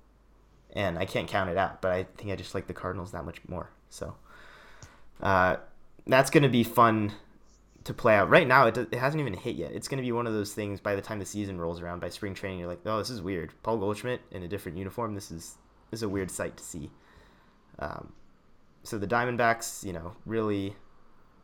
and 0.73 0.97
I 0.99 1.05
can't 1.05 1.27
count 1.27 1.49
it 1.49 1.57
out. 1.57 1.81
But 1.81 1.91
I 1.91 2.03
think 2.17 2.31
I 2.31 2.35
just 2.35 2.53
like 2.53 2.67
the 2.67 2.73
Cardinals 2.73 3.11
that 3.11 3.25
much 3.25 3.37
more. 3.47 3.69
So 3.89 4.15
uh, 5.21 5.57
that's 6.05 6.29
gonna 6.29 6.49
be 6.49 6.63
fun 6.63 7.13
to 7.83 7.93
play 7.93 8.15
out. 8.15 8.29
Right 8.29 8.47
now, 8.47 8.67
it, 8.67 8.77
it 8.77 8.93
hasn't 8.93 9.21
even 9.21 9.33
hit 9.33 9.55
yet. 9.55 9.71
It's 9.73 9.87
going 9.87 9.97
to 9.97 10.05
be 10.05 10.11
one 10.11 10.27
of 10.27 10.33
those 10.33 10.53
things 10.53 10.79
by 10.79 10.95
the 10.95 11.01
time 11.01 11.19
the 11.19 11.25
season 11.25 11.59
rolls 11.59 11.81
around, 11.81 11.99
by 11.99 12.09
spring 12.09 12.33
training, 12.33 12.59
you're 12.59 12.67
like, 12.67 12.79
oh, 12.85 12.97
this 12.97 13.09
is 13.09 13.21
weird. 13.21 13.51
Paul 13.61 13.77
Goldschmidt 13.77 14.21
in 14.31 14.43
a 14.43 14.47
different 14.47 14.77
uniform. 14.77 15.15
This 15.15 15.31
is 15.31 15.57
this 15.91 15.99
is 15.99 16.03
a 16.03 16.09
weird 16.09 16.31
sight 16.31 16.57
to 16.57 16.63
see. 16.63 16.89
Um, 17.79 18.13
so 18.83 18.97
the 18.97 19.07
Diamondbacks, 19.07 19.83
you 19.83 19.93
know, 19.93 20.13
really, 20.25 20.75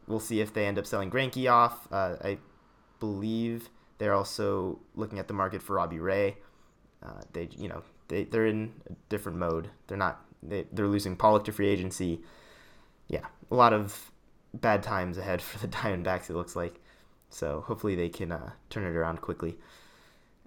we'll 0.08 0.20
see 0.20 0.42
if 0.42 0.54
they 0.54 0.66
end 0.66 0.78
up 0.78 0.86
selling 0.86 1.12
Greinke 1.12 1.52
off. 1.52 1.88
Uh, 1.92 2.16
I 2.24 2.38
believe 3.00 3.70
they're 3.98 4.14
also 4.14 4.80
looking 4.96 5.20
at 5.20 5.28
the 5.28 5.34
market 5.34 5.62
for 5.62 5.76
Robbie 5.76 6.00
Ray. 6.00 6.38
Uh, 7.04 7.22
they, 7.34 7.50
you 7.58 7.70
know, 7.70 7.84
they 8.10 8.26
they're 8.26 8.46
in 8.46 8.74
a 8.90 8.94
different 9.08 9.38
mode. 9.38 9.70
They're 9.88 9.98
not. 9.98 10.26
They, 10.44 10.66
they're 10.72 10.88
losing 10.88 11.16
Pollock 11.16 11.46
to 11.46 11.52
free 11.52 11.70
agency. 11.70 12.22
Yeah, 13.08 13.26
a 13.50 13.56
lot 13.56 13.74
of 13.74 14.12
bad 14.54 14.84
times 14.84 15.18
ahead 15.18 15.42
for 15.50 15.60
the 15.60 15.68
Diamondbacks. 15.68 16.30
It 16.30 16.36
looks 16.36 16.56
like. 16.56 16.76
So 17.30 17.62
hopefully 17.62 17.96
they 17.96 18.10
can 18.10 18.32
uh, 18.32 18.52
turn 18.70 18.84
it 18.84 18.96
around 18.96 19.22
quickly. 19.22 19.58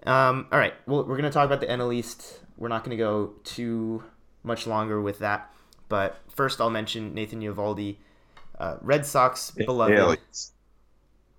Um, 0.05 0.47
all 0.51 0.59
right, 0.59 0.73
well, 0.85 1.05
we're 1.05 1.15
gonna 1.15 1.31
talk 1.31 1.45
about 1.45 1.61
the 1.61 1.67
NL 1.67 1.93
East. 1.95 2.41
We're 2.57 2.67
not 2.67 2.83
gonna 2.83 2.97
go 2.97 3.33
too 3.45 4.03
much 4.43 4.67
longer 4.67 5.01
with 5.01 5.19
that, 5.19 5.49
but 5.87 6.19
first 6.27 6.59
I'll 6.59 6.69
mention 6.69 7.13
Nathan 7.13 7.39
Eovaldi, 7.39 7.95
uh, 8.59 8.75
Red 8.81 9.05
Sox 9.05 9.51
beloved. 9.51 10.19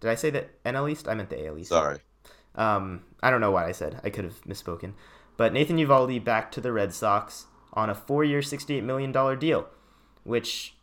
Did 0.01 0.11
I 0.11 0.15
say 0.15 0.31
that 0.31 0.63
NL 0.65 0.91
East? 0.91 1.09
I 1.09 1.15
meant 1.15 1.29
the 1.29 1.47
AL 1.47 1.59
East. 1.59 1.69
sorry. 1.69 1.99
Um, 2.55 3.03
I 3.23 3.31
don't 3.31 3.41
know 3.43 3.51
what 3.51 3.67
I 3.67 3.73
said. 3.73 4.01
I 4.03 4.11
could 4.11 4.25
have 4.25 4.41
misspoken. 4.45 4.93
But 5.37 5.53
Nathan 5.53 5.77
Eovaldi 5.77 6.23
back 6.23 6.53
to 6.53 6.61
the 6.61 6.73
Red 6.73 6.95
Sox 6.95 7.47
on 7.73 7.91
a 7.91 7.95
four-year, 7.95 8.41
$68 8.41 8.85
million 8.85 9.13
deal, 9.39 9.67
which, 10.23 10.75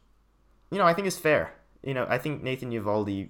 you 0.70 0.78
know, 0.78 0.86
I 0.86 0.94
think 0.94 1.08
is 1.08 1.18
fair. 1.18 1.54
You 1.84 1.94
know, 1.94 2.06
I 2.10 2.18
think 2.18 2.44
Nathan 2.44 2.72
Eovaldi 2.72 3.30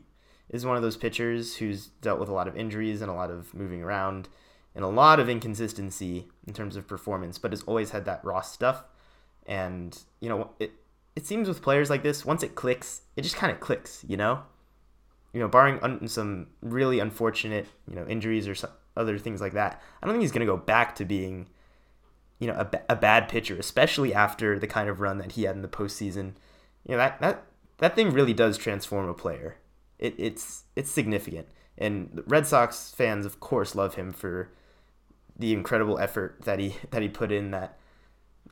is 0.49 0.65
one 0.65 0.75
of 0.75 0.81
those 0.81 0.97
pitchers 0.97 1.57
who's 1.57 1.87
dealt 2.01 2.19
with 2.19 2.27
a 2.27 2.33
lot 2.33 2.47
of 2.47 2.57
injuries 2.57 3.01
and 3.01 3.09
a 3.09 3.13
lot 3.13 3.29
of 3.29 3.53
moving 3.53 3.83
around 3.83 4.27
and 4.73 4.83
a 4.83 4.89
lot 4.89 5.19
of 5.19 5.29
inconsistency 5.29 6.27
in 6.47 6.53
terms 6.53 6.75
of 6.75 6.87
performance, 6.87 7.37
but 7.37 7.51
has 7.51 7.63
always 7.63 7.91
had 7.91 8.05
that 8.05 8.23
raw 8.23 8.41
stuff. 8.41 8.83
And, 9.45 9.97
you 10.19 10.29
know, 10.29 10.51
it, 10.59 10.71
it 11.15 11.27
seems 11.27 11.47
with 11.47 11.61
players 11.61 11.89
like 11.89 12.03
this, 12.03 12.25
once 12.25 12.41
it 12.41 12.55
clicks, 12.55 13.01
it 13.15 13.21
just 13.21 13.35
kind 13.35 13.51
of 13.51 13.59
clicks, 13.59 14.03
you 14.07 14.17
know? 14.17 14.43
you 15.33 15.39
know, 15.39 15.47
barring 15.47 15.79
un- 15.81 16.07
some 16.07 16.47
really 16.61 16.99
unfortunate, 16.99 17.67
you 17.87 17.95
know, 17.95 18.05
injuries 18.07 18.47
or 18.47 18.55
some 18.55 18.71
other 18.95 19.17
things 19.17 19.41
like 19.41 19.53
that, 19.53 19.81
I 20.01 20.05
don't 20.05 20.13
think 20.13 20.21
he's 20.21 20.31
going 20.31 20.45
to 20.45 20.51
go 20.51 20.57
back 20.57 20.95
to 20.95 21.05
being, 21.05 21.47
you 22.39 22.47
know, 22.47 22.53
a, 22.53 22.69
a 22.89 22.95
bad 22.95 23.29
pitcher, 23.29 23.55
especially 23.57 24.13
after 24.13 24.59
the 24.59 24.67
kind 24.67 24.89
of 24.89 24.99
run 24.99 25.17
that 25.19 25.33
he 25.33 25.43
had 25.43 25.55
in 25.55 25.61
the 25.61 25.67
postseason. 25.67 26.33
You 26.87 26.91
know, 26.91 26.97
that 26.97 27.21
that 27.21 27.43
that 27.77 27.95
thing 27.95 28.11
really 28.11 28.33
does 28.33 28.57
transform 28.57 29.07
a 29.07 29.13
player. 29.13 29.57
It, 29.99 30.15
it's 30.17 30.63
it's 30.75 30.91
significant, 30.91 31.47
and 31.77 32.23
Red 32.27 32.47
Sox 32.47 32.93
fans, 32.95 33.25
of 33.25 33.39
course, 33.39 33.75
love 33.75 33.95
him 33.95 34.11
for 34.11 34.51
the 35.37 35.53
incredible 35.53 35.99
effort 35.99 36.41
that 36.43 36.59
he 36.59 36.75
that 36.91 37.01
he 37.01 37.09
put 37.09 37.31
in 37.31 37.51
that. 37.51 37.77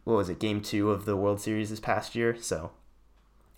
What 0.03 0.15
was 0.15 0.29
it? 0.29 0.39
Game 0.39 0.61
two 0.61 0.91
of 0.91 1.05
the 1.05 1.15
World 1.15 1.41
Series 1.41 1.69
this 1.69 1.79
past 1.79 2.15
year. 2.15 2.35
So 2.39 2.71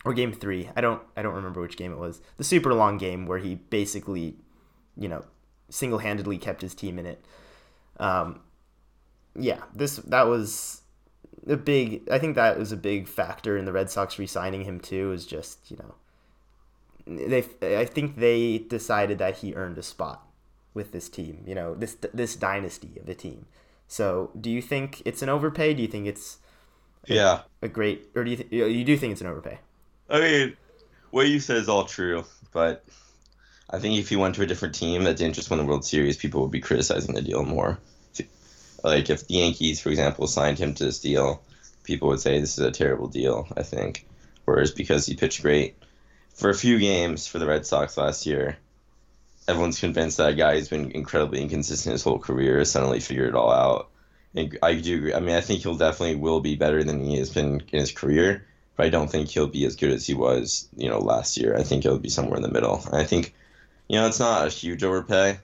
or 0.04 0.12
game 0.12 0.32
three. 0.32 0.68
I 0.74 0.80
don't 0.80 1.02
I 1.16 1.22
don't 1.22 1.34
remember 1.34 1.60
which 1.60 1.76
game 1.76 1.92
it 1.92 1.98
was. 1.98 2.20
The 2.36 2.44
super 2.44 2.74
long 2.74 2.98
game 2.98 3.26
where 3.26 3.38
he 3.38 3.56
basically, 3.56 4.36
you 4.96 5.08
know, 5.08 5.24
single 5.72 5.98
handedly 6.00 6.38
kept 6.38 6.62
his 6.62 6.74
team 6.74 6.98
in 6.98 7.06
it. 7.06 7.24
Um, 7.98 8.40
yeah, 9.36 9.62
this 9.74 9.96
that 9.98 10.26
was 10.28 10.82
a 11.48 11.56
big. 11.56 12.08
I 12.10 12.18
think 12.18 12.36
that 12.36 12.58
was 12.58 12.72
a 12.72 12.76
big 12.76 13.08
factor 13.08 13.56
in 13.56 13.64
the 13.66 13.72
Red 13.72 13.90
Sox 13.90 14.18
re-signing 14.18 14.64
him 14.64 14.80
too. 14.80 15.12
Is 15.12 15.26
just 15.26 15.70
you 15.70 15.78
know, 15.78 15.94
they 17.06 17.44
I 17.78 17.84
think 17.84 18.16
they 18.16 18.58
decided 18.58 19.18
that 19.18 19.38
he 19.38 19.54
earned 19.54 19.78
a 19.78 19.82
spot 19.82 20.26
with 20.74 20.92
this 20.92 21.08
team. 21.08 21.42
You 21.46 21.54
know, 21.54 21.74
this 21.74 21.96
this 22.14 22.36
dynasty 22.36 22.98
of 23.00 23.08
a 23.08 23.14
team. 23.14 23.46
So, 23.88 24.30
do 24.40 24.50
you 24.50 24.62
think 24.62 25.02
it's 25.04 25.22
an 25.22 25.28
overpay? 25.28 25.74
Do 25.74 25.82
you 25.82 25.88
think 25.88 26.06
it's 26.06 26.38
Yeah. 27.06 27.42
a 27.62 27.68
great, 27.68 28.10
or 28.14 28.24
do 28.24 28.30
you 28.30 28.36
th- 28.36 28.52
you 28.52 28.84
do 28.84 28.96
think 28.96 29.12
it's 29.12 29.20
an 29.20 29.26
overpay? 29.26 29.58
I 30.08 30.20
mean, 30.20 30.56
what 31.10 31.28
you 31.28 31.40
said 31.40 31.58
is 31.58 31.68
all 31.68 31.84
true, 31.84 32.24
but 32.52 32.84
I 33.72 33.78
think 33.78 33.98
if 33.98 34.08
he 34.10 34.16
went 34.16 34.34
to 34.34 34.42
a 34.42 34.46
different 34.46 34.74
team 34.74 35.04
that 35.04 35.16
didn't 35.16 35.34
just 35.34 35.50
win 35.50 35.58
the 35.58 35.64
World 35.64 35.84
Series, 35.84 36.16
people 36.16 36.42
would 36.42 36.50
be 36.50 36.60
criticizing 36.60 37.14
the 37.14 37.22
deal 37.22 37.42
more. 37.42 37.78
Like 38.84 39.08
if 39.10 39.26
the 39.26 39.34
Yankees, 39.34 39.80
for 39.80 39.88
example, 39.88 40.26
signed 40.26 40.58
him 40.58 40.74
to 40.74 40.84
this 40.84 41.00
deal, 41.00 41.42
people 41.84 42.08
would 42.08 42.20
say 42.20 42.38
this 42.38 42.58
is 42.58 42.64
a 42.64 42.70
terrible 42.70 43.08
deal. 43.08 43.46
I 43.56 43.62
think, 43.62 44.06
whereas 44.44 44.72
because 44.72 45.06
he 45.06 45.14
pitched 45.14 45.42
great 45.42 45.76
for 46.34 46.50
a 46.50 46.54
few 46.54 46.78
games 46.78 47.26
for 47.26 47.38
the 47.38 47.46
Red 47.46 47.64
Sox 47.64 47.96
last 47.96 48.26
year, 48.26 48.58
everyone's 49.46 49.78
convinced 49.78 50.16
that 50.16 50.30
a 50.30 50.34
guy 50.34 50.54
who's 50.54 50.68
been 50.68 50.90
incredibly 50.90 51.40
inconsistent 51.40 51.92
his 51.92 52.02
whole 52.02 52.18
career 52.18 52.58
has 52.58 52.70
suddenly 52.70 53.00
figured 53.00 53.28
it 53.28 53.34
all 53.34 53.52
out. 53.52 53.88
And 54.34 54.58
I 54.62 54.74
do 54.74 54.96
agree. 54.96 55.14
I 55.14 55.20
mean, 55.20 55.36
I 55.36 55.40
think 55.40 55.62
he'll 55.62 55.76
definitely 55.76 56.16
will 56.16 56.40
be 56.40 56.56
better 56.56 56.82
than 56.82 57.04
he 57.04 57.18
has 57.18 57.30
been 57.30 57.62
in 57.72 57.78
his 57.78 57.92
career 57.92 58.44
but 58.76 58.86
I 58.86 58.88
don't 58.88 59.10
think 59.10 59.28
he'll 59.28 59.46
be 59.46 59.64
as 59.66 59.76
good 59.76 59.92
as 59.92 60.06
he 60.06 60.14
was, 60.14 60.68
you 60.76 60.88
know, 60.88 60.98
last 60.98 61.36
year. 61.36 61.56
I 61.56 61.62
think 61.62 61.82
he'll 61.82 61.98
be 61.98 62.08
somewhere 62.08 62.36
in 62.36 62.42
the 62.42 62.50
middle. 62.50 62.82
And 62.86 62.96
I 62.96 63.04
think, 63.04 63.34
you 63.88 63.98
know, 63.98 64.06
it's 64.06 64.20
not 64.20 64.46
a 64.46 64.50
huge 64.50 64.82
overpay. 64.82 65.38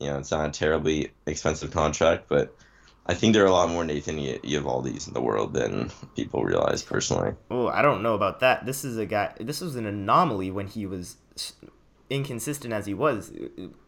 You 0.00 0.08
know, 0.08 0.18
it's 0.18 0.30
not 0.30 0.48
a 0.48 0.52
terribly 0.52 1.12
expensive 1.26 1.70
contract, 1.70 2.26
but 2.28 2.54
I 3.06 3.14
think 3.14 3.34
there 3.34 3.44
are 3.44 3.48
a 3.48 3.52
lot 3.52 3.70
more 3.70 3.84
Nathan 3.84 4.18
Eovaldi's 4.18 5.06
in 5.06 5.14
the 5.14 5.20
world 5.20 5.54
than 5.54 5.90
people 6.16 6.44
realize 6.44 6.82
personally. 6.82 7.34
Oh, 7.50 7.68
I 7.68 7.80
don't 7.80 8.02
know 8.02 8.14
about 8.14 8.40
that. 8.40 8.66
This 8.66 8.84
is 8.84 8.98
a 8.98 9.06
guy. 9.06 9.32
This 9.40 9.60
was 9.60 9.76
an 9.76 9.86
anomaly 9.86 10.50
when 10.50 10.66
he 10.66 10.86
was 10.86 11.16
inconsistent 12.10 12.72
as 12.72 12.86
he 12.86 12.94
was. 12.94 13.32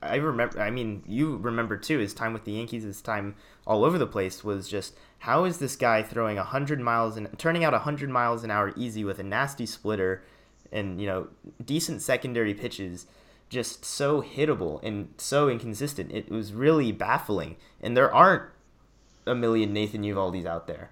I 0.03 0.17
remember. 0.17 0.61
I 0.61 0.71
mean, 0.71 1.03
you 1.07 1.37
remember 1.37 1.77
too. 1.77 1.99
His 1.99 2.15
time 2.15 2.33
with 2.33 2.45
the 2.45 2.53
Yankees, 2.53 2.85
his 2.85 3.03
time 3.03 3.35
all 3.67 3.85
over 3.85 3.99
the 3.99 4.07
place 4.07 4.45
was 4.45 4.69
just 4.69 4.95
how 5.19 5.45
is 5.45 5.59
this 5.59 5.77
guy 5.77 6.03
throwing 6.03 6.37
hundred 6.37 6.81
miles 6.81 7.17
and 7.17 7.29
turning 7.39 7.65
out 7.65 7.75
hundred 7.75 8.11
miles 8.11 8.45
an 8.45 8.51
hour 8.51 8.73
easy 8.77 9.05
with 9.05 9.19
a 9.19 9.25
nasty 9.25 9.67
splitter, 9.67 10.23
and 10.71 11.01
you 11.01 11.07
know 11.07 11.29
decent 11.65 12.03
secondary 12.03 12.55
pitches, 12.55 13.07
just 13.49 13.85
so 13.85 14.23
hittable 14.23 14.81
and 14.83 15.15
so 15.17 15.49
inconsistent. 15.49 16.13
It 16.13 16.31
was 16.31 16.53
really 16.53 16.93
baffling, 16.93 17.57
and 17.81 17.97
there 17.97 18.13
aren't 18.13 18.45
a 19.27 19.35
million 19.35 19.73
Nathan 19.73 20.03
Eovaldis 20.03 20.47
out 20.47 20.67
there, 20.67 20.91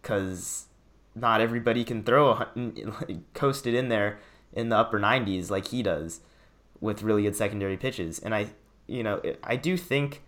because 0.00 0.66
not 1.14 1.40
everybody 1.40 1.84
can 1.84 2.02
throw 2.02 2.30
a, 2.30 2.48
coast 3.34 3.66
it 3.66 3.74
in 3.74 3.88
there 3.88 4.18
in 4.52 4.68
the 4.68 4.76
upper 4.76 5.00
90s 5.00 5.50
like 5.50 5.68
he 5.68 5.82
does 5.82 6.20
with 6.80 7.02
really 7.02 7.22
good 7.22 7.36
secondary 7.36 7.76
pitches. 7.76 8.18
And 8.18 8.34
I, 8.34 8.48
you 8.86 9.02
know, 9.02 9.20
I 9.42 9.56
do 9.56 9.76
think 9.76 10.22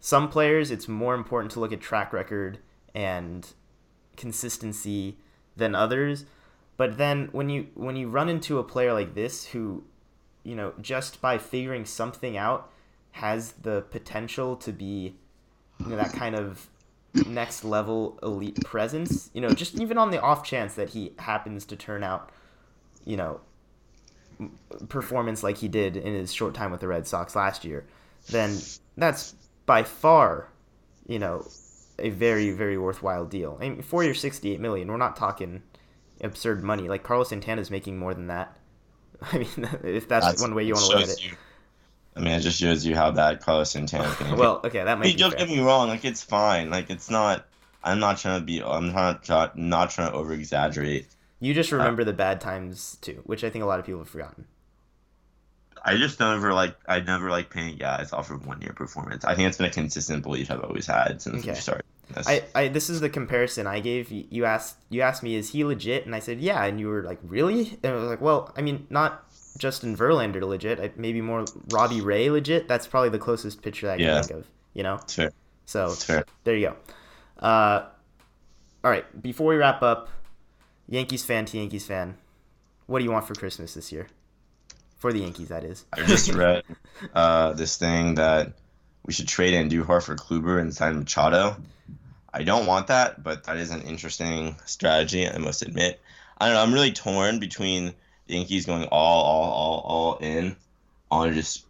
some 0.00 0.28
players 0.28 0.70
it's 0.70 0.88
more 0.88 1.14
important 1.14 1.52
to 1.52 1.60
look 1.60 1.72
at 1.72 1.80
track 1.80 2.12
record 2.12 2.58
and 2.94 3.46
consistency 4.16 5.18
than 5.56 5.74
others. 5.74 6.24
But 6.76 6.98
then 6.98 7.28
when 7.32 7.48
you 7.48 7.68
when 7.74 7.96
you 7.96 8.08
run 8.08 8.28
into 8.28 8.58
a 8.58 8.64
player 8.64 8.92
like 8.92 9.14
this 9.14 9.46
who, 9.46 9.84
you 10.46 10.54
know, 10.54 10.72
just 10.80 11.20
by 11.20 11.38
figuring 11.38 11.84
something 11.84 12.36
out 12.36 12.70
has 13.10 13.52
the 13.62 13.82
potential 13.90 14.56
to 14.56 14.72
be 14.72 15.16
you 15.80 15.86
know 15.86 15.96
that 15.96 16.12
kind 16.12 16.34
of 16.34 16.68
next 17.26 17.64
level 17.64 18.18
elite 18.22 18.62
presence, 18.64 19.30
you 19.34 19.40
know, 19.40 19.50
just 19.50 19.74
even 19.80 19.98
on 19.98 20.10
the 20.10 20.20
off 20.20 20.44
chance 20.44 20.74
that 20.74 20.90
he 20.90 21.12
happens 21.18 21.64
to 21.64 21.76
turn 21.76 22.04
out, 22.04 22.30
you 23.04 23.16
know, 23.16 23.40
performance 24.88 25.42
like 25.42 25.56
he 25.58 25.68
did 25.68 25.96
in 25.96 26.14
his 26.14 26.32
short 26.32 26.54
time 26.54 26.70
with 26.70 26.80
the 26.80 26.88
Red 26.88 27.06
Sox 27.06 27.34
last 27.34 27.64
year, 27.64 27.84
then 28.28 28.56
that's 28.96 29.34
by 29.64 29.82
far, 29.82 30.48
you 31.08 31.18
know, 31.18 31.44
a 31.98 32.10
very 32.10 32.50
very 32.52 32.78
worthwhile 32.78 33.24
deal. 33.24 33.58
I 33.60 33.70
mean, 33.70 33.82
four 33.82 34.04
years, 34.04 34.20
sixty 34.20 34.52
eight 34.52 34.60
million. 34.60 34.88
We're 34.88 34.96
not 34.96 35.16
talking 35.16 35.62
absurd 36.20 36.62
money. 36.62 36.88
Like 36.88 37.02
Carlos 37.02 37.30
Santana's 37.30 37.70
making 37.70 37.98
more 37.98 38.14
than 38.14 38.28
that. 38.28 38.56
I 39.32 39.38
mean, 39.38 39.68
if 39.84 40.08
that's, 40.08 40.40
one 40.40 40.54
way 40.54 40.64
you 40.64 40.74
want 40.74 40.86
to 40.86 40.92
look 40.92 41.02
at 41.04 41.08
it. 41.10 41.24
you- 41.24 41.36
I 42.14 42.20
mean, 42.20 42.32
it 42.32 42.40
just 42.40 42.58
shows 42.58 42.86
you 42.86 42.94
how 42.96 43.10
bad 43.10 43.40
Carlos 43.40 43.70
Santana 43.70 44.10
can 44.14 44.36
Well, 44.38 44.62
okay, 44.64 44.78
that 44.78 44.88
I 44.88 44.94
might 44.94 45.04
mean, 45.04 45.16
be 45.16 45.20
don't 45.20 45.32
fair. 45.32 45.40
get 45.46 45.48
me 45.54 45.60
wrong. 45.60 45.88
Like 45.88 46.04
it's 46.04 46.22
fine. 46.22 46.70
Like 46.70 46.88
it's 46.88 47.10
not. 47.10 47.46
I'm 47.84 48.00
not 48.00 48.16
trying 48.18 48.40
to 48.40 48.44
be. 48.46 48.62
I'm 48.62 48.92
not 48.92 49.22
try, 49.22 49.50
not 49.54 49.90
trying 49.90 50.10
to 50.10 50.16
over 50.16 50.32
exaggerate. 50.32 51.06
You 51.40 51.52
just 51.52 51.70
uh, 51.72 51.76
remember 51.76 52.04
the 52.04 52.14
bad 52.14 52.40
times 52.40 52.96
too, 53.02 53.20
which 53.24 53.44
I 53.44 53.50
think 53.50 53.62
a 53.64 53.66
lot 53.66 53.78
of 53.80 53.84
people 53.86 54.00
have 54.00 54.08
forgotten. 54.08 54.46
I 55.84 55.96
just 55.98 56.18
never 56.18 56.52
like. 56.54 56.76
I 56.88 57.00
never 57.00 57.30
like 57.30 57.50
paying 57.50 57.76
guys 57.76 58.12
off 58.12 58.30
of 58.30 58.46
one 58.46 58.60
year 58.62 58.72
performance. 58.72 59.24
I 59.24 59.34
think 59.34 59.48
it's 59.48 59.58
been 59.58 59.66
a 59.66 59.70
consistent 59.70 60.22
belief 60.22 60.50
I've 60.50 60.62
always 60.64 60.86
had 60.86 61.20
since 61.22 61.44
we 61.44 61.54
started. 61.54 61.84
This. 62.16 62.26
I, 62.28 62.42
I 62.54 62.68
this 62.68 62.88
is 62.90 63.00
the 63.00 63.08
comparison 63.08 63.66
I 63.66 63.80
gave 63.80 64.10
you. 64.10 64.44
Asked 64.44 64.76
you 64.88 65.02
asked 65.02 65.22
me, 65.22 65.34
is 65.36 65.50
he 65.50 65.64
legit? 65.64 66.06
And 66.06 66.14
I 66.14 66.18
said, 66.18 66.40
yeah. 66.40 66.64
And 66.64 66.80
you 66.80 66.88
were 66.88 67.02
like, 67.02 67.18
really? 67.22 67.78
And 67.82 67.92
I 67.92 67.96
was 67.96 68.08
like, 68.08 68.20
well, 68.20 68.52
I 68.56 68.62
mean, 68.62 68.86
not 68.90 69.24
Justin 69.58 69.96
Verlander 69.96 70.42
legit. 70.42 70.80
I- 70.80 70.92
Maybe 70.96 71.20
more 71.20 71.44
Robbie 71.72 72.00
Ray 72.00 72.30
legit. 72.30 72.68
That's 72.68 72.86
probably 72.86 73.10
the 73.10 73.18
closest 73.18 73.62
picture 73.62 73.90
I 73.90 73.96
can 73.96 74.04
Yeah. 74.06 74.22
think 74.22 74.40
of. 74.40 74.46
You 74.74 74.82
know. 74.82 74.94
it's 74.96 75.14
fair. 75.14 75.30
So 75.66 75.86
It's 75.86 76.04
fair. 76.04 76.24
there 76.44 76.56
you 76.56 76.68
go. 76.68 76.76
Uh, 77.46 77.86
all 78.84 78.90
right. 78.90 79.04
Before 79.22 79.46
we 79.48 79.56
wrap 79.56 79.82
up, 79.82 80.08
Yankees 80.88 81.24
fan 81.24 81.44
to 81.46 81.58
Yankees 81.58 81.84
fan, 81.86 82.16
what 82.86 82.98
do 83.00 83.04
you 83.04 83.10
want 83.10 83.26
for 83.26 83.34
Christmas 83.34 83.74
this 83.74 83.90
year? 83.92 84.06
For 84.98 85.12
the 85.12 85.18
Yankees, 85.20 85.48
that 85.48 85.64
is. 85.64 85.84
I 85.92 86.02
just 86.04 86.32
read 86.32 86.62
uh, 87.14 87.52
this 87.54 87.76
thing 87.76 88.14
that 88.14 88.52
we 89.04 89.12
should 89.12 89.28
trade 89.28 89.54
Andujar 89.54 90.02
for 90.02 90.14
Kluber 90.16 90.60
and 90.60 90.72
sign 90.74 90.98
Machado. 90.98 91.56
I 92.36 92.42
don't 92.42 92.66
want 92.66 92.88
that, 92.88 93.22
but 93.22 93.44
that 93.44 93.56
is 93.56 93.70
an 93.70 93.80
interesting 93.80 94.56
strategy. 94.66 95.26
I 95.26 95.38
must 95.38 95.62
admit. 95.62 96.00
I 96.36 96.46
don't 96.46 96.54
know. 96.54 96.62
I'm 96.62 96.74
really 96.74 96.92
torn 96.92 97.38
between 97.38 97.94
the 98.26 98.34
Yankees 98.34 98.66
going 98.66 98.84
all, 98.84 99.22
all, 99.24 99.50
all, 99.50 99.80
all 99.80 100.16
in 100.18 100.54
on 101.10 101.32
just 101.32 101.64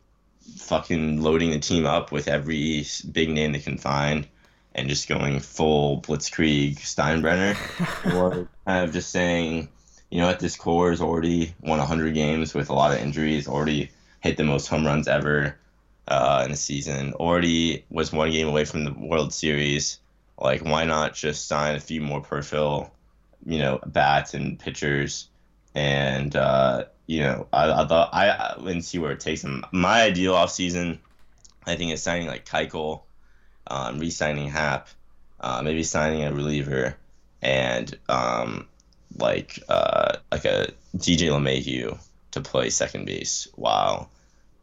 fucking 0.56 1.22
loading 1.22 1.50
the 1.50 1.60
team 1.60 1.86
up 1.86 2.10
with 2.10 2.26
every 2.26 2.84
big 3.12 3.30
name 3.30 3.52
they 3.52 3.60
can 3.60 3.78
find 3.78 4.26
and 4.74 4.88
just 4.88 5.08
going 5.08 5.38
full 5.38 6.00
blitzkrieg 6.00 6.80
Steinbrenner, 6.80 7.56
or 8.14 8.48
kind 8.66 8.88
of 8.88 8.92
just 8.92 9.10
saying, 9.10 9.68
you 10.10 10.20
know 10.20 10.26
what, 10.26 10.40
this 10.40 10.56
core 10.56 10.90
has 10.90 11.00
already 11.00 11.54
won 11.60 11.78
100 11.78 12.12
games 12.12 12.54
with 12.54 12.70
a 12.70 12.74
lot 12.74 12.92
of 12.92 13.00
injuries, 13.00 13.46
already 13.46 13.92
hit 14.18 14.36
the 14.36 14.42
most 14.42 14.66
home 14.66 14.84
runs 14.84 15.06
ever 15.06 15.56
uh, 16.08 16.42
in 16.44 16.50
the 16.50 16.56
season, 16.56 17.12
already 17.14 17.84
was 17.88 18.12
one 18.12 18.32
game 18.32 18.48
away 18.48 18.64
from 18.64 18.82
the 18.82 18.92
World 18.92 19.32
Series. 19.32 20.00
Like, 20.38 20.64
why 20.64 20.84
not 20.84 21.14
just 21.14 21.48
sign 21.48 21.76
a 21.76 21.80
few 21.80 22.00
more 22.00 22.20
Perfil, 22.20 22.90
you 23.44 23.58
know, 23.58 23.80
bats 23.86 24.34
and 24.34 24.58
pitchers, 24.58 25.28
and 25.74 26.34
uh, 26.34 26.84
you 27.06 27.20
know, 27.20 27.46
I, 27.52 27.70
I 27.70 27.86
thought 27.86 28.10
I, 28.12 28.54
and 28.58 28.84
see 28.84 28.98
where 28.98 29.12
it 29.12 29.20
takes 29.20 29.42
them. 29.42 29.64
My 29.72 30.02
ideal 30.02 30.34
offseason, 30.34 30.98
I 31.64 31.76
think, 31.76 31.92
is 31.92 32.02
signing 32.02 32.26
like 32.26 32.44
Keuchel, 32.44 33.02
um, 33.66 33.98
re-signing 33.98 34.48
Happ, 34.48 34.88
uh, 35.40 35.62
maybe 35.62 35.82
signing 35.82 36.24
a 36.24 36.32
reliever, 36.32 36.96
and 37.40 37.96
um, 38.08 38.66
like 39.18 39.58
uh, 39.68 40.16
like 40.30 40.44
a 40.44 40.68
DJ 40.96 41.28
LeMahieu 41.30 41.98
to 42.32 42.40
play 42.40 42.70
second 42.70 43.06
base 43.06 43.48
while 43.54 44.10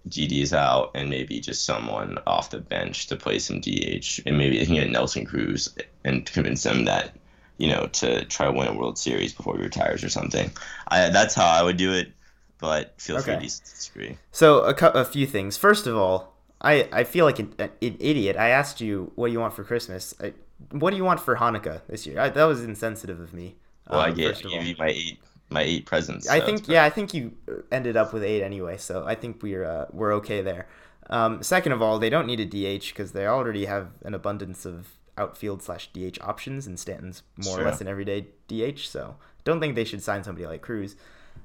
Didi 0.08 0.42
is 0.42 0.54
out, 0.54 0.92
and 0.96 1.10
maybe 1.10 1.40
just 1.40 1.66
someone 1.66 2.18
off 2.28 2.50
the 2.50 2.60
bench 2.60 3.08
to 3.08 3.16
play 3.16 3.40
some 3.40 3.62
DH, 3.62 4.20
and 4.26 4.38
maybe 4.38 4.58
they 4.60 4.66
can 4.66 4.76
get 4.76 4.90
Nelson 4.90 5.26
Cruz 5.26 5.74
and 6.04 6.26
convince 6.26 6.64
them 6.64 6.86
that 6.86 7.16
you 7.58 7.70
know 7.70 7.88
to 7.94 8.26
try 8.26 8.46
to 8.46 8.52
win 8.52 8.68
a 8.68 8.74
World 8.74 8.98
Series 8.98 9.34
before 9.34 9.56
he 9.58 9.64
retires 9.64 10.04
or 10.04 10.10
something. 10.10 10.52
I 10.90 11.10
that's 11.10 11.36
how 11.36 11.46
I 11.46 11.64
would 11.64 11.78
do 11.78 11.94
it, 11.94 12.12
but 12.60 13.00
feel 13.00 13.20
free 13.20 13.34
Okay. 13.34 13.48
to 13.48 13.48
disagree. 13.48 14.18
So 14.32 14.60
a, 14.62 14.74
cou- 14.74 14.88
a 14.88 15.06
few 15.06 15.26
things. 15.26 15.56
First 15.58 15.88
of 15.88 15.96
all, 15.96 16.34
I, 16.62 16.88
I 16.92 17.04
feel 17.04 17.26
like 17.26 17.40
an, 17.40 17.54
an 17.60 17.72
idiot. 17.82 18.36
I 18.38 18.50
asked 18.50 18.82
you 18.82 19.12
what 19.16 19.28
do 19.28 19.34
you 19.34 19.40
want 19.40 19.54
for 19.54 19.64
Christmas. 19.64 20.14
I, 20.22 20.34
what 20.72 20.92
do 20.92 20.98
you 20.98 21.04
want 21.04 21.20
for 21.20 21.36
Hanukkah 21.38 21.82
this 21.88 22.06
year? 22.06 22.20
I, 22.20 22.30
that 22.30 22.44
was 22.46 22.64
insensitive 22.64 23.20
of 23.20 23.34
me. 23.34 23.56
Well, 23.90 24.00
I 24.00 24.10
um, 24.10 24.16
gave, 24.16 24.28
I 24.28 24.40
of 24.40 24.42
gave 24.44 24.64
you 24.64 24.76
my 24.78 24.88
eight 24.88 25.20
my 25.54 25.62
eight 25.62 25.86
presents. 25.86 26.28
I 26.28 26.40
think 26.40 26.68
yeah, 26.68 26.84
I 26.84 26.90
think 26.90 27.14
you 27.14 27.34
ended 27.72 27.96
up 27.96 28.14
with 28.14 28.24
eight 28.24 28.44
anyway, 28.44 28.78
so 28.78 29.06
I 29.06 29.16
think 29.16 29.42
we're 29.42 29.64
uh, 29.64 29.86
we're 29.92 30.14
okay 30.16 30.42
there. 30.42 30.68
Um, 31.10 31.44
second 31.44 31.74
of 31.74 31.82
all, 31.82 32.00
they 32.00 32.10
don't 32.10 32.28
need 32.28 32.40
a 32.40 32.46
DH 32.46 32.88
because 32.88 33.12
they 33.12 33.28
already 33.28 33.66
have 33.66 33.90
an 34.04 34.14
abundance 34.14 34.66
of 34.66 34.90
outfield 35.18 35.62
slash 35.62 35.90
DH 35.94 36.20
options, 36.22 36.66
and 36.68 36.80
Stanton's 36.80 37.24
more 37.38 37.60
or 37.60 37.64
less 37.64 37.82
an 37.82 37.88
everyday 37.88 38.28
DH. 38.48 38.80
So 38.80 39.16
don't 39.44 39.60
think 39.60 39.76
they 39.76 39.84
should 39.84 40.02
sign 40.02 40.24
somebody 40.24 40.48
like 40.48 40.62
Cruz. 40.62 40.96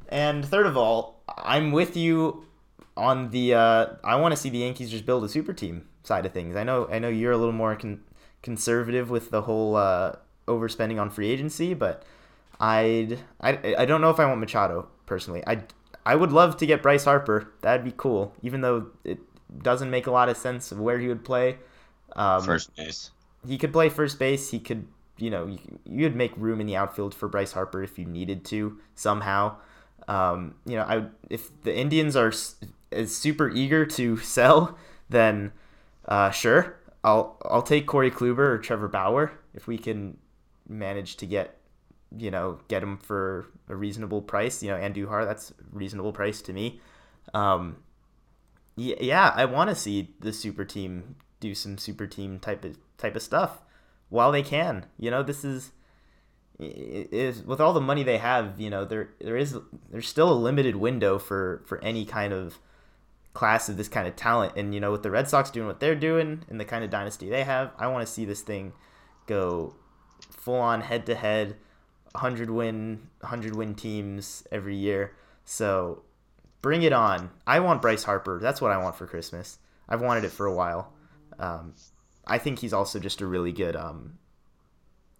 And 0.08 0.44
third 0.44 0.66
of 0.66 0.76
all, 0.76 1.22
I'm 1.28 1.72
with 1.72 1.96
you 1.96 2.46
on 2.96 3.30
the 3.30 3.54
uh, 3.54 3.86
I 4.02 4.16
want 4.16 4.32
to 4.32 4.36
see 4.36 4.50
the 4.50 4.58
Yankees 4.58 4.90
just 4.90 5.06
build 5.06 5.24
a 5.24 5.28
super 5.28 5.52
team 5.52 5.86
side 6.02 6.26
of 6.26 6.32
things. 6.32 6.56
I 6.56 6.64
know 6.64 6.88
I 6.90 6.98
know 6.98 7.08
you're 7.08 7.32
a 7.32 7.36
little 7.36 7.52
more 7.52 7.76
con- 7.76 8.02
conservative 8.42 9.10
with 9.10 9.30
the 9.30 9.42
whole 9.42 9.76
uh, 9.76 10.16
overspending 10.46 11.00
on 11.00 11.10
free 11.10 11.28
agency, 11.28 11.74
but 11.74 12.02
I'd 12.60 13.20
I, 13.40 13.74
I 13.78 13.84
don't 13.84 14.00
know 14.00 14.10
if 14.10 14.18
I 14.20 14.26
want 14.26 14.40
Machado 14.40 14.88
personally. 15.06 15.42
I 15.46 15.62
I 16.06 16.14
would 16.16 16.32
love 16.32 16.56
to 16.58 16.66
get 16.66 16.82
Bryce 16.82 17.04
Harper. 17.04 17.52
That'd 17.62 17.84
be 17.84 17.94
cool. 17.96 18.34
Even 18.42 18.60
though 18.62 18.88
it 19.04 19.18
doesn't 19.62 19.90
make 19.90 20.06
a 20.06 20.10
lot 20.10 20.28
of 20.28 20.36
sense 20.36 20.72
of 20.72 20.80
where 20.80 20.98
he 20.98 21.08
would 21.08 21.24
play. 21.24 21.58
Um, 22.16 22.44
First 22.44 22.74
base. 22.76 23.10
he 23.46 23.58
could 23.58 23.72
play 23.72 23.88
first 23.88 24.18
base. 24.18 24.50
He 24.50 24.58
could, 24.60 24.86
you 25.18 25.30
know, 25.30 25.46
you, 25.46 25.58
you'd 25.84 26.16
make 26.16 26.32
room 26.36 26.60
in 26.60 26.66
the 26.66 26.76
outfield 26.76 27.14
for 27.14 27.28
Bryce 27.28 27.52
Harper 27.52 27.82
if 27.82 27.98
you 27.98 28.04
needed 28.06 28.44
to 28.46 28.78
somehow. 28.94 29.56
Um, 30.08 30.54
you 30.66 30.76
know, 30.76 30.82
I 30.84 31.06
if 31.30 31.50
the 31.62 31.76
Indians 31.76 32.16
are 32.16 32.32
is 32.90 33.16
super 33.16 33.50
eager 33.50 33.84
to 33.86 34.16
sell, 34.18 34.78
then 35.08 35.52
uh, 36.06 36.30
sure, 36.30 36.78
I'll 37.04 37.36
I'll 37.44 37.62
take 37.62 37.86
Corey 37.86 38.10
Kluber 38.10 38.38
or 38.38 38.58
Trevor 38.58 38.88
Bauer 38.88 39.32
if 39.54 39.66
we 39.66 39.76
can 39.78 40.16
manage 40.68 41.16
to 41.18 41.26
get, 41.26 41.57
you 42.16 42.30
know, 42.30 42.60
get 42.68 42.82
him 42.82 42.98
for 42.98 43.46
a 43.68 43.76
reasonable 43.76 44.22
price. 44.22 44.62
You 44.62 44.70
know, 44.70 44.76
Andujar, 44.76 45.24
that's 45.26 45.52
reasonable 45.72 46.12
price 46.12 46.40
to 46.42 46.52
me. 46.52 46.80
Um, 47.34 47.78
yeah, 48.76 48.96
yeah, 49.00 49.32
I 49.34 49.44
want 49.44 49.70
to 49.70 49.76
see 49.76 50.14
the 50.20 50.32
super 50.32 50.64
team 50.64 51.16
do 51.40 51.54
some 51.54 51.78
super 51.78 52.06
team 52.06 52.38
type 52.38 52.64
of 52.64 52.78
type 52.96 53.16
of 53.16 53.22
stuff 53.22 53.62
while 54.08 54.32
they 54.32 54.42
can. 54.42 54.86
You 54.98 55.10
know, 55.10 55.22
this 55.22 55.44
is 55.44 55.72
is 56.58 57.42
with 57.44 57.60
all 57.60 57.72
the 57.72 57.80
money 57.80 58.02
they 58.02 58.18
have. 58.18 58.60
You 58.60 58.70
know, 58.70 58.84
there 58.84 59.10
there 59.20 59.36
is 59.36 59.56
there's 59.90 60.08
still 60.08 60.32
a 60.32 60.34
limited 60.34 60.76
window 60.76 61.18
for 61.18 61.62
for 61.66 61.82
any 61.82 62.04
kind 62.04 62.32
of 62.32 62.58
class 63.34 63.68
of 63.68 63.76
this 63.76 63.88
kind 63.88 64.08
of 64.08 64.16
talent. 64.16 64.54
And 64.56 64.74
you 64.74 64.80
know, 64.80 64.90
with 64.90 65.02
the 65.02 65.10
Red 65.10 65.28
Sox 65.28 65.50
doing 65.50 65.66
what 65.66 65.80
they're 65.80 65.94
doing 65.94 66.44
and 66.48 66.58
the 66.58 66.64
kind 66.64 66.84
of 66.84 66.90
dynasty 66.90 67.28
they 67.28 67.44
have, 67.44 67.72
I 67.78 67.86
want 67.88 68.06
to 68.06 68.12
see 68.12 68.24
this 68.24 68.40
thing 68.40 68.72
go 69.26 69.76
full 70.30 70.56
on 70.56 70.80
head 70.80 71.06
to 71.06 71.14
head, 71.14 71.56
100 72.12 72.50
win 72.50 73.08
100 73.20 73.54
win 73.54 73.74
teams 73.74 74.46
every 74.50 74.76
year. 74.76 75.14
So 75.44 76.02
bring 76.62 76.82
it 76.82 76.92
on. 76.92 77.30
I 77.46 77.60
want 77.60 77.82
Bryce 77.82 78.04
Harper. 78.04 78.38
That's 78.40 78.60
what 78.60 78.72
I 78.72 78.78
want 78.78 78.96
for 78.96 79.06
Christmas. 79.06 79.58
I've 79.88 80.00
wanted 80.00 80.24
it 80.24 80.32
for 80.32 80.46
a 80.46 80.54
while. 80.54 80.92
Um, 81.38 81.74
I 82.26 82.38
think 82.38 82.58
he's 82.58 82.72
also 82.72 82.98
just 82.98 83.20
a 83.20 83.26
really 83.26 83.52
good, 83.52 83.74
um, 83.76 84.18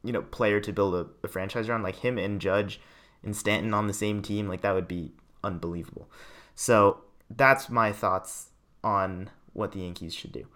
you 0.04 0.12
know, 0.12 0.22
player 0.22 0.60
to 0.60 0.72
build 0.72 0.94
a, 0.94 1.06
a 1.24 1.28
franchise 1.28 1.68
around. 1.68 1.82
Like 1.82 1.96
him 1.96 2.18
and 2.18 2.40
Judge 2.40 2.80
and 3.22 3.36
Stanton 3.36 3.72
on 3.72 3.86
the 3.86 3.94
same 3.94 4.22
team, 4.22 4.48
like 4.48 4.60
that 4.60 4.74
would 4.74 4.88
be 4.88 5.12
unbelievable. 5.42 6.10
So 6.54 7.04
that's 7.30 7.68
my 7.68 7.92
thoughts 7.92 8.50
on 8.82 9.30
what 9.52 9.72
the 9.72 9.80
Yankees 9.80 10.14
should 10.14 10.32
do. 10.32 10.46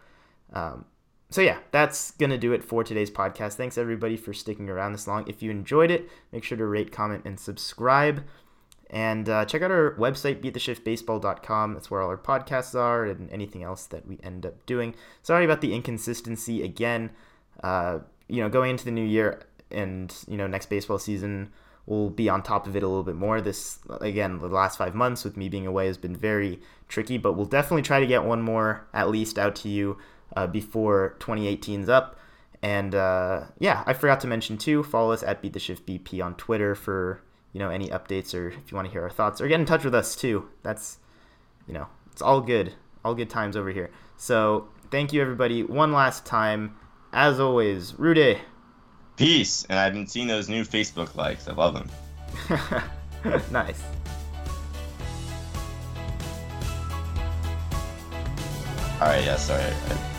Um, 0.52 0.84
so 1.32 1.40
yeah, 1.40 1.58
that's 1.70 2.12
gonna 2.12 2.38
do 2.38 2.52
it 2.52 2.62
for 2.62 2.84
today's 2.84 3.10
podcast. 3.10 3.54
Thanks 3.54 3.78
everybody 3.78 4.16
for 4.16 4.32
sticking 4.32 4.68
around 4.68 4.92
this 4.92 5.06
long. 5.06 5.24
If 5.26 5.42
you 5.42 5.50
enjoyed 5.50 5.90
it, 5.90 6.08
make 6.30 6.44
sure 6.44 6.58
to 6.58 6.66
rate, 6.66 6.92
comment, 6.92 7.22
and 7.24 7.40
subscribe. 7.40 8.24
And 8.92 9.26
uh, 9.26 9.46
check 9.46 9.62
out 9.62 9.70
our 9.70 9.94
website, 9.98 10.42
beattheshiftbaseball.com. 10.42 11.72
That's 11.72 11.90
where 11.90 12.02
all 12.02 12.10
our 12.10 12.18
podcasts 12.18 12.78
are 12.78 13.06
and 13.06 13.30
anything 13.30 13.62
else 13.62 13.86
that 13.86 14.06
we 14.06 14.18
end 14.22 14.44
up 14.44 14.66
doing. 14.66 14.94
Sorry 15.22 15.46
about 15.46 15.62
the 15.62 15.72
inconsistency 15.72 16.62
again. 16.62 17.10
Uh, 17.64 18.00
you 18.28 18.42
know, 18.42 18.50
going 18.50 18.70
into 18.70 18.84
the 18.84 18.90
new 18.90 19.04
year 19.04 19.44
and, 19.70 20.14
you 20.28 20.36
know, 20.36 20.46
next 20.46 20.68
baseball 20.68 20.98
season, 20.98 21.50
we'll 21.86 22.10
be 22.10 22.28
on 22.28 22.42
top 22.42 22.66
of 22.66 22.76
it 22.76 22.82
a 22.82 22.86
little 22.86 23.02
bit 23.02 23.16
more. 23.16 23.40
This, 23.40 23.78
again, 24.02 24.38
the 24.38 24.48
last 24.48 24.76
five 24.76 24.94
months 24.94 25.24
with 25.24 25.38
me 25.38 25.48
being 25.48 25.66
away 25.66 25.86
has 25.86 25.96
been 25.96 26.14
very 26.14 26.60
tricky, 26.86 27.16
but 27.16 27.32
we'll 27.32 27.46
definitely 27.46 27.82
try 27.82 27.98
to 27.98 28.06
get 28.06 28.24
one 28.24 28.42
more 28.42 28.86
at 28.92 29.08
least 29.08 29.38
out 29.38 29.56
to 29.56 29.70
you 29.70 29.96
uh, 30.36 30.46
before 30.46 31.16
2018's 31.20 31.88
up. 31.88 32.18
And 32.62 32.94
uh, 32.94 33.44
yeah, 33.58 33.82
I 33.86 33.92
forgot 33.92 34.20
to 34.20 34.26
mention 34.28 34.56
too, 34.56 34.82
follow 34.82 35.12
us 35.12 35.22
at 35.22 35.42
Beat 35.42 35.52
the 35.52 35.58
Shift 35.58 35.86
BP 35.86 36.24
on 36.24 36.36
Twitter 36.36 36.74
for 36.74 37.20
you 37.52 37.58
know 37.58 37.68
any 37.68 37.88
updates 37.88 38.34
or 38.34 38.48
if 38.48 38.70
you 38.70 38.76
want 38.76 38.86
to 38.86 38.92
hear 38.92 39.02
our 39.02 39.10
thoughts 39.10 39.40
or 39.40 39.48
get 39.48 39.60
in 39.60 39.66
touch 39.66 39.84
with 39.84 39.94
us 39.94 40.14
too. 40.14 40.48
That's 40.62 40.98
you 41.66 41.74
know 41.74 41.88
it's 42.12 42.22
all 42.22 42.40
good, 42.40 42.74
all 43.04 43.14
good 43.14 43.30
times 43.30 43.56
over 43.56 43.70
here. 43.70 43.90
So 44.16 44.68
thank 44.90 45.12
you 45.12 45.20
everybody 45.20 45.64
one 45.64 45.92
last 45.92 46.24
time. 46.24 46.76
As 47.12 47.40
always, 47.40 47.98
Rude. 47.98 48.38
Peace. 49.16 49.66
And 49.68 49.78
I've 49.78 49.92
been 49.92 50.06
seeing 50.06 50.28
those 50.28 50.48
new 50.48 50.64
Facebook 50.64 51.14
likes. 51.14 51.48
I 51.48 51.52
love 51.52 51.74
them. 51.74 51.90
nice. 53.50 53.82
All 59.00 59.08
right. 59.08 59.24
Yeah. 59.24 59.36
Sorry. 59.36 59.62
I. 59.62 60.11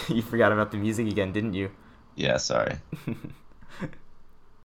you 0.08 0.22
forgot 0.22 0.52
about 0.52 0.70
the 0.70 0.76
music 0.76 1.06
again, 1.08 1.32
didn't 1.32 1.54
you? 1.54 1.70
Yeah. 2.16 2.36
Sorry. 2.36 2.76